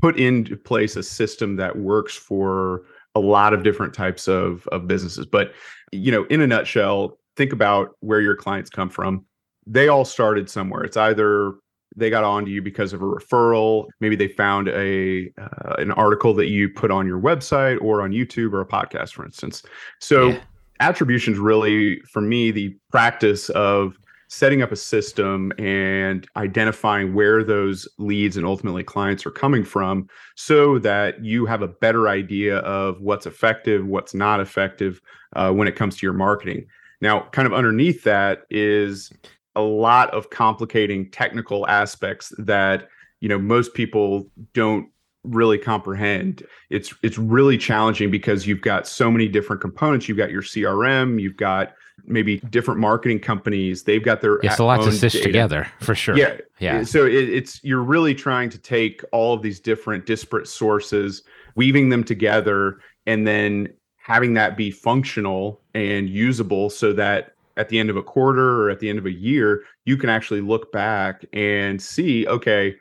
put 0.00 0.18
into 0.18 0.56
place 0.56 0.96
a 0.96 1.02
system 1.02 1.56
that 1.56 1.76
works 1.76 2.14
for 2.14 2.82
a 3.14 3.20
lot 3.20 3.52
of 3.52 3.62
different 3.62 3.92
types 3.92 4.28
of, 4.28 4.66
of 4.68 4.86
businesses. 4.86 5.26
But, 5.26 5.52
you 5.90 6.12
know, 6.12 6.24
in 6.26 6.40
a 6.40 6.46
nutshell, 6.46 7.18
think 7.36 7.52
about 7.52 7.96
where 8.00 8.20
your 8.20 8.36
clients 8.36 8.70
come 8.70 8.90
from. 8.90 9.24
They 9.66 9.88
all 9.88 10.04
started 10.04 10.48
somewhere. 10.48 10.84
It's 10.84 10.96
either 10.96 11.54
they 11.96 12.10
got 12.10 12.22
onto 12.22 12.50
you 12.50 12.62
because 12.62 12.92
of 12.92 13.02
a 13.02 13.04
referral, 13.04 13.86
maybe 14.00 14.14
they 14.14 14.28
found 14.28 14.68
a 14.68 15.32
uh, 15.40 15.74
an 15.78 15.90
article 15.92 16.32
that 16.34 16.46
you 16.46 16.68
put 16.68 16.90
on 16.90 17.06
your 17.06 17.20
website 17.20 17.80
or 17.82 18.02
on 18.02 18.12
YouTube 18.12 18.52
or 18.52 18.60
a 18.60 18.66
podcast, 18.66 19.14
for 19.14 19.24
instance. 19.24 19.62
So, 20.00 20.28
yeah. 20.28 20.40
attribution 20.80 21.32
is 21.32 21.40
really, 21.40 22.00
for 22.02 22.20
me, 22.20 22.52
the 22.52 22.76
practice 22.90 23.50
of 23.50 23.98
setting 24.28 24.62
up 24.62 24.70
a 24.70 24.76
system 24.76 25.52
and 25.58 26.26
identifying 26.36 27.14
where 27.14 27.42
those 27.42 27.88
leads 27.98 28.36
and 28.36 28.46
ultimately 28.46 28.84
clients 28.84 29.24
are 29.24 29.30
coming 29.30 29.64
from 29.64 30.06
so 30.36 30.78
that 30.78 31.24
you 31.24 31.46
have 31.46 31.62
a 31.62 31.68
better 31.68 32.08
idea 32.08 32.58
of 32.58 33.00
what's 33.00 33.26
effective, 33.26 33.86
what's 33.86 34.14
not 34.14 34.38
effective 34.38 35.00
uh, 35.34 35.50
when 35.50 35.66
it 35.66 35.76
comes 35.76 35.96
to 35.96 36.06
your 36.06 36.12
marketing. 36.12 36.66
Now, 37.00 37.28
kind 37.32 37.46
of 37.46 37.54
underneath 37.54 38.04
that 38.04 38.42
is 38.50 39.10
a 39.56 39.62
lot 39.62 40.10
of 40.10 40.30
complicating 40.30 41.10
technical 41.10 41.66
aspects 41.66 42.32
that 42.38 42.88
you 43.20 43.28
know 43.28 43.38
most 43.38 43.74
people 43.74 44.30
don't 44.52 44.88
really 45.24 45.58
comprehend. 45.58 46.42
It's 46.70 46.94
it's 47.02 47.18
really 47.18 47.58
challenging 47.58 48.10
because 48.10 48.46
you've 48.46 48.60
got 48.60 48.86
so 48.86 49.10
many 49.10 49.28
different 49.28 49.62
components. 49.62 50.08
You've 50.08 50.18
got 50.18 50.30
your 50.30 50.42
CRM, 50.42 51.20
you've 51.20 51.36
got 51.36 51.72
maybe 52.04 52.38
different 52.50 52.80
marketing 52.80 53.20
companies. 53.20 53.82
They've 53.82 54.02
got 54.02 54.20
their 54.20 54.36
it's 54.36 54.58
a 54.58 54.64
lot 54.64 54.82
to 54.82 54.92
stitch 54.92 55.22
together 55.22 55.70
for 55.80 55.94
sure. 55.94 56.16
Yeah, 56.16 56.36
yeah. 56.58 56.82
So 56.82 57.06
it, 57.06 57.28
it's 57.28 57.62
you're 57.62 57.82
really 57.82 58.14
trying 58.14 58.50
to 58.50 58.58
take 58.58 59.02
all 59.12 59.34
of 59.34 59.42
these 59.42 59.60
different 59.60 60.06
disparate 60.06 60.48
sources, 60.48 61.22
weaving 61.54 61.88
them 61.88 62.04
together, 62.04 62.80
and 63.06 63.26
then 63.26 63.68
having 63.96 64.34
that 64.34 64.56
be 64.56 64.70
functional 64.70 65.60
and 65.74 66.08
usable, 66.08 66.70
so 66.70 66.92
that 66.94 67.34
at 67.58 67.68
the 67.68 67.78
end 67.78 67.90
of 67.90 67.96
a 67.96 68.02
quarter 68.02 68.62
or 68.62 68.70
at 68.70 68.80
the 68.80 68.88
end 68.88 68.98
of 68.98 69.06
a 69.06 69.12
year, 69.12 69.64
you 69.84 69.96
can 69.96 70.08
actually 70.08 70.40
look 70.40 70.72
back 70.72 71.24
and 71.32 71.80
see, 71.82 72.26
okay, 72.28 72.74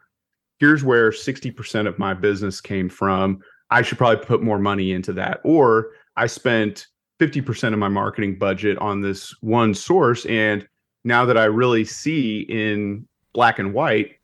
here's 0.60 0.84
where 0.84 1.12
60% 1.12 1.88
of 1.88 1.99
my 1.99 2.13
business 2.13 2.62
came 2.62 2.88
from. 2.88 3.41
I 3.69 3.82
should 3.82 3.97
probably 3.97 4.23
put 4.23 4.41
more 4.41 4.60
money 4.60 4.93
into 4.93 5.13
that. 5.13 5.41
Or 5.43 5.89
I 6.15 6.27
spent 6.27 6.88
50% 7.19 7.73
of 7.73 7.80
my 7.80 7.88
marketing 7.88 8.38
budget 8.38 8.77
on 8.77 9.01
this 9.01 9.34
one 9.41 9.73
source. 9.73 10.25
And 10.25 10.67
now 11.03 11.25
that 11.25 11.38
I 11.38 11.45
really 11.45 11.86
see 11.86 12.41
in 12.41 13.08
black 13.34 13.60
and 13.60 13.73
white, 13.73 14.17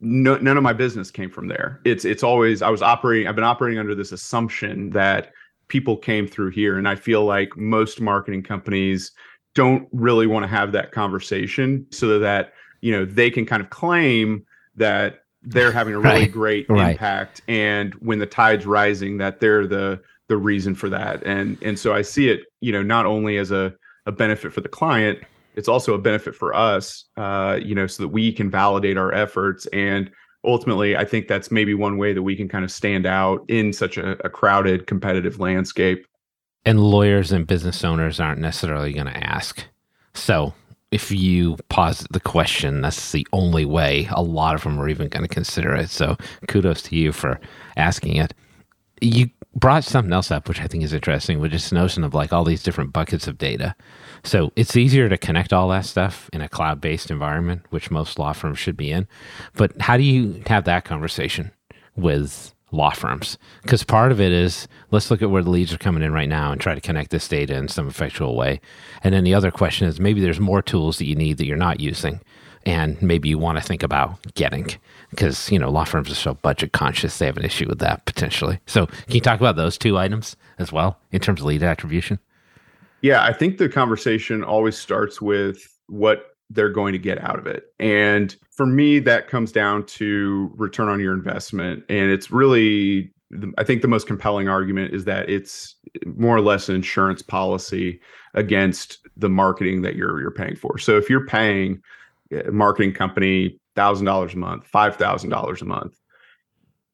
no, 0.00 0.36
none 0.38 0.56
of 0.56 0.62
my 0.62 0.72
business 0.72 1.10
came 1.10 1.30
from 1.30 1.48
there. 1.48 1.80
It's 1.84 2.04
it's 2.04 2.22
always 2.22 2.62
I 2.62 2.70
was 2.70 2.82
operating. 2.82 3.26
I've 3.26 3.34
been 3.34 3.44
operating 3.44 3.78
under 3.78 3.94
this 3.94 4.12
assumption 4.12 4.90
that 4.90 5.32
people 5.66 5.96
came 5.96 6.26
through 6.26 6.50
here, 6.50 6.78
and 6.78 6.88
I 6.88 6.94
feel 6.94 7.24
like 7.24 7.56
most 7.56 8.00
marketing 8.00 8.42
companies 8.42 9.10
don't 9.54 9.88
really 9.92 10.26
want 10.26 10.44
to 10.44 10.48
have 10.48 10.72
that 10.72 10.92
conversation, 10.92 11.84
so 11.90 12.18
that 12.20 12.52
you 12.80 12.92
know 12.92 13.04
they 13.04 13.30
can 13.30 13.44
kind 13.44 13.60
of 13.60 13.70
claim 13.70 14.46
that 14.76 15.24
they're 15.42 15.72
having 15.72 15.94
a 15.94 15.98
really 15.98 16.20
right. 16.20 16.32
great 16.32 16.68
right. 16.68 16.92
impact, 16.92 17.40
and 17.48 17.94
when 17.94 18.20
the 18.20 18.26
tide's 18.26 18.66
rising, 18.66 19.18
that 19.18 19.40
they're 19.40 19.66
the 19.66 20.00
the 20.28 20.36
reason 20.36 20.74
for 20.74 20.88
that. 20.90 21.22
And 21.24 21.58
and 21.62 21.78
so 21.78 21.92
I 21.94 22.02
see 22.02 22.28
it, 22.28 22.42
you 22.60 22.72
know, 22.72 22.82
not 22.82 23.06
only 23.06 23.38
as 23.38 23.50
a 23.50 23.74
a 24.06 24.12
benefit 24.12 24.52
for 24.52 24.60
the 24.60 24.68
client, 24.68 25.18
it's 25.54 25.68
also 25.68 25.92
a 25.94 25.98
benefit 25.98 26.34
for 26.34 26.54
us, 26.54 27.04
uh, 27.16 27.58
you 27.62 27.74
know, 27.74 27.86
so 27.86 28.04
that 28.04 28.08
we 28.08 28.32
can 28.32 28.50
validate 28.50 28.96
our 28.96 29.12
efforts. 29.12 29.66
And 29.66 30.10
ultimately, 30.44 30.96
I 30.96 31.04
think 31.04 31.28
that's 31.28 31.50
maybe 31.50 31.74
one 31.74 31.98
way 31.98 32.12
that 32.12 32.22
we 32.22 32.36
can 32.36 32.48
kind 32.48 32.64
of 32.64 32.70
stand 32.70 33.06
out 33.06 33.44
in 33.48 33.72
such 33.72 33.98
a, 33.98 34.12
a 34.24 34.30
crowded, 34.30 34.86
competitive 34.86 35.40
landscape. 35.40 36.06
And 36.64 36.80
lawyers 36.80 37.32
and 37.32 37.46
business 37.46 37.84
owners 37.84 38.20
aren't 38.20 38.40
necessarily 38.40 38.92
going 38.92 39.06
to 39.06 39.16
ask. 39.16 39.64
So 40.14 40.54
if 40.90 41.10
you 41.10 41.56
pause 41.68 42.06
the 42.10 42.20
question, 42.20 42.80
that's 42.80 43.12
the 43.12 43.26
only 43.32 43.64
way 43.64 44.08
a 44.10 44.22
lot 44.22 44.54
of 44.54 44.62
them 44.62 44.80
are 44.80 44.88
even 44.88 45.08
going 45.08 45.22
to 45.22 45.28
consider 45.28 45.74
it. 45.74 45.90
So 45.90 46.16
kudos 46.46 46.82
to 46.82 46.96
you 46.96 47.12
for 47.12 47.40
asking 47.76 48.16
it. 48.16 48.32
You 49.00 49.28
brought 49.58 49.84
something 49.84 50.12
else 50.12 50.30
up, 50.30 50.48
which 50.48 50.60
I 50.60 50.66
think 50.66 50.84
is 50.84 50.92
interesting, 50.92 51.40
which 51.40 51.52
is 51.52 51.64
this 51.64 51.72
notion 51.72 52.04
of 52.04 52.14
like 52.14 52.32
all 52.32 52.44
these 52.44 52.62
different 52.62 52.92
buckets 52.92 53.26
of 53.26 53.38
data. 53.38 53.74
So 54.24 54.52
it's 54.56 54.76
easier 54.76 55.08
to 55.08 55.18
connect 55.18 55.52
all 55.52 55.68
that 55.68 55.84
stuff 55.84 56.28
in 56.32 56.40
a 56.40 56.48
cloud 56.48 56.80
based 56.80 57.10
environment, 57.10 57.62
which 57.70 57.90
most 57.90 58.18
law 58.18 58.32
firms 58.32 58.58
should 58.58 58.76
be 58.76 58.90
in. 58.90 59.06
But 59.54 59.80
how 59.80 59.96
do 59.96 60.02
you 60.02 60.42
have 60.46 60.64
that 60.64 60.84
conversation 60.84 61.50
with 61.96 62.54
law 62.70 62.90
firms? 62.90 63.38
Because 63.62 63.84
part 63.84 64.12
of 64.12 64.20
it 64.20 64.32
is 64.32 64.68
let's 64.90 65.10
look 65.10 65.22
at 65.22 65.30
where 65.30 65.42
the 65.42 65.50
leads 65.50 65.72
are 65.72 65.78
coming 65.78 66.02
in 66.02 66.12
right 66.12 66.28
now 66.28 66.52
and 66.52 66.60
try 66.60 66.74
to 66.74 66.80
connect 66.80 67.10
this 67.10 67.28
data 67.28 67.54
in 67.56 67.68
some 67.68 67.88
effectual 67.88 68.36
way. 68.36 68.60
And 69.02 69.14
then 69.14 69.24
the 69.24 69.34
other 69.34 69.50
question 69.50 69.88
is 69.88 70.00
maybe 70.00 70.20
there's 70.20 70.40
more 70.40 70.62
tools 70.62 70.98
that 70.98 71.06
you 71.06 71.14
need 71.14 71.38
that 71.38 71.46
you're 71.46 71.56
not 71.56 71.80
using 71.80 72.20
and 72.68 73.00
maybe 73.00 73.30
you 73.30 73.38
want 73.38 73.56
to 73.56 73.64
think 73.64 73.82
about 73.82 74.18
getting 74.34 74.66
because 75.08 75.50
you 75.50 75.58
know 75.58 75.70
law 75.70 75.84
firms 75.84 76.10
are 76.10 76.14
so 76.14 76.34
budget 76.34 76.72
conscious 76.72 77.16
they 77.16 77.24
have 77.24 77.38
an 77.38 77.44
issue 77.44 77.66
with 77.66 77.78
that 77.78 78.04
potentially. 78.04 78.60
So 78.66 78.86
can 78.86 79.14
you 79.14 79.22
talk 79.22 79.40
about 79.40 79.56
those 79.56 79.78
two 79.78 79.96
items 79.96 80.36
as 80.58 80.70
well 80.70 80.98
in 81.10 81.20
terms 81.20 81.40
of 81.40 81.46
lead 81.46 81.62
attribution? 81.62 82.18
Yeah 83.00 83.22
i 83.24 83.32
think 83.32 83.58
the 83.58 83.68
conversation 83.68 84.44
always 84.44 84.76
starts 84.76 85.20
with 85.20 85.78
what 85.86 86.36
they're 86.50 86.68
going 86.68 86.92
to 86.92 86.98
get 86.98 87.22
out 87.22 87.38
of 87.38 87.46
it. 87.46 87.64
And 87.78 88.36
for 88.50 88.66
me 88.66 88.98
that 89.00 89.28
comes 89.28 89.50
down 89.50 89.86
to 89.86 90.50
return 90.54 90.88
on 90.88 91.00
your 91.00 91.14
investment. 91.14 91.84
And 91.88 92.10
it's 92.10 92.30
really 92.30 93.10
I 93.56 93.64
think 93.64 93.82
the 93.82 93.88
most 93.88 94.06
compelling 94.06 94.48
argument 94.48 94.94
is 94.94 95.04
that 95.04 95.28
it's 95.30 95.74
more 96.16 96.36
or 96.36 96.40
less 96.42 96.68
an 96.68 96.74
insurance 96.74 97.22
policy 97.22 98.00
against 98.34 98.98
the 99.16 99.28
marketing 99.30 99.82
that 99.82 99.96
you're 99.96 100.20
you're 100.20 100.30
paying 100.30 100.56
for. 100.56 100.76
So 100.76 100.98
if 100.98 101.08
you're 101.08 101.26
paying 101.26 101.80
marketing 102.50 102.92
company 102.92 103.58
thousand 103.74 104.06
dollars 104.06 104.34
a 104.34 104.38
month, 104.38 104.66
five 104.66 104.96
thousand 104.96 105.30
dollars 105.30 105.62
a 105.62 105.64
month, 105.64 105.98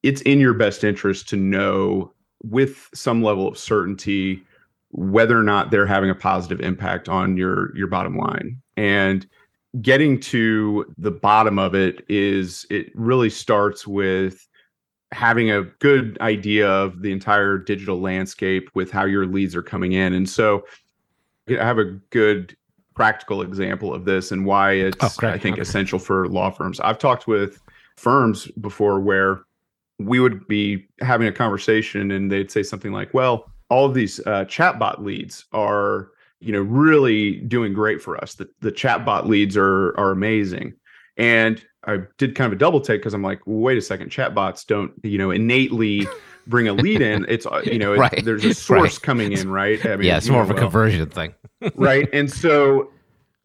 it's 0.03 0.21
in 0.23 0.41
your 0.41 0.55
best 0.55 0.85
interest 0.85 1.29
to 1.31 1.37
know 1.37 2.13
with 2.43 2.89
some 2.95 3.23
level 3.23 3.49
of 3.49 3.59
certainty 3.59 4.43
whether 4.91 5.39
or 5.39 5.43
not 5.43 5.71
they're 5.71 5.87
having 5.87 6.11
a 6.11 6.15
positive 6.15 6.61
impact 6.61 7.09
on 7.09 7.37
your 7.37 7.77
your 7.77 7.87
bottom 7.87 8.17
line. 8.17 8.61
And 8.77 9.27
getting 9.81 10.21
to 10.21 10.87
the 10.99 11.11
bottom 11.11 11.59
of 11.59 11.75
it 11.75 12.05
is 12.09 12.65
it 12.71 12.93
really 12.95 13.31
starts 13.31 13.87
with 13.87 14.47
having 15.13 15.51
a 15.51 15.63
good 15.63 16.19
idea 16.21 16.69
of 16.69 17.03
the 17.03 17.13
entire 17.13 17.59
digital 17.59 18.01
landscape 18.01 18.71
with 18.75 18.91
how 18.91 19.05
your 19.05 19.27
leads 19.27 19.55
are 19.55 19.63
coming 19.63 19.93
in. 19.93 20.13
And 20.13 20.29
so 20.29 20.65
I 21.49 21.65
have 21.65 21.79
a 21.79 21.85
good 22.11 22.57
practical 22.95 23.43
example 23.43 23.93
of 23.93 24.05
this 24.05 24.33
and 24.33 24.47
why 24.47 24.73
it's 24.73 24.97
oh, 25.23 25.27
I 25.27 25.39
think 25.39 25.55
okay. 25.55 25.63
essential 25.63 25.99
for 25.99 26.29
law 26.29 26.51
firms. 26.51 26.81
I've 26.81 26.99
talked 26.99 27.27
with 27.27 27.61
firms 27.97 28.47
before 28.61 29.01
where 29.01 29.45
we 29.99 30.21
would 30.21 30.47
be 30.49 30.87
having 31.01 31.29
a 31.29 31.33
conversation 31.33 32.11
and 32.11 32.31
they'd 32.31 32.51
say 32.51 32.63
something 32.63 32.93
like, 32.93 33.13
"Well, 33.15 33.51
all 33.71 33.87
of 33.87 33.95
these 33.95 34.21
uh, 34.21 34.45
chatbot 34.45 35.01
leads 35.01 35.45
are, 35.53 36.11
you 36.41 36.53
know, 36.53 36.63
really 36.63 37.37
doing 37.41 37.73
great 37.73 38.01
for 38.03 38.17
us. 38.23 38.35
The 38.35 38.49
the 38.61 38.73
chatbot 38.73 39.27
leads 39.27 39.57
are 39.57 39.99
are 39.99 40.11
amazing." 40.11 40.75
And 41.17 41.65
I 41.87 41.99
did 42.19 42.35
kind 42.35 42.47
of 42.53 42.57
a 42.57 42.59
double 42.59 42.81
take 42.81 43.01
because 43.01 43.15
I'm 43.15 43.23
like, 43.23 43.47
well, 43.47 43.59
wait 43.59 43.79
a 43.79 43.83
second, 43.83 44.11
chatbots 44.11 44.67
don't, 44.67 44.93
you 45.03 45.19
know, 45.19 45.31
innately 45.31 46.07
bring 46.47 46.69
a 46.69 46.73
lead 46.73 47.01
in. 47.01 47.27
It's, 47.35 47.47
uh, 47.47 47.63
you 47.65 47.79
know, 47.79 47.95
right. 47.95 48.25
there's 48.25 48.45
a 48.45 48.55
source 48.55 48.95
right. 48.95 49.03
coming 49.03 49.33
in, 49.33 49.51
right? 49.51 49.85
I 49.85 49.97
mean, 49.97 50.07
yeah, 50.07 50.17
it's 50.17 50.29
more 50.29 50.43
of 50.43 50.51
a 50.51 50.55
well, 50.55 50.63
conversion 50.63 51.09
thing. 51.09 51.35
right. 51.75 52.09
And 52.13 52.31
so 52.31 52.91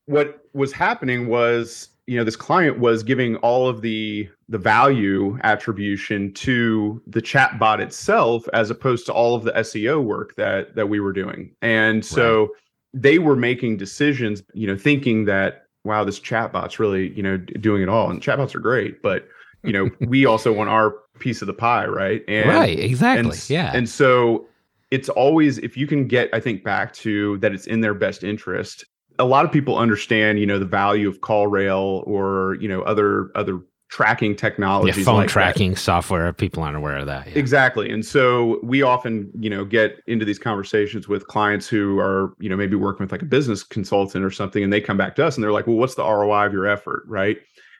what 0.05 0.45
was 0.53 0.73
happening 0.73 1.27
was, 1.27 1.89
you 2.07 2.17
know, 2.17 2.23
this 2.23 2.35
client 2.35 2.79
was 2.79 3.03
giving 3.03 3.35
all 3.37 3.67
of 3.67 3.81
the 3.81 4.29
the 4.47 4.57
value 4.57 5.37
attribution 5.43 6.33
to 6.33 7.01
the 7.05 7.21
chatbot 7.21 7.79
itself 7.79 8.47
as 8.53 8.71
opposed 8.71 9.05
to 9.05 9.13
all 9.13 9.35
of 9.35 9.43
the 9.43 9.51
SEO 9.51 10.03
work 10.03 10.35
that 10.35 10.75
that 10.75 10.89
we 10.89 10.99
were 10.99 11.13
doing. 11.13 11.51
And 11.61 12.03
so 12.03 12.41
right. 12.41 12.49
they 12.95 13.19
were 13.19 13.35
making 13.35 13.77
decisions, 13.77 14.43
you 14.53 14.67
know, 14.67 14.75
thinking 14.75 15.25
that 15.25 15.67
wow, 15.85 16.03
this 16.03 16.19
chatbot's 16.19 16.79
really, 16.79 17.09
you 17.15 17.23
know, 17.23 17.37
doing 17.37 17.81
it 17.81 17.89
all. 17.89 18.09
And 18.09 18.21
chatbots 18.21 18.53
are 18.53 18.59
great, 18.59 19.01
but 19.01 19.27
you 19.63 19.73
know, 19.73 19.89
we 20.01 20.25
also 20.25 20.53
want 20.53 20.69
our 20.69 20.95
piece 21.19 21.41
of 21.41 21.47
the 21.47 21.53
pie, 21.53 21.85
right? 21.85 22.23
And, 22.27 22.49
right, 22.49 22.79
exactly. 22.79 23.31
And, 23.31 23.49
yeah. 23.49 23.71
And 23.73 23.87
so 23.87 24.47
it's 24.91 25.09
always 25.09 25.57
if 25.59 25.77
you 25.77 25.87
can 25.87 26.07
get, 26.07 26.29
I 26.33 26.39
think, 26.39 26.63
back 26.63 26.93
to 26.93 27.37
that 27.39 27.53
it's 27.53 27.67
in 27.67 27.81
their 27.81 27.93
best 27.93 28.23
interest. 28.23 28.85
A 29.19 29.25
lot 29.25 29.45
of 29.45 29.51
people 29.51 29.77
understand, 29.77 30.39
you 30.39 30.45
know, 30.45 30.59
the 30.59 30.65
value 30.65 31.09
of 31.09 31.19
CallRail 31.19 32.07
or 32.07 32.57
you 32.59 32.67
know 32.67 32.81
other 32.83 33.29
other 33.35 33.59
tracking 33.89 34.35
technologies 34.35 34.97
yeah, 34.99 35.03
phone 35.03 35.15
like 35.15 35.29
tracking 35.29 35.71
that. 35.71 35.79
software 35.79 36.31
people 36.31 36.61
aren't 36.61 36.77
aware 36.77 36.97
of 36.97 37.07
that 37.07 37.25
yeah. 37.25 37.33
exactly 37.33 37.89
and 37.89 38.05
so 38.05 38.59
we 38.61 38.83
often 38.83 39.31
you 39.39 39.49
know 39.49 39.65
get 39.65 39.97
into 40.05 40.23
these 40.23 40.37
conversations 40.37 41.07
with 41.07 41.25
clients 41.25 41.67
who 41.67 41.99
are 41.99 42.33
you 42.39 42.47
know 42.47 42.55
maybe 42.55 42.75
working 42.75 43.03
with 43.03 43.11
like 43.11 43.23
a 43.23 43.25
business 43.25 43.63
consultant 43.63 44.23
or 44.23 44.29
something 44.29 44.63
and 44.63 44.71
they 44.71 44.79
come 44.79 44.95
back 44.95 45.15
to 45.15 45.25
us 45.25 45.35
and 45.35 45.43
they're 45.43 45.51
like 45.51 45.65
well 45.65 45.75
what's 45.75 45.95
the 45.95 46.03
roi 46.03 46.45
of 46.45 46.53
your 46.53 46.67
effort 46.67 47.03
right 47.07 47.39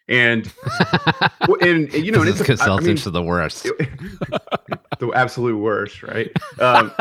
and 0.10 0.52
and 1.62 1.94
you 1.94 2.12
know 2.12 2.22
it's 2.22 2.42
consultants 2.42 3.08
I 3.08 3.10
mean, 3.10 3.16
are 3.16 3.22
the 3.22 3.24
worst 3.24 3.64
the 5.00 5.12
absolute 5.14 5.58
worst 5.58 6.04
right 6.04 6.32
um, 6.60 6.92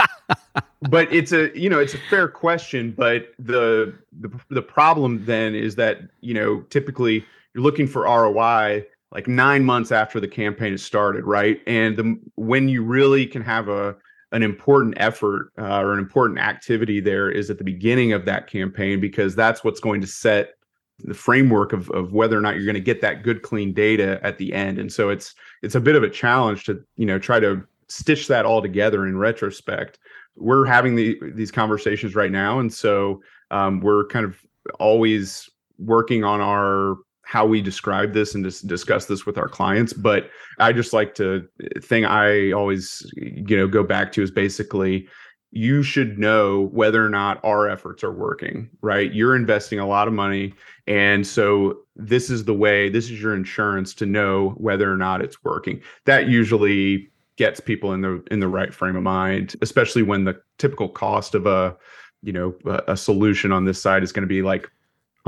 but 0.83 1.13
it's 1.13 1.33
a 1.33 1.51
you 1.59 1.69
know 1.69 1.81
it's 1.81 1.95
a 1.95 2.01
fair 2.11 2.29
question 2.29 2.93
but 2.97 3.35
the, 3.39 3.95
the 4.21 4.31
the 4.51 4.63
problem 4.63 5.25
then 5.25 5.55
is 5.55 5.75
that 5.77 6.03
you 6.21 6.35
know 6.35 6.61
typically 6.71 7.25
you're 7.55 7.65
looking 7.65 7.87
for 7.87 8.03
roi 8.03 8.85
like 9.11 9.27
nine 9.27 9.65
months 9.65 9.91
after 9.93 10.21
the 10.21 10.29
campaign 10.29 10.73
has 10.73 10.83
started, 10.83 11.25
right? 11.25 11.61
And 11.67 11.97
the, 11.97 12.19
when 12.37 12.69
you 12.69 12.83
really 12.83 13.27
can 13.27 13.43
have 13.43 13.69
a 13.69 13.97
an 14.33 14.43
important 14.43 14.95
effort 14.99 15.53
uh, 15.59 15.79
or 15.79 15.95
an 15.95 15.99
important 15.99 16.39
activity 16.39 17.01
there 17.01 17.31
is 17.31 17.49
at 17.49 17.57
the 17.57 17.65
beginning 17.65 18.13
of 18.13 18.27
that 18.27 18.47
campaign 18.47 19.01
because 19.01 19.35
that's 19.35 19.65
what's 19.65 19.81
going 19.81 20.03
to 20.03 20.07
set 20.07 20.58
the 21.01 21.15
framework 21.15 21.73
of, 21.73 21.91
of 21.91 22.13
whether 22.13 22.37
or 22.37 22.41
not 22.41 22.57
you're 22.57 22.65
going 22.65 22.75
to 22.75 22.81
get 22.81 23.01
that 23.01 23.23
good 23.23 23.43
clean 23.43 23.73
data 23.73 24.19
at 24.23 24.39
the 24.39 24.53
end. 24.53 24.79
And 24.79 24.93
so 24.93 25.11
it's 25.11 25.35
it's 25.63 25.75
a 25.75 25.81
bit 25.81 25.97
of 25.97 26.03
a 26.03 26.11
challenge 26.11 26.65
to 26.65 26.83
you 26.97 27.07
know 27.07 27.19
try 27.19 27.41
to 27.41 27.63
stitch 27.89 28.29
that 28.29 28.45
all 28.45 28.61
together 28.61 29.07
in 29.07 29.17
retrospect. 29.17 29.99
We're 30.37 30.67
having 30.67 30.95
the, 30.95 31.19
these 31.35 31.51
conversations 31.51 32.15
right 32.15 32.31
now 32.31 32.61
and 32.61 32.73
so 32.73 33.23
um, 33.51 33.81
we're 33.81 34.07
kind 34.07 34.25
of 34.25 34.37
always 34.79 35.49
working 35.79 36.25
on 36.25 36.41
our 36.41 36.97
how 37.23 37.45
we 37.45 37.61
describe 37.61 38.15
this 38.15 38.35
and 38.35 38.43
just 38.43 38.67
discuss 38.67 39.05
this 39.05 39.27
with 39.27 39.37
our 39.39 39.49
clients. 39.49 39.93
But 39.93 40.31
i 40.59 40.73
just 40.73 40.93
like 40.93 41.15
to 41.15 41.47
thing 41.81 42.05
i 42.05 42.51
always 42.53 43.09
you 43.17 43.57
know 43.57 43.69
go 43.69 43.85
back 43.85 44.11
to 44.13 44.23
is 44.23 44.31
basically 44.31 45.09
you 45.51 45.83
should 45.83 46.19
know 46.19 46.69
whether 46.73 47.05
or 47.05 47.09
not 47.09 47.43
our 47.45 47.69
efforts 47.69 48.05
are 48.05 48.13
working 48.13 48.69
right 48.83 49.13
you're 49.13 49.37
investing 49.37 49.79
a 49.79 49.87
lot 49.87 50.07
of 50.07 50.15
money 50.15 50.53
and 50.87 51.27
so 51.27 51.79
this 51.97 52.31
is 52.31 52.45
the 52.45 52.55
way 52.55 52.89
this 52.89 53.05
is 53.05 53.21
your 53.21 53.35
insurance 53.35 53.95
to 53.95 54.07
know 54.07 54.51
whether 54.59 54.93
or 54.93 54.97
not 54.97 55.23
it's 55.23 55.43
working 55.45 55.81
that 56.05 56.29
usually 56.29 57.09
gets 57.37 57.61
people 57.61 57.93
in 57.93 58.01
the 58.01 58.23
in 58.31 58.41
the 58.41 58.49
right 58.49 58.75
frame 58.75 58.97
of 58.97 59.03
mind 59.03 59.57
especially 59.63 60.03
when 60.03 60.25
the 60.25 60.39
typical 60.59 60.89
cost 60.89 61.35
of 61.35 61.47
a 61.47 61.77
you 62.23 62.33
know 62.33 62.55
a, 62.67 62.93
a 62.93 62.97
solution 62.97 63.53
on 63.53 63.65
this 63.65 63.81
side 63.81 64.03
is 64.03 64.13
going 64.13 64.23
to 64.23 64.29
be 64.29 64.43
like 64.43 64.71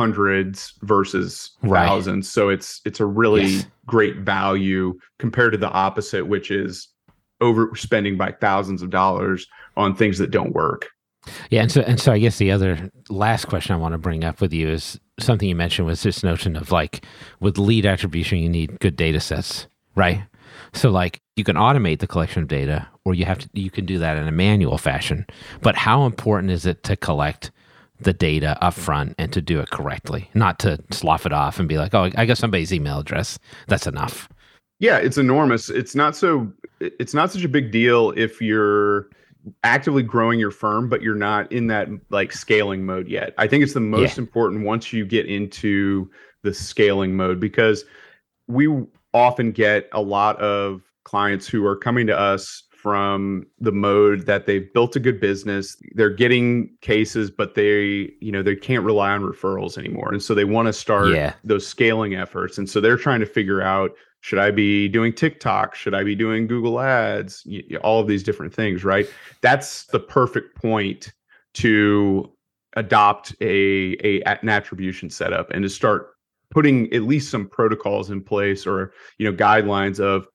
hundreds 0.01 0.75
versus 0.83 1.51
right. 1.63 1.87
thousands. 1.87 2.31
So 2.31 2.49
it's 2.49 2.81
it's 2.87 3.01
a 3.01 3.07
really 3.07 3.47
yes. 3.47 3.67
great 3.87 4.17
value 4.19 4.99
compared 5.19 5.53
to 5.53 5.59
the 5.59 5.71
opposite, 5.71 6.27
which 6.27 6.51
is 6.51 6.89
overspending 7.41 8.17
by 8.17 8.33
thousands 8.33 8.83
of 8.83 8.91
dollars 8.91 9.47
on 9.77 9.95
things 9.95 10.19
that 10.19 10.31
don't 10.31 10.55
work. 10.55 10.89
Yeah, 11.51 11.63
and 11.63 11.73
so 11.73 11.83
and 11.83 12.01
so 12.01 12.13
I 12.13 12.19
guess 12.19 12.39
the 12.39 12.51
other 12.51 12.91
last 13.09 13.47
question 13.47 13.75
I 13.75 13.79
want 13.79 13.93
to 13.93 13.99
bring 13.99 14.25
up 14.25 14.41
with 14.41 14.53
you 14.53 14.69
is 14.69 14.99
something 15.19 15.49
you 15.49 15.55
mentioned 15.55 15.87
was 15.87 16.03
this 16.03 16.23
notion 16.23 16.57
of 16.57 16.73
like 16.73 17.05
with 17.41 17.59
lead 17.59 17.85
attribution 17.85 18.39
you 18.39 18.49
need 18.49 18.81
good 18.81 18.97
data 18.97 19.21
sets, 19.21 19.67
right? 19.95 20.23
So 20.73 20.91
like 20.91 21.21
you 21.37 21.45
can 21.45 21.57
automate 21.57 21.99
the 21.99 22.07
collection 22.07 22.43
of 22.43 22.49
data 22.49 22.89
or 23.05 23.15
you 23.15 23.27
have 23.27 23.39
to 23.39 23.49
you 23.53 23.71
can 23.71 23.85
do 23.85 23.99
that 23.99 24.17
in 24.17 24.29
a 24.29 24.33
manual 24.33 24.79
fashion. 24.79 25.27
But 25.61 25.77
how 25.77 26.07
important 26.07 26.53
is 26.53 26.65
it 26.65 26.83
to 26.85 26.97
collect 26.97 27.51
the 28.01 28.13
data 28.15 28.57
up 28.65 28.75
front 28.75 29.15
and 29.19 29.33
to 29.33 29.43
do 29.43 29.61
it 29.61 29.71
correctly, 29.71 30.31
not 30.35 30.59
to 30.61 30.79
slough 30.91 31.27
it 31.27 31.33
off 31.33 31.59
and 31.59 31.69
be 31.69 31.77
like, 31.77 31.95
oh, 31.95 32.11
I 32.17 32.25
got 32.25 32.39
somebody's 32.39 32.73
email 32.73 32.99
address. 32.99 33.39
That's 33.69 33.87
enough. 33.87 34.29
Yeah, 34.79 34.97
it's 34.97 35.19
enormous. 35.19 35.69
It's 35.69 35.95
not 35.95 36.17
so 36.17 36.51
it's 36.81 37.15
not 37.15 37.31
such 37.31 37.45
a 37.45 37.49
big 37.49 37.71
deal 37.71 38.13
if 38.17 38.41
you're 38.41 39.09
actively 39.65 40.03
growing 40.03 40.39
your 40.39 40.51
firm 40.51 40.89
but 40.89 41.03
you're 41.03 41.15
not 41.15 41.51
in 41.51 41.67
that 41.69 41.89
like 42.11 42.33
scaling 42.33 42.85
mode 42.85 43.09
yet. 43.09 43.35
I 43.39 43.47
think 43.47 43.63
it's 43.63 43.75
the 43.75 43.81
most 43.81 44.17
yeah. 44.17 44.23
important 44.23 44.65
once 44.65 44.93
you 44.93 45.05
get 45.05 45.27
into 45.27 46.11
the 46.43 46.53
scaling 46.53 47.17
mode 47.17 47.41
because 47.41 47.85
we 48.49 48.69
often 49.13 49.53
get 49.53 49.89
a 49.93 50.01
lot 50.01 50.39
of 50.41 50.83
clients 51.05 51.47
who 51.47 51.65
are 51.67 51.77
coming 51.77 52.07
to 52.07 52.19
us 52.19 52.65
from 52.71 53.47
the 53.59 53.73
mode 53.73 54.25
that 54.25 54.47
they've 54.47 54.73
built 54.73 54.97
a 54.97 55.01
good 55.01 55.21
business 55.21 55.77
they're 55.95 56.09
getting 56.09 56.71
cases 56.81 57.31
but 57.31 57.55
they 57.55 58.11
you 58.21 58.33
know 58.33 58.43
they 58.43 58.57
can't 58.57 58.85
rely 58.85 59.11
on 59.11 59.21
referrals 59.21 59.77
anymore 59.77 60.11
and 60.13 60.23
so 60.23 60.35
they 60.35 60.45
want 60.45 60.67
to 60.67 60.73
start 60.73 61.09
yeah. 61.09 61.35
those 61.45 61.67
scaling 61.67 62.15
efforts 62.15 62.57
and 62.57 62.71
so 62.71 62.81
they're 62.81 62.97
trying 62.97 63.21
to 63.21 63.27
figure 63.27 63.61
out 63.61 63.91
should 64.21 64.39
i 64.39 64.51
be 64.51 64.89
doing 64.89 65.13
tiktok? 65.13 65.75
Should 65.75 65.95
i 65.95 66.05
be 66.05 66.15
doing 66.15 66.47
google 66.47 66.81
ads? 66.81 67.47
All 67.83 68.01
of 68.01 68.07
these 68.07 68.23
different 68.23 68.55
things 68.55 68.85
right? 68.85 69.07
That's 69.41 69.85
the 69.87 70.01
perfect 70.01 70.57
point 70.57 71.13
to 71.55 72.31
adopt 72.77 73.35
a, 73.41 73.97
a 74.07 74.23
an 74.23 74.49
attribution 74.49 75.11
setup 75.11 75.51
and 75.51 75.63
to 75.63 75.69
start 75.69 76.11
putting 76.51 76.93
at 76.93 77.03
least 77.03 77.31
some 77.31 77.49
protocols 77.49 78.11
in 78.11 78.23
place 78.23 78.67
or 78.67 78.93
you 79.19 79.31
know 79.31 79.37
guidelines 79.37 80.01
of 80.01 80.27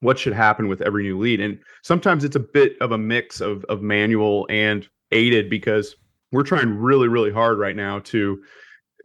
what 0.00 0.18
should 0.18 0.32
happen 0.34 0.68
with 0.68 0.82
every 0.82 1.02
new 1.02 1.18
lead. 1.18 1.40
And 1.40 1.58
sometimes 1.82 2.24
it's 2.24 2.36
a 2.36 2.40
bit 2.40 2.76
of 2.80 2.92
a 2.92 2.98
mix 2.98 3.40
of 3.40 3.64
of 3.64 3.82
manual 3.82 4.46
and 4.50 4.88
aided 5.12 5.48
because 5.48 5.96
we're 6.32 6.42
trying 6.42 6.76
really 6.76 7.08
really 7.08 7.32
hard 7.32 7.58
right 7.58 7.76
now 7.76 8.00
to 8.00 8.42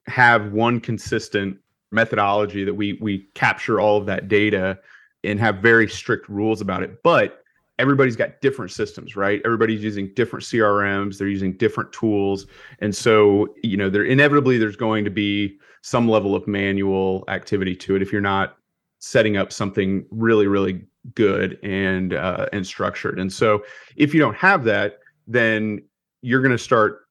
have 0.07 0.51
one 0.51 0.79
consistent 0.79 1.57
methodology 1.91 2.63
that 2.63 2.73
we 2.73 2.97
we 3.01 3.29
capture 3.33 3.79
all 3.79 3.97
of 3.97 4.05
that 4.05 4.27
data 4.27 4.77
and 5.23 5.39
have 5.39 5.57
very 5.57 5.87
strict 5.87 6.29
rules 6.29 6.61
about 6.61 6.83
it. 6.83 7.01
But 7.03 7.43
everybody's 7.77 8.15
got 8.15 8.41
different 8.41 8.71
systems, 8.71 9.15
right? 9.15 9.41
Everybody's 9.45 9.83
using 9.83 10.13
different 10.13 10.45
CRMs, 10.45 11.17
they're 11.17 11.27
using 11.27 11.53
different 11.53 11.91
tools. 11.91 12.45
And 12.79 12.95
so, 12.95 13.53
you 13.63 13.77
know, 13.77 13.89
there 13.89 14.03
inevitably 14.03 14.57
there's 14.57 14.75
going 14.75 15.05
to 15.05 15.11
be 15.11 15.57
some 15.81 16.09
level 16.09 16.35
of 16.35 16.47
manual 16.47 17.23
activity 17.29 17.75
to 17.75 17.95
it 17.95 18.01
if 18.01 18.11
you're 18.11 18.21
not 18.21 18.57
setting 18.99 19.37
up 19.37 19.53
something 19.53 20.05
really 20.11 20.45
really 20.45 20.83
good 21.15 21.57
and 21.63 22.13
uh, 22.13 22.47
and 22.51 22.67
structured. 22.67 23.19
And 23.19 23.31
so, 23.31 23.63
if 23.95 24.13
you 24.13 24.19
don't 24.19 24.35
have 24.35 24.63
that, 24.65 24.99
then 25.27 25.81
you're 26.21 26.41
going 26.41 26.51
to 26.51 26.57
start 26.57 27.07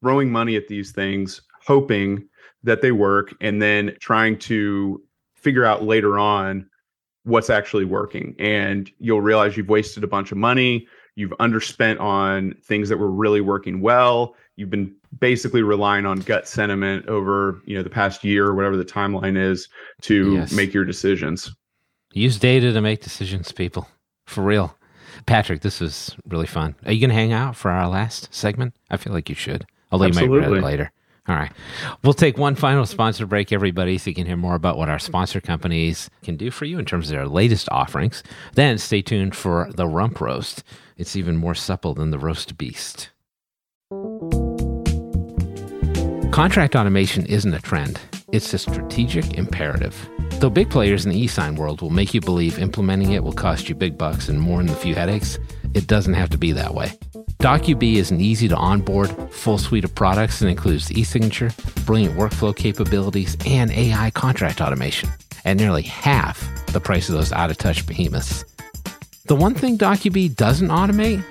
throwing 0.00 0.30
money 0.30 0.54
at 0.54 0.68
these 0.68 0.92
things, 0.92 1.42
hoping 1.66 2.28
that 2.64 2.82
they 2.82 2.92
work, 2.92 3.34
and 3.40 3.62
then 3.62 3.94
trying 4.00 4.38
to 4.40 5.00
figure 5.34 5.64
out 5.64 5.84
later 5.84 6.18
on 6.18 6.68
what's 7.24 7.48
actually 7.50 7.84
working. 7.84 8.34
And 8.38 8.90
you'll 8.98 9.20
realize 9.20 9.56
you've 9.56 9.68
wasted 9.68 10.02
a 10.04 10.06
bunch 10.08 10.32
of 10.32 10.38
money. 10.38 10.86
You've 11.16 11.30
underspent 11.38 12.00
on 12.00 12.54
things 12.64 12.88
that 12.88 12.96
were 12.98 13.10
really 13.10 13.40
working 13.40 13.80
well. 13.80 14.34
You've 14.56 14.70
been 14.70 14.94
basically 15.20 15.62
relying 15.62 16.06
on 16.06 16.18
gut 16.20 16.48
sentiment 16.48 17.06
over, 17.06 17.60
you 17.66 17.76
know, 17.76 17.82
the 17.82 17.90
past 17.90 18.24
year 18.24 18.46
or 18.46 18.54
whatever 18.54 18.76
the 18.76 18.84
timeline 18.84 19.36
is 19.38 19.68
to 20.02 20.34
Yes. 20.34 20.52
make 20.52 20.74
your 20.74 20.84
decisions. 20.84 21.54
Use 22.12 22.38
data 22.38 22.72
to 22.72 22.80
make 22.80 23.00
decisions, 23.02 23.52
people. 23.52 23.88
For 24.26 24.42
real. 24.42 24.76
Patrick, 25.26 25.60
this 25.60 25.80
was 25.80 26.16
really 26.28 26.46
fun. 26.46 26.74
Are 26.84 26.92
you 26.92 27.00
going 27.00 27.10
to 27.10 27.14
hang 27.14 27.32
out 27.32 27.56
for 27.56 27.70
our 27.70 27.88
last 27.88 28.32
segment? 28.34 28.74
I 28.90 28.96
feel 28.96 29.12
like 29.12 29.28
you 29.28 29.34
should. 29.34 29.66
Although 29.92 30.06
you 30.06 30.12
might 30.14 30.28
read 30.28 30.38
Absolutely. 30.44 30.58
it 30.58 30.62
later. 30.64 30.92
All 31.26 31.34
right. 31.34 31.52
We'll 32.02 32.12
take 32.12 32.36
one 32.36 32.54
final 32.54 32.84
sponsor 32.84 33.24
break, 33.24 33.50
everybody, 33.50 33.96
so 33.96 34.10
you 34.10 34.14
can 34.14 34.26
hear 34.26 34.36
more 34.36 34.54
about 34.54 34.76
what 34.76 34.90
our 34.90 34.98
sponsor 34.98 35.40
companies 35.40 36.10
can 36.22 36.36
do 36.36 36.50
for 36.50 36.66
you 36.66 36.78
in 36.78 36.84
terms 36.84 37.08
of 37.08 37.16
their 37.16 37.26
latest 37.26 37.66
offerings. 37.70 38.22
Then 38.54 38.76
stay 38.76 39.00
tuned 39.00 39.34
for 39.34 39.70
the 39.74 39.86
rump 39.86 40.20
roast. 40.20 40.62
It's 40.98 41.16
even 41.16 41.36
more 41.36 41.54
supple 41.54 41.94
than 41.94 42.10
the 42.10 42.18
roast 42.18 42.58
beast. 42.58 43.10
Contract 46.30 46.76
automation 46.76 47.24
isn't 47.26 47.54
a 47.54 47.60
trend, 47.60 48.00
it's 48.32 48.52
a 48.52 48.58
strategic 48.58 49.34
imperative. 49.34 49.96
Though 50.40 50.50
big 50.50 50.68
players 50.68 51.06
in 51.06 51.12
the 51.12 51.18
e-sign 51.18 51.54
world 51.54 51.80
will 51.80 51.90
make 51.90 52.12
you 52.12 52.20
believe 52.20 52.58
implementing 52.58 53.12
it 53.12 53.22
will 53.22 53.32
cost 53.32 53.68
you 53.68 53.74
big 53.74 53.96
bucks 53.96 54.28
and 54.28 54.40
more 54.40 54.58
than 54.58 54.68
a 54.68 54.76
few 54.76 54.94
headaches, 54.94 55.38
it 55.74 55.86
doesn't 55.86 56.14
have 56.14 56.30
to 56.30 56.38
be 56.38 56.52
that 56.52 56.74
way. 56.74 56.92
Docubee 57.38 57.96
is 57.96 58.10
an 58.10 58.20
easy 58.20 58.48
to 58.48 58.56
onboard, 58.56 59.10
full 59.30 59.58
suite 59.58 59.84
of 59.84 59.94
products 59.94 60.38
that 60.38 60.48
includes 60.48 60.90
e-signature, 60.92 61.52
brilliant 61.84 62.16
workflow 62.16 62.56
capabilities, 62.56 63.36
and 63.44 63.70
AI 63.70 64.10
contract 64.12 64.60
automation, 64.60 65.10
at 65.44 65.56
nearly 65.56 65.82
half 65.82 66.48
the 66.72 66.80
price 66.80 67.08
of 67.08 67.14
those 67.14 67.32
out-of-touch 67.32 67.86
behemoths. 67.86 68.44
The 69.26 69.36
one 69.36 69.54
thing 69.54 69.76
Docubee 69.76 70.34
doesn't 70.34 70.68
automate 70.68 71.22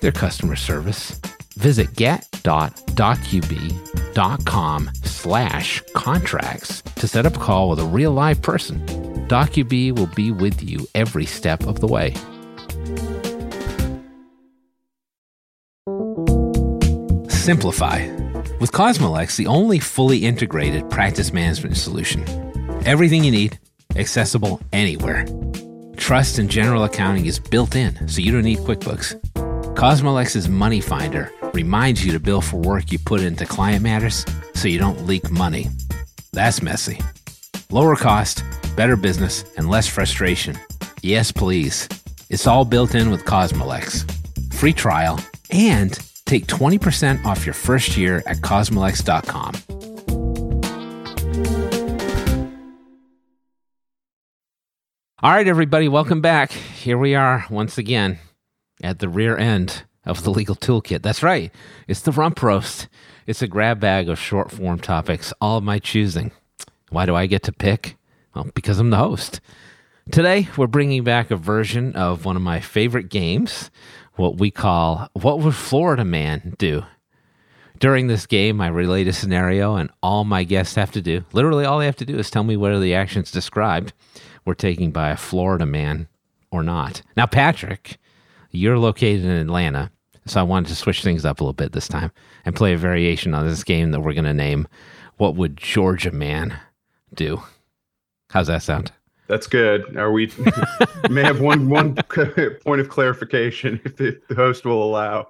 their 0.00 0.12
customer 0.12 0.56
service. 0.56 1.20
Visit 1.56 1.94
get.docubee.com 1.94 4.90
slash 5.02 5.82
contracts 5.94 6.82
to 6.82 7.08
set 7.08 7.26
up 7.26 7.36
a 7.36 7.40
call 7.40 7.70
with 7.70 7.80
a 7.80 7.84
real 7.84 8.12
live 8.12 8.42
person. 8.42 8.84
Docubee 9.28 9.96
will 9.96 10.08
be 10.08 10.30
with 10.30 10.62
you 10.62 10.86
every 10.94 11.26
step 11.26 11.66
of 11.66 11.80
the 11.80 11.86
way. 11.86 12.14
Simplify. 17.46 18.08
With 18.58 18.72
Cosmolex, 18.72 19.36
the 19.36 19.46
only 19.46 19.78
fully 19.78 20.24
integrated 20.24 20.90
practice 20.90 21.32
management 21.32 21.76
solution. 21.76 22.24
Everything 22.84 23.22
you 23.22 23.30
need, 23.30 23.60
accessible 23.94 24.60
anywhere. 24.72 25.24
Trust 25.96 26.40
and 26.40 26.50
general 26.50 26.82
accounting 26.82 27.26
is 27.26 27.38
built 27.38 27.76
in, 27.76 28.08
so 28.08 28.20
you 28.20 28.32
don't 28.32 28.42
need 28.42 28.58
QuickBooks. 28.58 29.14
Cosmolex's 29.76 30.48
Money 30.48 30.80
Finder 30.80 31.30
reminds 31.54 32.04
you 32.04 32.10
to 32.10 32.18
bill 32.18 32.40
for 32.40 32.56
work 32.56 32.90
you 32.90 32.98
put 32.98 33.20
into 33.20 33.46
client 33.46 33.84
matters 33.84 34.26
so 34.54 34.66
you 34.66 34.80
don't 34.80 35.06
leak 35.06 35.30
money. 35.30 35.68
That's 36.32 36.62
messy. 36.62 37.00
Lower 37.70 37.94
cost, 37.94 38.42
better 38.74 38.96
business, 38.96 39.44
and 39.56 39.70
less 39.70 39.86
frustration. 39.86 40.58
Yes, 41.00 41.30
please. 41.30 41.88
It's 42.28 42.48
all 42.48 42.64
built 42.64 42.96
in 42.96 43.08
with 43.08 43.24
Cosmolex. 43.24 44.02
Free 44.52 44.72
trial 44.72 45.20
and 45.52 45.96
take 46.26 46.46
20% 46.46 47.24
off 47.24 47.46
your 47.46 47.54
first 47.54 47.96
year 47.96 48.22
at 48.26 48.38
cosmolex.com. 48.38 49.54
All 55.22 55.32
right, 55.32 55.48
everybody, 55.48 55.88
welcome 55.88 56.20
back. 56.20 56.52
Here 56.52 56.98
we 56.98 57.14
are 57.14 57.46
once 57.48 57.78
again 57.78 58.18
at 58.82 58.98
the 58.98 59.08
rear 59.08 59.36
end 59.36 59.84
of 60.04 60.22
the 60.22 60.30
legal 60.30 60.54
toolkit. 60.54 61.02
That's 61.02 61.22
right, 61.22 61.50
it's 61.88 62.02
the 62.02 62.12
rump 62.12 62.42
roast. 62.42 62.88
It's 63.26 63.42
a 63.42 63.48
grab 63.48 63.80
bag 63.80 64.08
of 64.08 64.20
short 64.20 64.52
form 64.52 64.78
topics, 64.78 65.32
all 65.40 65.58
of 65.58 65.64
my 65.64 65.78
choosing. 65.78 66.32
Why 66.90 67.06
do 67.06 67.16
I 67.16 67.26
get 67.26 67.42
to 67.44 67.52
pick? 67.52 67.96
Well, 68.34 68.48
because 68.54 68.78
I'm 68.78 68.90
the 68.90 68.98
host. 68.98 69.40
Today, 70.12 70.48
we're 70.56 70.68
bringing 70.68 71.02
back 71.02 71.32
a 71.32 71.36
version 71.36 71.96
of 71.96 72.24
one 72.24 72.36
of 72.36 72.42
my 72.42 72.60
favorite 72.60 73.08
games, 73.08 73.72
what 74.16 74.38
we 74.38 74.50
call 74.50 75.08
What 75.12 75.40
Would 75.40 75.54
Florida 75.54 76.04
Man 76.04 76.54
Do? 76.58 76.84
During 77.78 78.06
this 78.06 78.26
game, 78.26 78.60
I 78.60 78.68
relate 78.68 79.06
a 79.06 79.12
scenario, 79.12 79.76
and 79.76 79.90
all 80.02 80.24
my 80.24 80.44
guests 80.44 80.74
have 80.76 80.90
to 80.92 81.02
do, 81.02 81.24
literally 81.32 81.66
all 81.66 81.78
they 81.78 81.86
have 81.86 81.96
to 81.96 82.06
do, 82.06 82.18
is 82.18 82.30
tell 82.30 82.44
me 82.44 82.56
whether 82.56 82.80
the 82.80 82.94
actions 82.94 83.30
described 83.30 83.92
were 84.46 84.54
taken 84.54 84.90
by 84.90 85.10
a 85.10 85.16
Florida 85.16 85.66
man 85.66 86.08
or 86.50 86.62
not. 86.62 87.02
Now, 87.16 87.26
Patrick, 87.26 87.98
you're 88.50 88.78
located 88.78 89.24
in 89.24 89.30
Atlanta, 89.30 89.90
so 90.24 90.40
I 90.40 90.44
wanted 90.44 90.68
to 90.68 90.74
switch 90.74 91.02
things 91.02 91.26
up 91.26 91.40
a 91.40 91.44
little 91.44 91.52
bit 91.52 91.72
this 91.72 91.88
time 91.88 92.12
and 92.46 92.56
play 92.56 92.72
a 92.72 92.78
variation 92.78 93.34
on 93.34 93.46
this 93.46 93.62
game 93.62 93.90
that 93.90 94.00
we're 94.00 94.14
going 94.14 94.24
to 94.24 94.32
name 94.32 94.66
What 95.18 95.36
Would 95.36 95.58
Georgia 95.58 96.10
Man 96.10 96.58
Do? 97.12 97.42
How's 98.30 98.46
that 98.46 98.62
sound? 98.62 98.92
That's 99.28 99.46
good. 99.46 99.96
Are 99.96 100.12
we 100.12 100.32
may 101.10 101.22
have 101.22 101.40
one 101.40 101.68
one 101.68 101.94
point 102.64 102.80
of 102.80 102.88
clarification 102.88 103.80
if 103.84 103.96
the, 103.96 104.20
the 104.28 104.34
host 104.34 104.64
will 104.64 104.82
allow. 104.82 105.28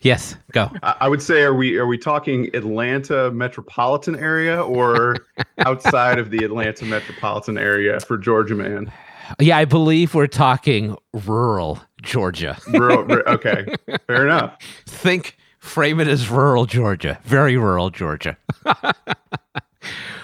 Yes, 0.00 0.34
go. 0.50 0.70
I, 0.82 0.96
I 1.02 1.08
would 1.08 1.22
say 1.22 1.42
are 1.42 1.54
we 1.54 1.76
are 1.78 1.86
we 1.86 1.98
talking 1.98 2.54
Atlanta 2.54 3.30
metropolitan 3.30 4.16
area 4.16 4.62
or 4.62 5.16
outside 5.58 6.18
of 6.18 6.30
the 6.30 6.44
Atlanta 6.44 6.84
metropolitan 6.84 7.58
area 7.58 8.00
for 8.00 8.18
Georgia 8.18 8.54
man? 8.54 8.92
Yeah, 9.38 9.58
I 9.58 9.64
believe 9.64 10.14
we're 10.14 10.26
talking 10.26 10.96
rural 11.12 11.80
Georgia. 12.02 12.58
Rural, 12.72 13.10
okay, 13.28 13.66
fair 14.06 14.26
enough. 14.26 14.58
Think, 14.86 15.38
frame 15.58 16.00
it 16.00 16.08
as 16.08 16.28
rural 16.28 16.66
Georgia, 16.66 17.18
very 17.24 17.56
rural 17.56 17.90
Georgia. 17.90 18.36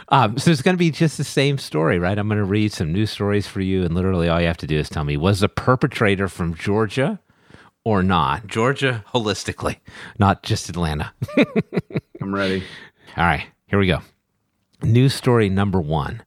Um, 0.09 0.39
so 0.39 0.51
it's 0.51 0.63
going 0.63 0.75
to 0.75 0.79
be 0.79 0.91
just 0.91 1.19
the 1.19 1.25
same 1.25 1.59
story, 1.59 1.99
right? 1.99 2.19
I'm 2.19 2.29
going 2.29 2.39
to 2.39 2.45
read 2.45 2.73
some 2.73 2.93
news 2.93 3.11
stories 3.11 3.47
for 3.47 3.61
you, 3.61 3.85
and 3.85 3.95
literally 3.95 4.29
all 4.29 4.41
you 4.41 4.47
have 4.47 4.57
to 4.59 4.67
do 4.67 4.79
is 4.79 4.89
tell 4.89 5.05
me 5.05 5.17
was 5.17 5.41
the 5.41 5.49
perpetrator 5.49 6.29
from 6.29 6.55
Georgia 6.55 7.21
or 7.85 8.03
not? 8.03 8.47
Georgia 8.47 9.05
holistically, 9.15 9.77
not 10.19 10.43
just 10.43 10.69
Atlanta. 10.69 11.13
I'm 12.21 12.35
ready. 12.35 12.63
All 13.17 13.25
right, 13.25 13.47
here 13.67 13.79
we 13.79 13.87
go. 13.87 14.01
News 14.83 15.15
story 15.15 15.49
number 15.49 15.81
one 15.81 16.23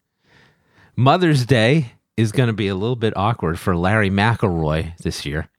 Mother's 0.95 1.45
Day 1.45 1.93
is 2.17 2.31
going 2.31 2.47
to 2.47 2.53
be 2.53 2.67
a 2.67 2.75
little 2.75 2.95
bit 2.95 3.15
awkward 3.15 3.59
for 3.59 3.75
Larry 3.75 4.09
McElroy 4.09 4.97
this 4.97 5.25
year. 5.25 5.49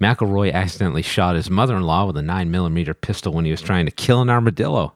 McElroy 0.00 0.52
accidentally 0.52 1.02
shot 1.02 1.36
his 1.36 1.50
mother 1.50 1.76
in 1.76 1.82
law 1.82 2.06
with 2.06 2.16
a 2.16 2.22
9mm 2.22 3.00
pistol 3.00 3.32
when 3.32 3.44
he 3.44 3.50
was 3.50 3.62
trying 3.62 3.86
to 3.86 3.92
kill 3.92 4.20
an 4.20 4.30
armadillo. 4.30 4.94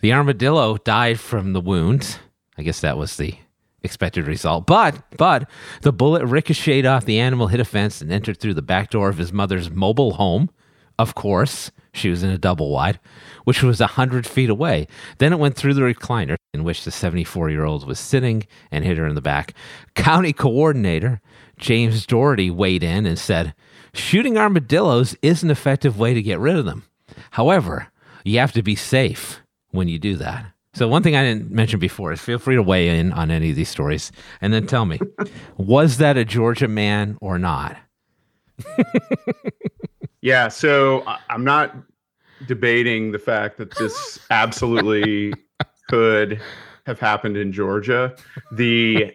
The 0.00 0.12
armadillo 0.12 0.76
died 0.78 1.18
from 1.20 1.52
the 1.52 1.60
wounds. 1.60 2.18
I 2.58 2.62
guess 2.62 2.80
that 2.80 2.98
was 2.98 3.16
the 3.16 3.36
expected 3.82 4.26
result. 4.26 4.66
But 4.66 5.02
but 5.16 5.48
the 5.82 5.92
bullet 5.92 6.26
ricocheted 6.26 6.86
off 6.86 7.06
the 7.06 7.18
animal, 7.18 7.46
hit 7.46 7.60
a 7.60 7.64
fence, 7.64 8.00
and 8.00 8.12
entered 8.12 8.38
through 8.38 8.54
the 8.54 8.62
back 8.62 8.90
door 8.90 9.08
of 9.08 9.18
his 9.18 9.32
mother's 9.32 9.70
mobile 9.70 10.14
home. 10.14 10.50
Of 10.98 11.14
course, 11.14 11.70
she 11.92 12.08
was 12.08 12.22
in 12.22 12.30
a 12.30 12.38
double 12.38 12.70
wide, 12.70 12.98
which 13.44 13.62
was 13.62 13.80
a 13.80 13.86
hundred 13.86 14.26
feet 14.26 14.48
away. 14.48 14.86
Then 15.18 15.32
it 15.32 15.38
went 15.38 15.56
through 15.56 15.74
the 15.74 15.82
recliner 15.82 16.36
in 16.54 16.64
which 16.64 16.84
the 16.84 16.90
74 16.90 17.50
year 17.50 17.64
old 17.64 17.86
was 17.86 17.98
sitting 17.98 18.46
and 18.70 18.84
hit 18.84 18.98
her 18.98 19.06
in 19.06 19.14
the 19.14 19.20
back. 19.20 19.54
County 19.94 20.32
coordinator 20.32 21.20
James 21.58 22.06
Doherty 22.06 22.50
weighed 22.50 22.82
in 22.82 23.06
and 23.06 23.18
said, 23.18 23.54
Shooting 23.92 24.36
armadillos 24.36 25.16
is 25.22 25.42
an 25.42 25.50
effective 25.50 25.98
way 25.98 26.12
to 26.14 26.22
get 26.22 26.38
rid 26.38 26.56
of 26.56 26.64
them. 26.64 26.84
However, 27.32 27.88
you 28.24 28.38
have 28.38 28.52
to 28.52 28.62
be 28.62 28.74
safe 28.74 29.40
when 29.76 29.88
you 29.88 29.98
do 29.98 30.16
that. 30.16 30.46
So, 30.74 30.88
one 30.88 31.02
thing 31.02 31.16
I 31.16 31.22
didn't 31.22 31.50
mention 31.50 31.78
before 31.80 32.12
is 32.12 32.20
feel 32.20 32.38
free 32.38 32.56
to 32.56 32.62
weigh 32.62 32.98
in 32.98 33.12
on 33.12 33.30
any 33.30 33.50
of 33.50 33.56
these 33.56 33.68
stories 33.68 34.12
and 34.42 34.52
then 34.52 34.66
tell 34.66 34.84
me, 34.84 34.98
was 35.56 35.98
that 35.98 36.16
a 36.18 36.24
Georgia 36.24 36.68
man 36.68 37.16
or 37.20 37.38
not? 37.38 37.76
Yeah, 40.26 40.48
so 40.48 41.04
I'm 41.30 41.44
not 41.44 41.76
debating 42.48 43.12
the 43.12 43.18
fact 43.20 43.58
that 43.58 43.76
this 43.76 44.18
absolutely 44.30 45.32
could 45.88 46.40
have 46.84 46.98
happened 46.98 47.36
in 47.36 47.52
Georgia. 47.52 48.16
The 48.50 49.14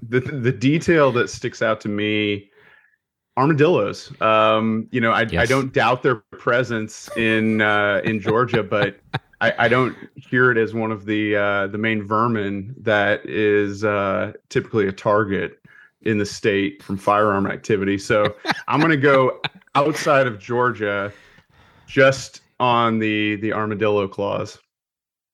the 0.00 0.20
the 0.20 0.52
detail 0.52 1.10
that 1.10 1.28
sticks 1.28 1.60
out 1.60 1.80
to 1.80 1.88
me 1.88 2.50
armadillos. 3.36 4.12
Um, 4.20 4.86
you 4.92 5.00
know, 5.00 5.10
I, 5.10 5.22
Yes. 5.22 5.42
I 5.42 5.46
don't 5.46 5.72
doubt 5.72 6.04
their 6.04 6.16
presence 6.38 7.10
in 7.16 7.60
uh, 7.60 8.00
in 8.04 8.20
Georgia, 8.20 8.62
but 8.62 9.00
I, 9.40 9.54
I 9.58 9.68
don't 9.68 9.96
hear 10.16 10.50
it 10.50 10.58
as 10.58 10.74
one 10.74 10.92
of 10.92 11.06
the 11.06 11.36
uh, 11.36 11.66
the 11.68 11.78
main 11.78 12.02
vermin 12.02 12.74
that 12.78 13.24
is 13.26 13.84
uh, 13.84 14.32
typically 14.48 14.86
a 14.86 14.92
target 14.92 15.60
in 16.02 16.18
the 16.18 16.26
state 16.26 16.82
from 16.82 16.96
firearm 16.96 17.46
activity. 17.46 17.98
So 17.98 18.34
I'm 18.68 18.80
going 18.80 18.90
to 18.90 18.96
go 18.96 19.40
outside 19.74 20.26
of 20.26 20.38
Georgia, 20.38 21.12
just 21.86 22.40
on 22.60 22.98
the 22.98 23.36
the 23.36 23.52
armadillo 23.52 24.08
clause. 24.08 24.58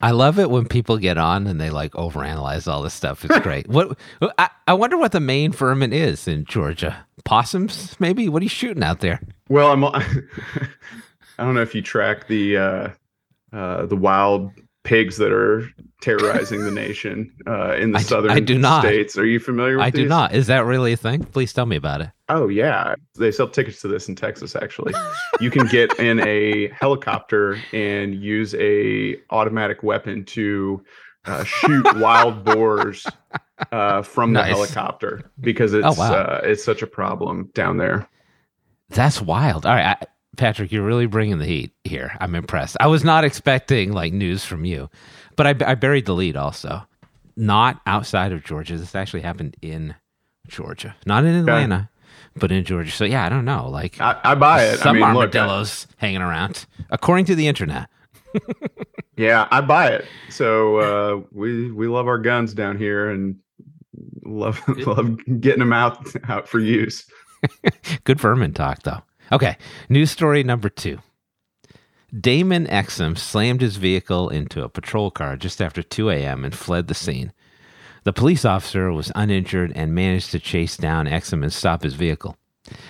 I 0.02 0.12
love 0.12 0.38
it 0.38 0.48
when 0.48 0.66
people 0.66 0.96
get 0.96 1.18
on 1.18 1.46
and 1.46 1.60
they 1.60 1.68
like 1.68 1.92
overanalyze 1.92 2.66
all 2.66 2.80
this 2.80 2.94
stuff. 2.94 3.22
It's 3.24 3.38
great. 3.40 3.68
what 3.68 3.98
I, 4.38 4.48
I 4.66 4.72
wonder 4.72 4.96
what 4.96 5.12
the 5.12 5.20
main 5.20 5.52
vermin 5.52 5.92
is 5.92 6.26
in 6.26 6.46
Georgia. 6.46 7.04
Possums, 7.24 8.00
maybe? 8.00 8.28
What 8.28 8.40
are 8.40 8.44
you 8.44 8.48
shooting 8.48 8.82
out 8.82 9.00
there? 9.00 9.20
Well, 9.48 9.70
I'm. 9.70 9.84
I 11.38 11.44
don't 11.44 11.54
know 11.54 11.62
if 11.62 11.74
you 11.74 11.82
track 11.82 12.28
the 12.28 12.56
uh, 12.56 12.88
uh, 13.52 13.86
the 13.86 13.96
wild 13.96 14.50
pigs 14.82 15.18
that 15.18 15.30
are 15.30 15.68
terrorizing 16.00 16.64
the 16.64 16.70
nation 16.86 17.30
uh, 17.46 17.74
in 17.74 17.92
the 17.92 17.98
I 17.98 18.02
d- 18.02 18.08
southern 18.08 18.30
I 18.30 18.40
do 18.40 18.58
not. 18.58 18.82
states. 18.82 19.18
Are 19.18 19.26
you 19.26 19.38
familiar 19.38 19.76
with 19.76 19.84
I 19.84 19.90
do 19.90 20.06
not. 20.08 20.34
Is 20.34 20.46
that 20.46 20.64
really 20.64 20.92
a 20.94 20.96
thing? 20.96 21.22
Please 21.24 21.52
tell 21.52 21.66
me 21.66 21.76
about 21.76 22.00
it. 22.00 22.10
Oh 22.30 22.48
yeah, 22.48 22.94
they 23.18 23.30
sell 23.30 23.48
tickets 23.48 23.80
to 23.82 23.88
this 23.88 24.08
in 24.08 24.14
Texas. 24.16 24.56
Actually, 24.56 24.94
you 25.40 25.50
can 25.50 25.66
get 25.66 25.98
in 25.98 26.20
a 26.20 26.68
helicopter 26.80 27.58
and 27.72 28.14
use 28.14 28.54
a 28.54 29.16
automatic 29.30 29.82
weapon 29.82 30.24
to 30.26 30.82
uh, 31.26 31.44
shoot 31.44 31.84
wild 31.98 32.42
boars 32.44 33.06
uh, 33.72 34.00
from 34.00 34.32
the 34.32 34.42
helicopter 34.42 35.30
because 35.40 35.74
it's 35.74 35.84
Oh, 35.86 35.92
wow. 36.00 36.14
uh, 36.14 36.40
it's 36.44 36.64
such 36.64 36.80
a 36.80 36.86
problem 36.86 37.50
down 37.52 37.76
there. 37.76 38.08
That's 38.88 39.20
wild. 39.20 39.66
All 39.66 39.74
right, 39.74 39.96
I, 40.00 40.06
Patrick, 40.36 40.70
you're 40.72 40.84
really 40.84 41.06
bringing 41.06 41.38
the 41.38 41.46
heat 41.46 41.72
here. 41.84 42.16
I'm 42.20 42.34
impressed. 42.34 42.76
I 42.80 42.86
was 42.86 43.04
not 43.04 43.24
expecting 43.24 43.92
like 43.92 44.12
news 44.12 44.44
from 44.44 44.64
you, 44.64 44.88
but 45.36 45.46
I, 45.46 45.70
I 45.70 45.74
buried 45.74 46.06
the 46.06 46.14
lead 46.14 46.36
also. 46.36 46.82
Not 47.36 47.80
outside 47.86 48.32
of 48.32 48.44
Georgia. 48.44 48.76
This 48.76 48.94
actually 48.94 49.22
happened 49.22 49.56
in 49.62 49.94
Georgia, 50.46 50.94
not 51.06 51.24
in 51.24 51.34
Atlanta, 51.34 51.88
but 52.36 52.52
in 52.52 52.64
Georgia. 52.64 52.90
So 52.90 53.04
yeah, 53.04 53.24
I 53.24 53.28
don't 53.28 53.44
know. 53.44 53.68
Like 53.68 54.00
I, 54.00 54.20
I 54.22 54.34
buy 54.34 54.64
it. 54.64 54.78
some 54.78 54.96
I 54.96 55.00
mean, 55.00 55.14
look, 55.14 55.34
I- 55.34 55.38
armadillos 55.40 55.86
hanging 55.96 56.22
around, 56.22 56.66
according 56.90 57.24
to 57.26 57.34
the 57.34 57.48
internet. 57.48 57.88
Yeah, 59.16 59.48
I 59.50 59.60
buy 59.60 59.88
it. 59.88 60.06
So 60.30 60.76
uh, 60.78 61.22
we 61.30 61.70
we 61.70 61.88
love 61.88 62.06
our 62.08 62.16
guns 62.16 62.54
down 62.54 62.78
here 62.78 63.10
and 63.10 63.36
love 64.24 64.62
love 64.86 65.18
getting 65.40 65.58
them 65.58 65.74
out 65.74 66.06
out 66.26 66.48
for 66.48 66.58
use. 66.58 67.04
Good 68.04 68.18
vermin 68.18 68.54
talk, 68.54 68.82
though. 68.84 69.02
Okay, 69.32 69.56
news 69.88 70.10
story 70.10 70.42
number 70.42 70.68
two. 70.68 70.98
Damon 72.18 72.66
Exum 72.66 73.16
slammed 73.16 73.60
his 73.60 73.76
vehicle 73.76 74.28
into 74.28 74.64
a 74.64 74.68
patrol 74.68 75.12
car 75.12 75.36
just 75.36 75.62
after 75.62 75.82
2 75.82 76.10
a.m. 76.10 76.44
and 76.44 76.54
fled 76.54 76.88
the 76.88 76.94
scene. 76.94 77.32
The 78.02 78.12
police 78.12 78.44
officer 78.44 78.90
was 78.92 79.12
uninjured 79.14 79.72
and 79.76 79.94
managed 79.94 80.32
to 80.32 80.40
chase 80.40 80.76
down 80.76 81.06
Exum 81.06 81.44
and 81.44 81.52
stop 81.52 81.84
his 81.84 81.94
vehicle. 81.94 82.36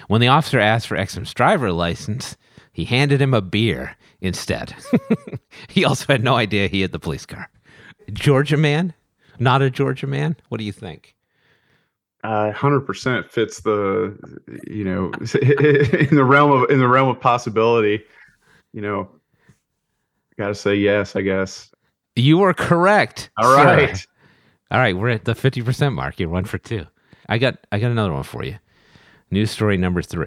When 0.09 0.23
the 0.23 0.29
officer 0.29 0.59
asked 0.59 0.87
for 0.87 0.97
Exum's 0.97 1.35
driver 1.35 1.73
license, 1.73 2.39
he 2.73 2.85
handed 2.87 3.21
him 3.21 3.35
a 3.35 3.43
beer 3.43 3.97
instead. 4.23 4.75
he 5.69 5.85
also 5.85 6.07
had 6.07 6.25
no 6.25 6.37
idea 6.37 6.69
he 6.69 6.81
had 6.81 6.93
the 6.93 6.99
police 6.99 7.27
car. 7.27 7.51
Georgia 8.11 8.57
man? 8.57 8.95
Not 9.39 9.61
a 9.61 9.71
Georgia 9.71 10.07
man? 10.07 10.37
What 10.49 10.59
do 10.59 10.65
you 10.65 10.73
think? 10.73 11.15
Uh, 12.23 12.53
Hundred 12.53 12.81
percent 12.83 13.31
fits 13.31 13.61
the 13.61 14.15
you 14.67 14.85
know 14.85 15.07
in 15.43 16.15
the 16.15 16.25
realm 16.25 16.51
of 16.51 16.71
in 16.71 16.79
the 16.79 16.89
realm 16.89 17.09
of 17.09 17.21
possibility. 17.21 18.03
You 18.73 18.83
know, 18.83 19.09
got 20.37 20.49
to 20.49 20.55
say 20.55 20.75
yes, 20.75 21.17
I 21.17 21.23
guess. 21.23 21.71
You 22.17 22.43
are 22.43 22.55
correct. 22.55 23.31
All 23.39 23.55
right, 23.55 23.97
sir. 23.97 24.07
all 24.71 24.79
right. 24.79 24.97
we're 24.97 25.09
at 25.11 25.25
the 25.25 25.35
50% 25.35 25.95
mark. 25.95 26.21
You're 26.21 26.29
one 26.29 26.45
for 26.45 26.59
two. 26.59 26.87
I 27.29 27.39
got 27.39 27.57
I 27.73 27.79
got 27.79 27.91
another 27.91 28.13
one 28.13 28.23
for 28.23 28.45
you. 28.45 28.59
News 29.31 29.51
story 29.51 29.77
number 29.77 30.03
three. 30.03 30.27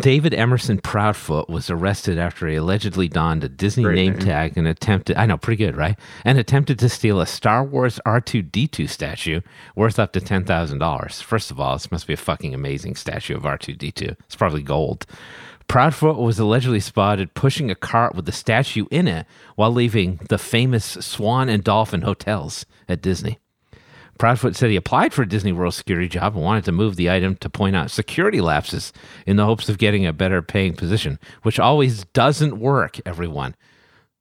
David 0.00 0.34
Emerson 0.34 0.78
Proudfoot 0.80 1.48
was 1.48 1.68
arrested 1.70 2.18
after 2.18 2.48
he 2.48 2.56
allegedly 2.56 3.08
donned 3.08 3.44
a 3.44 3.48
Disney 3.48 3.84
Great 3.84 3.96
name 3.96 4.12
name. 4.14 4.20
tag 4.20 4.56
and 4.56 4.66
attempted 4.66 5.16
I 5.16 5.26
know, 5.26 5.36
pretty 5.36 5.64
good, 5.64 5.76
right? 5.76 5.98
And 6.24 6.38
attempted 6.38 6.78
to 6.78 6.88
steal 6.88 7.20
a 7.20 7.26
Star 7.26 7.62
Wars 7.62 8.00
R2D2 8.06 8.88
statue 8.88 9.40
worth 9.76 9.98
up 9.98 10.12
to 10.12 10.20
ten 10.20 10.44
thousand 10.44 10.78
dollars. 10.78 11.20
First 11.20 11.50
of 11.50 11.60
all, 11.60 11.74
this 11.74 11.90
must 11.90 12.06
be 12.06 12.14
a 12.14 12.18
fucking 12.18 12.54
amazing 12.54 12.96
statue 12.96 13.36
of 13.36 13.42
R2D2. 13.42 14.16
It's 14.24 14.36
probably 14.36 14.62
gold. 14.62 15.06
Proudfoot 15.68 16.16
was 16.18 16.38
allegedly 16.38 16.80
spotted 16.80 17.34
pushing 17.34 17.70
a 17.70 17.74
cart 17.74 18.14
with 18.14 18.26
the 18.26 18.32
statue 18.32 18.86
in 18.90 19.08
it 19.08 19.26
while 19.56 19.70
leaving 19.72 20.20
the 20.28 20.38
famous 20.38 20.84
Swan 20.84 21.48
and 21.48 21.64
Dolphin 21.64 22.02
hotels 22.02 22.66
at 22.88 23.00
Disney. 23.00 23.38
Proudfoot 24.18 24.54
said 24.54 24.70
he 24.70 24.76
applied 24.76 25.12
for 25.12 25.22
a 25.22 25.28
Disney 25.28 25.52
World 25.52 25.74
security 25.74 26.08
job 26.08 26.34
and 26.34 26.44
wanted 26.44 26.64
to 26.66 26.72
move 26.72 26.96
the 26.96 27.10
item 27.10 27.36
to 27.36 27.50
point 27.50 27.74
out 27.74 27.90
security 27.90 28.40
lapses 28.40 28.92
in 29.26 29.36
the 29.36 29.44
hopes 29.44 29.68
of 29.68 29.78
getting 29.78 30.06
a 30.06 30.12
better 30.12 30.42
paying 30.42 30.74
position, 30.74 31.18
which 31.42 31.58
always 31.58 32.04
doesn't 32.06 32.58
work, 32.58 33.00
everyone. 33.04 33.54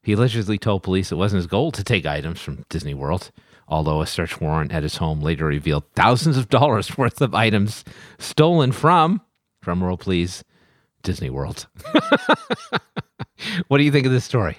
He 0.03 0.13
allegedly 0.13 0.57
told 0.57 0.83
police 0.83 1.11
it 1.11 1.15
wasn't 1.15 1.39
his 1.39 1.47
goal 1.47 1.71
to 1.73 1.83
take 1.83 2.05
items 2.05 2.41
from 2.41 2.65
Disney 2.69 2.95
World, 2.95 3.31
although 3.67 4.01
a 4.01 4.07
search 4.07 4.41
warrant 4.41 4.71
at 4.71 4.83
his 4.83 4.97
home 4.97 5.21
later 5.21 5.45
revealed 5.45 5.83
thousands 5.95 6.37
of 6.37 6.49
dollars 6.49 6.97
worth 6.97 7.21
of 7.21 7.35
items 7.35 7.83
stolen 8.17 8.71
from, 8.71 9.21
drum 9.61 9.83
roll 9.83 9.97
please, 9.97 10.43
Disney 11.03 11.29
World. 11.29 11.67
what 13.67 13.77
do 13.77 13.83
you 13.83 13.91
think 13.91 14.05
of 14.05 14.11
this 14.11 14.25
story? 14.25 14.57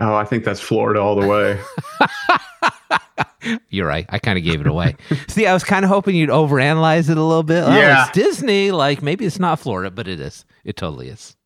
Oh, 0.00 0.14
I 0.14 0.24
think 0.24 0.44
that's 0.44 0.60
Florida 0.60 1.00
all 1.00 1.14
the 1.14 1.26
way. 1.26 1.60
You're 3.70 3.86
right. 3.86 4.06
I 4.08 4.18
kind 4.18 4.38
of 4.38 4.44
gave 4.44 4.60
it 4.60 4.66
away. 4.66 4.96
See, 5.28 5.46
I 5.46 5.52
was 5.52 5.64
kind 5.64 5.84
of 5.84 5.88
hoping 5.90 6.14
you'd 6.16 6.30
overanalyze 6.30 7.10
it 7.10 7.16
a 7.16 7.22
little 7.22 7.42
bit. 7.42 7.64
Oh, 7.64 7.70
Yeah. 7.76 8.04
it's 8.04 8.12
Disney. 8.12 8.70
Like 8.70 9.02
maybe 9.02 9.24
it's 9.26 9.38
not 9.38 9.58
Florida, 9.58 9.90
but 9.90 10.06
it 10.08 10.20
is. 10.20 10.44
It 10.64 10.76
totally 10.76 11.08
is. 11.08 11.36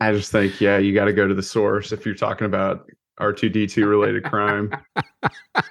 I 0.00 0.12
just 0.12 0.32
think, 0.32 0.60
yeah, 0.60 0.78
you 0.78 0.92
got 0.94 1.04
to 1.06 1.12
go 1.12 1.26
to 1.28 1.34
the 1.34 1.42
source 1.42 1.92
if 1.92 2.04
you're 2.04 2.14
talking 2.14 2.44
about 2.44 2.90
R2D2 3.20 3.88
related 3.88 4.24
crime. 4.24 4.72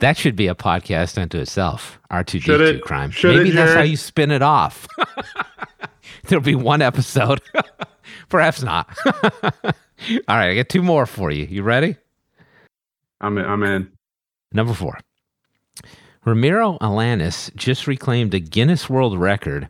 That 0.00 0.16
should 0.16 0.36
be 0.36 0.46
a 0.46 0.54
podcast 0.54 1.20
unto 1.20 1.38
itself. 1.38 1.98
R2D2 2.12 2.40
Should 2.42 2.60
it? 2.60 2.82
crime. 2.82 3.10
Should 3.10 3.34
maybe 3.36 3.48
it, 3.50 3.54
that's 3.56 3.74
how 3.74 3.82
you 3.82 3.96
spin 3.96 4.30
it 4.30 4.42
off. 4.42 4.86
There'll 6.28 6.42
be 6.44 6.54
one 6.54 6.82
episode. 6.82 7.40
Perhaps 8.28 8.62
not. 8.62 8.88
All 9.04 9.50
right, 10.28 10.50
I 10.50 10.54
got 10.54 10.68
two 10.68 10.82
more 10.82 11.04
for 11.04 11.32
you. 11.32 11.46
You 11.46 11.64
ready? 11.64 11.96
I'm 13.20 13.38
in, 13.38 13.44
I'm 13.44 13.62
in. 13.62 13.92
Number 14.52 14.74
four. 14.74 14.98
Ramiro 16.24 16.78
Alanis 16.80 17.54
just 17.54 17.86
reclaimed 17.86 18.34
a 18.34 18.40
Guinness 18.40 18.90
World 18.90 19.18
Record 19.18 19.68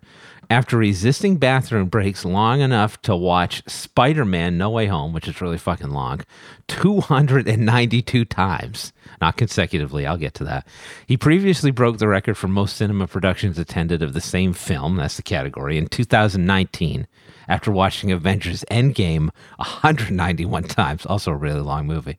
after 0.50 0.78
resisting 0.78 1.36
bathroom 1.36 1.88
breaks 1.88 2.24
long 2.24 2.60
enough 2.60 3.00
to 3.02 3.14
watch 3.14 3.62
Spider 3.68 4.24
Man 4.24 4.56
No 4.56 4.70
Way 4.70 4.86
Home, 4.86 5.12
which 5.12 5.28
is 5.28 5.40
really 5.40 5.58
fucking 5.58 5.90
long, 5.90 6.22
292 6.68 8.24
times. 8.24 8.92
Not 9.20 9.36
consecutively, 9.36 10.06
I'll 10.06 10.16
get 10.16 10.34
to 10.34 10.44
that. 10.44 10.66
He 11.06 11.16
previously 11.16 11.70
broke 11.70 11.98
the 11.98 12.08
record 12.08 12.36
for 12.36 12.48
most 12.48 12.76
cinema 12.76 13.06
productions 13.06 13.58
attended 13.58 14.02
of 14.02 14.14
the 14.14 14.20
same 14.20 14.52
film, 14.52 14.96
that's 14.96 15.16
the 15.16 15.22
category, 15.22 15.76
in 15.76 15.86
2019 15.86 17.06
after 17.46 17.70
watching 17.70 18.10
Avengers 18.10 18.64
Endgame 18.70 19.30
191 19.56 20.64
times, 20.64 21.06
also 21.06 21.30
a 21.32 21.36
really 21.36 21.60
long 21.60 21.86
movie. 21.86 22.18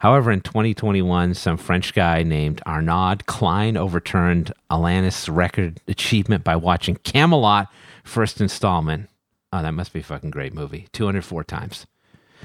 However, 0.00 0.32
in 0.32 0.40
2021, 0.40 1.34
some 1.34 1.58
French 1.58 1.92
guy 1.92 2.22
named 2.22 2.62
Arnaud 2.66 3.18
Klein 3.26 3.76
overturned 3.76 4.50
Alanis' 4.70 5.28
record 5.30 5.80
achievement 5.86 6.42
by 6.42 6.56
watching 6.56 6.96
Kaamelott 6.96 7.68
first 8.02 8.40
installment. 8.40 9.10
Oh, 9.52 9.60
that 9.60 9.74
must 9.74 9.92
be 9.92 10.00
a 10.00 10.02
fucking 10.02 10.30
great 10.30 10.54
movie. 10.54 10.88
204 10.92 11.44
times. 11.44 11.86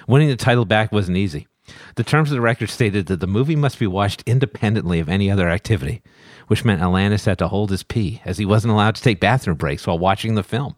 Winning 0.05 0.27
the 0.27 0.35
title 0.35 0.65
back 0.65 0.91
wasn't 0.91 1.15
easy. 1.15 1.47
The 1.95 2.03
terms 2.03 2.29
of 2.29 2.35
the 2.35 2.41
record 2.41 2.69
stated 2.69 3.05
that 3.05 3.21
the 3.21 3.27
movie 3.27 3.55
must 3.55 3.79
be 3.79 3.87
watched 3.87 4.21
independently 4.25 4.99
of 4.99 5.07
any 5.07 5.31
other 5.31 5.49
activity, 5.49 6.01
which 6.47 6.65
meant 6.65 6.81
Alanis 6.81 7.25
had 7.25 7.37
to 7.37 7.47
hold 7.47 7.71
his 7.71 7.83
pee 7.83 8.21
as 8.25 8.37
he 8.37 8.45
wasn't 8.45 8.73
allowed 8.73 8.95
to 8.95 9.01
take 9.01 9.21
bathroom 9.21 9.55
breaks 9.55 9.87
while 9.87 9.97
watching 9.97 10.35
the 10.35 10.43
film. 10.43 10.75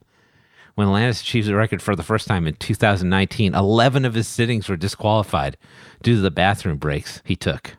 When 0.78 0.90
Alanis 0.90 1.22
achieved 1.22 1.48
the 1.48 1.56
record 1.56 1.82
for 1.82 1.96
the 1.96 2.04
first 2.04 2.28
time 2.28 2.46
in 2.46 2.54
2019, 2.54 3.56
11 3.56 4.06
of 4.06 4.14
his 4.14 4.28
sittings 4.28 4.70
were 4.70 4.78
disqualified 4.78 5.58
due 6.04 6.14
to 6.14 6.22
the 6.22 6.30
bathroom 6.30 6.78
breaks 6.78 7.20
he 7.26 7.36
took. 7.36 7.78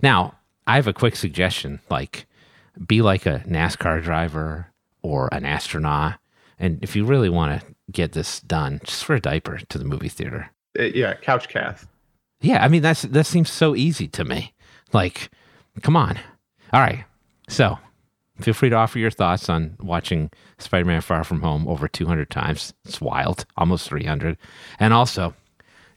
Now, 0.00 0.34
I 0.64 0.76
have 0.76 0.86
a 0.86 0.92
quick 0.92 1.16
suggestion 1.16 1.80
like, 1.90 2.28
be 2.86 3.02
like 3.02 3.26
a 3.26 3.42
NASCAR 3.48 4.00
driver 4.00 4.68
or 5.02 5.28
an 5.32 5.44
astronaut. 5.44 6.20
And 6.56 6.78
if 6.84 6.94
you 6.94 7.04
really 7.04 7.28
want 7.28 7.60
to 7.60 7.66
get 7.90 8.12
this 8.12 8.38
done, 8.42 8.80
just 8.84 9.08
wear 9.08 9.18
a 9.18 9.20
diaper 9.20 9.58
to 9.68 9.76
the 9.76 9.84
movie 9.84 10.08
theater. 10.08 10.52
Uh, 10.78 10.84
yeah, 10.84 11.14
couch 11.14 11.48
cath. 11.48 11.88
Yeah, 12.40 12.62
I 12.64 12.68
mean 12.68 12.82
that's 12.82 13.02
that 13.02 13.26
seems 13.26 13.50
so 13.50 13.74
easy 13.74 14.06
to 14.06 14.24
me. 14.24 14.54
Like, 14.92 15.30
come 15.82 15.96
on. 15.96 16.16
All 16.72 16.80
right. 16.80 17.04
So, 17.48 17.76
feel 18.44 18.54
free 18.54 18.70
to 18.70 18.76
offer 18.76 18.98
your 18.98 19.10
thoughts 19.10 19.48
on 19.48 19.76
watching 19.80 20.30
Spider-Man 20.58 21.00
Far 21.00 21.24
From 21.24 21.40
Home 21.42 21.66
over 21.68 21.88
200 21.88 22.30
times. 22.30 22.72
It's 22.84 23.00
wild, 23.00 23.44
almost 23.56 23.88
300. 23.88 24.36
And 24.78 24.92
also, 24.92 25.34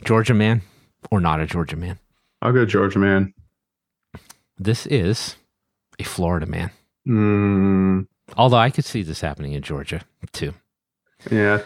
Georgia 0.04 0.34
man 0.34 0.62
or 1.12 1.20
not 1.20 1.40
a 1.40 1.46
Georgia 1.46 1.76
man. 1.76 2.00
I'll 2.42 2.52
go 2.54 2.66
Georgia 2.66 3.00
man. 3.00 3.34
This 4.58 4.86
is 4.88 5.36
a 6.00 6.04
Florida 6.04 6.46
man. 6.46 6.72
Mm, 7.08 8.08
Although 8.38 8.58
I 8.58 8.70
could 8.70 8.86
see 8.86 9.04
this 9.04 9.22
happening 9.22 9.54
in 9.54 9.62
Georgia 9.62 10.02
too. 10.32 10.54
yeah, 11.32 11.62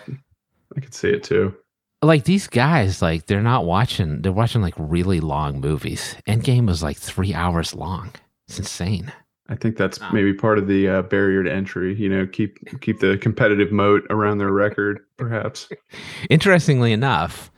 I 0.76 0.80
could 0.80 0.94
see 0.94 1.10
it 1.10 1.24
too. 1.24 1.56
Like 2.02 2.26
these 2.26 2.48
guys, 2.48 3.02
like 3.02 3.26
they're 3.26 3.42
not 3.42 3.66
watching. 3.66 4.22
They're 4.22 4.32
watching 4.32 4.62
like 4.62 4.76
really 4.78 5.20
long 5.20 5.60
movies. 5.62 6.16
Endgame 6.28 6.68
was 6.68 6.84
like 6.84 6.98
three 6.98 7.34
hours 7.34 7.74
long. 7.76 8.12
It's 8.48 8.60
insane. 8.60 9.12
I 9.50 9.56
think 9.56 9.78
that's 9.78 10.00
Oh. 10.02 10.10
maybe 10.12 10.34
part 10.34 10.58
of 10.58 10.68
the 10.68 10.88
uh, 10.90 11.02
barrier 11.04 11.44
to 11.44 11.52
entry. 11.54 11.96
You 11.96 12.10
know, 12.10 12.26
keep 12.28 12.58
keep 12.82 13.00
the 13.00 13.18
competitive 13.18 13.72
moat 13.72 14.06
around 14.10 14.38
their 14.40 14.52
record, 14.52 15.00
perhaps. 15.18 15.70
Interestingly 16.30 16.92
enough, 16.92 17.52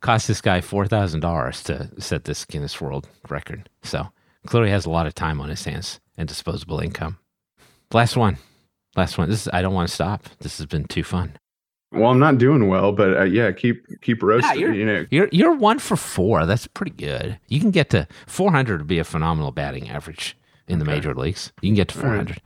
cost 0.00 0.28
this 0.28 0.40
guy 0.40 0.60
four 0.60 0.86
thousand 0.86 1.20
dollars 1.20 1.62
to 1.64 1.90
set 1.98 2.24
this 2.24 2.44
Guinness 2.44 2.80
World 2.80 3.08
Record. 3.28 3.68
So 3.82 4.08
clearly 4.46 4.70
has 4.70 4.86
a 4.86 4.90
lot 4.90 5.06
of 5.06 5.14
time 5.14 5.40
on 5.40 5.48
his 5.48 5.64
hands 5.64 6.00
and 6.16 6.28
disposable 6.28 6.80
income. 6.80 7.18
Last 7.92 8.16
one, 8.16 8.38
last 8.96 9.16
one. 9.18 9.28
This 9.30 9.42
is, 9.46 9.52
I 9.52 9.62
don't 9.62 9.74
want 9.74 9.88
to 9.88 9.94
stop. 9.94 10.24
This 10.40 10.58
has 10.58 10.66
been 10.66 10.84
too 10.84 11.04
fun. 11.04 11.36
Well, 11.92 12.10
I'm 12.10 12.18
not 12.18 12.38
doing 12.38 12.68
well, 12.68 12.90
but 12.92 13.16
uh, 13.16 13.22
yeah, 13.24 13.52
keep 13.52 13.84
keep 14.02 14.22
roasting. 14.22 14.58
you're- 14.60 14.76
you 14.76 14.84
know, 14.84 15.06
You're 15.10 15.28
you're 15.30 15.54
one 15.54 15.78
for 15.78 15.96
four. 15.96 16.44
That's 16.44 16.66
pretty 16.66 16.90
good. 16.92 17.38
You 17.48 17.60
can 17.60 17.70
get 17.70 17.90
to 17.90 18.08
four 18.26 18.50
hundred. 18.50 18.78
Would 18.80 18.88
be 18.88 18.98
a 18.98 19.04
phenomenal 19.04 19.52
batting 19.52 19.88
average 19.88 20.36
in 20.68 20.78
the 20.78 20.84
major 20.84 21.14
leagues. 21.14 21.52
You 21.60 21.68
can 21.68 21.76
get 21.76 21.88
to 21.88 21.98
All 21.98 22.02
right. 22.04 22.10
four 22.10 22.16
hundred. 22.16 22.42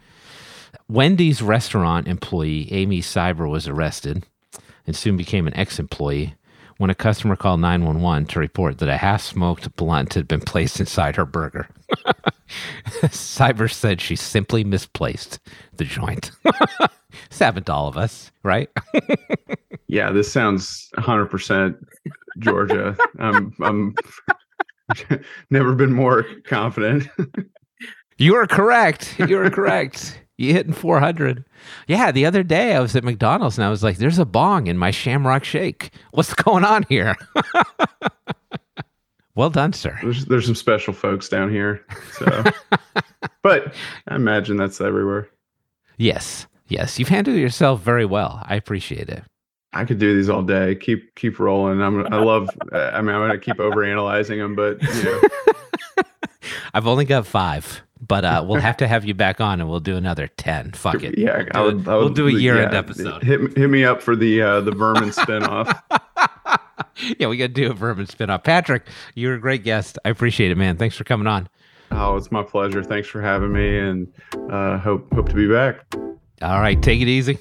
Wendy's 0.89 1.41
restaurant 1.41 2.09
employee 2.09 2.71
Amy 2.73 3.01
Cyber 3.01 3.49
was 3.49 3.69
arrested 3.69 4.27
and 4.87 4.97
soon 4.97 5.17
became 5.17 5.47
an 5.47 5.57
ex-employee 5.57 6.35
when 6.79 6.91
a 6.91 6.95
customer 6.95 7.37
called 7.37 7.61
911 7.61 8.27
to 8.27 8.39
report 8.39 8.79
that 8.79 8.89
a 8.89 8.97
half-smoked 8.97 9.77
blunt 9.77 10.15
had 10.15 10.27
been 10.27 10.41
placed 10.41 10.81
inside 10.81 11.15
her 11.15 11.27
burger. 11.27 11.69
Cyber 13.03 13.71
said 13.71 14.01
she 14.01 14.17
simply 14.17 14.65
misplaced 14.65 15.39
the 15.77 15.85
joint. 15.85 16.31
it's 17.27 17.39
happened 17.39 17.67
to 17.67 17.73
all 17.73 17.87
of 17.87 17.97
us, 17.97 18.33
right? 18.43 18.71
yeah, 19.89 20.11
this 20.11 20.33
sounds 20.33 20.89
100 20.95 21.27
percent 21.27 21.77
Georgia. 22.39 22.97
I'm 23.19 23.55
I'm 23.61 23.95
never 25.51 25.75
been 25.75 25.93
more 25.93 26.25
confident. 26.45 27.07
You 28.21 28.37
are 28.37 28.47
correct. 28.47 29.17
You 29.29 29.39
are 29.41 29.51
correct. 29.51 30.21
You 30.37 30.53
hitting 30.53 30.75
400. 30.75 31.45
Yeah, 31.89 32.13
the 32.13 32.27
other 32.27 32.43
day 32.43 32.75
I 32.75 32.81
was 32.81 32.95
at 32.95 33.03
McDonald's 33.03 33.57
and 33.57 33.65
I 33.65 33.71
was 33.71 33.83
like, 33.83 33.97
there's 33.97 34.19
a 34.19 34.25
bong 34.27 34.67
in 34.67 34.77
my 34.77 34.91
Shamrock 34.91 35.43
Shake. 35.43 35.91
What's 36.13 36.35
going 36.35 36.65
on 36.65 36.85
here? 36.89 37.17
well 39.35 39.49
done, 39.51 39.73
sir. 39.73 39.99
There's 40.03 40.27
there's 40.27 40.47
some 40.47 40.55
special 40.55 40.93
folks 40.93 41.29
down 41.29 41.51
here, 41.51 41.85
so. 42.13 42.45
but 43.43 43.75
I 44.09 44.15
imagine 44.17 44.57
that's 44.57 44.81
everywhere. 44.81 45.29
Yes, 45.99 46.47
yes. 46.69 46.99
You've 46.99 47.09
handled 47.09 47.37
yourself 47.37 47.83
very 47.83 48.05
well. 48.07 48.43
I 48.47 48.55
appreciate 48.57 49.09
it. 49.09 49.23
I 49.73 49.85
could 49.85 49.99
do 49.99 50.15
these 50.17 50.29
all 50.29 50.43
day. 50.43 50.75
Keep 50.75 51.15
keep 51.15 51.39
rolling. 51.39 51.81
I'm 51.83 52.13
I 52.13 52.19
love. 52.19 52.49
uh, 52.73 52.91
I 52.93 53.01
mean, 53.03 53.15
I'm 53.15 53.23
gonna 53.23 53.39
keep 53.39 53.57
overanalyzing 53.57 54.39
them, 54.39 54.57
but 54.57 54.83
you 54.83 55.05
know, 55.05 55.21
I've 56.75 56.87
only 56.87 57.05
got 57.05 57.27
five, 57.27 57.83
but 58.07 58.25
uh, 58.25 58.45
we'll 58.47 58.61
have 58.61 58.77
to 58.79 58.89
have 58.89 59.05
you 59.05 59.15
back 59.15 59.41
on 59.41 59.61
and 59.61 59.69
we'll 59.69 59.81
do 59.81 59.97
another 59.97 60.29
10. 60.29 60.73
Fuck 60.73 61.03
it. 61.03 61.19
yeah, 61.19 61.45
I 61.55 61.61
We'll 61.61 61.75
would, 61.75 61.85
do, 61.85 61.91
I 61.91 61.97
we'll 61.97 62.09
do 62.11 62.29
a 62.29 62.33
year 62.33 62.63
end 62.63 62.73
yeah, 62.73 62.79
episode. 62.79 63.23
Hit 63.23 63.57
hit 63.57 63.71
me 63.71 63.85
up 63.85 64.03
for 64.03 64.17
the 64.17 64.43
uh, 64.43 64.61
the 64.61 64.73
vermin 64.73 65.11
spinoff. 65.11 65.81
yeah, 67.19 67.29
we 67.29 67.37
got 67.37 67.49
to 67.49 67.53
do 67.53 67.71
a 67.71 67.75
vermin 67.75 68.07
spin-off. 68.07 68.45
Patrick, 68.45 68.87
you're 69.15 69.35
a 69.35 69.41
great 69.41 69.65
guest. 69.65 69.99
I 70.05 70.11
appreciate 70.11 70.51
it, 70.51 70.57
man. 70.57 70.77
Thanks 70.77 70.97
for 70.97 71.05
coming 71.05 71.27
on. 71.27 71.49
Oh, 71.93 72.17
it's 72.17 72.31
my 72.31 72.43
pleasure. 72.43 72.83
Thanks 72.85 73.09
for 73.09 73.21
having 73.21 73.53
me, 73.53 73.79
and 73.79 74.13
uh, 74.51 74.79
hope 74.79 75.13
hope 75.13 75.29
to 75.29 75.35
be 75.35 75.49
back. 75.49 75.85
All 76.43 76.61
right, 76.61 76.81
take 76.81 77.01
it 77.01 77.09
easy. 77.09 77.39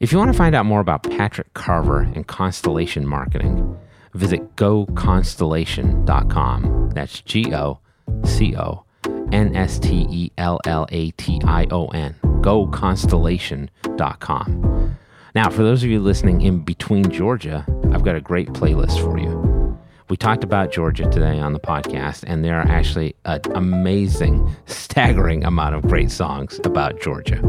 If 0.00 0.12
you 0.12 0.18
want 0.18 0.32
to 0.32 0.38
find 0.38 0.54
out 0.54 0.66
more 0.66 0.80
about 0.80 1.02
Patrick 1.04 1.52
Carver 1.54 2.00
and 2.00 2.26
constellation 2.26 3.06
marketing, 3.06 3.76
visit 4.14 4.56
goconstellation.com. 4.56 6.90
That's 6.94 7.20
G 7.20 7.54
O 7.54 7.78
C 8.24 8.56
O 8.56 8.84
N 9.32 9.56
S 9.56 9.78
T 9.78 10.06
E 10.10 10.30
L 10.38 10.58
L 10.66 10.86
A 10.90 11.10
T 11.12 11.40
I 11.44 11.66
O 11.70 11.86
N. 11.88 12.14
Goconstellation.com. 12.22 14.96
Now, 15.34 15.48
for 15.48 15.62
those 15.62 15.82
of 15.82 15.88
you 15.88 15.98
listening 15.98 16.42
in 16.42 16.58
between 16.60 17.10
Georgia, 17.10 17.64
I've 17.90 18.04
got 18.04 18.16
a 18.16 18.20
great 18.20 18.48
playlist 18.48 19.02
for 19.02 19.18
you. 19.18 19.78
We 20.10 20.18
talked 20.18 20.44
about 20.44 20.70
Georgia 20.70 21.04
today 21.04 21.40
on 21.40 21.54
the 21.54 21.58
podcast, 21.58 22.24
and 22.26 22.44
there 22.44 22.60
are 22.60 22.68
actually 22.68 23.16
an 23.24 23.40
amazing, 23.54 24.54
staggering 24.66 25.42
amount 25.44 25.74
of 25.74 25.80
great 25.82 26.10
songs 26.10 26.60
about 26.64 27.00
Georgia. 27.00 27.40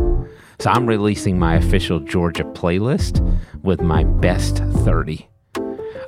So 0.60 0.70
I'm 0.70 0.88
releasing 0.88 1.38
my 1.38 1.56
official 1.56 2.00
Georgia 2.00 2.46
playlist 2.46 3.20
with 3.64 3.82
my 3.82 4.06
best 4.06 4.60
30. 4.60 5.28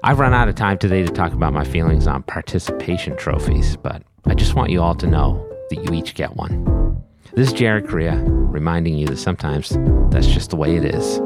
I've 0.01 0.19
run 0.19 0.33
out 0.33 0.47
of 0.47 0.55
time 0.55 0.77
today 0.77 1.03
to 1.03 1.11
talk 1.11 1.33
about 1.33 1.51
my 1.51 1.65
feelings 1.65 2.07
on 2.07 2.23
participation 2.23 3.17
trophies, 3.17 3.75
but 3.75 4.01
I 4.25 4.33
just 4.33 4.53
want 4.53 4.69
you 4.69 4.81
all 4.81 4.95
to 4.95 5.07
know 5.07 5.44
that 5.69 5.83
you 5.83 5.93
each 5.93 6.15
get 6.15 6.35
one. 6.35 7.03
This 7.33 7.47
is 7.47 7.53
Jared 7.53 7.87
Correia 7.87 8.15
reminding 8.25 8.97
you 8.97 9.07
that 9.07 9.17
sometimes 9.17 9.77
that's 10.09 10.27
just 10.27 10.51
the 10.51 10.55
way 10.55 10.75
it 10.75 10.85
is. 10.85 11.19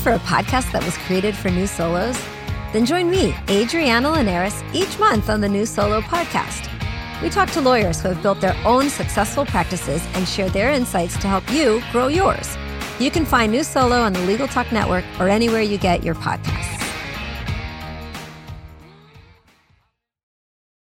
For 0.00 0.12
a 0.12 0.18
podcast 0.20 0.72
that 0.72 0.84
was 0.84 0.96
created 0.98 1.36
for 1.36 1.50
new 1.50 1.66
solos? 1.66 2.18
Then 2.72 2.86
join 2.86 3.10
me, 3.10 3.34
Adriana 3.48 4.10
Linares, 4.10 4.62
each 4.72 4.98
month 4.98 5.28
on 5.28 5.40
the 5.40 5.48
New 5.48 5.66
Solo 5.66 6.00
Podcast. 6.00 6.70
We 7.22 7.28
talk 7.28 7.50
to 7.50 7.60
lawyers 7.60 8.00
who 8.00 8.08
have 8.08 8.22
built 8.22 8.40
their 8.40 8.56
own 8.64 8.88
successful 8.88 9.44
practices 9.44 10.02
and 10.14 10.26
share 10.26 10.48
their 10.48 10.70
insights 10.70 11.18
to 11.18 11.28
help 11.28 11.50
you 11.52 11.82
grow 11.92 12.06
yours. 12.08 12.56
You 12.98 13.10
can 13.10 13.26
find 13.26 13.52
New 13.52 13.62
Solo 13.62 14.00
on 14.00 14.12
the 14.12 14.20
Legal 14.20 14.48
Talk 14.48 14.72
Network 14.72 15.04
or 15.18 15.28
anywhere 15.28 15.62
you 15.62 15.76
get 15.76 16.02
your 16.02 16.14
podcasts. 16.14 16.89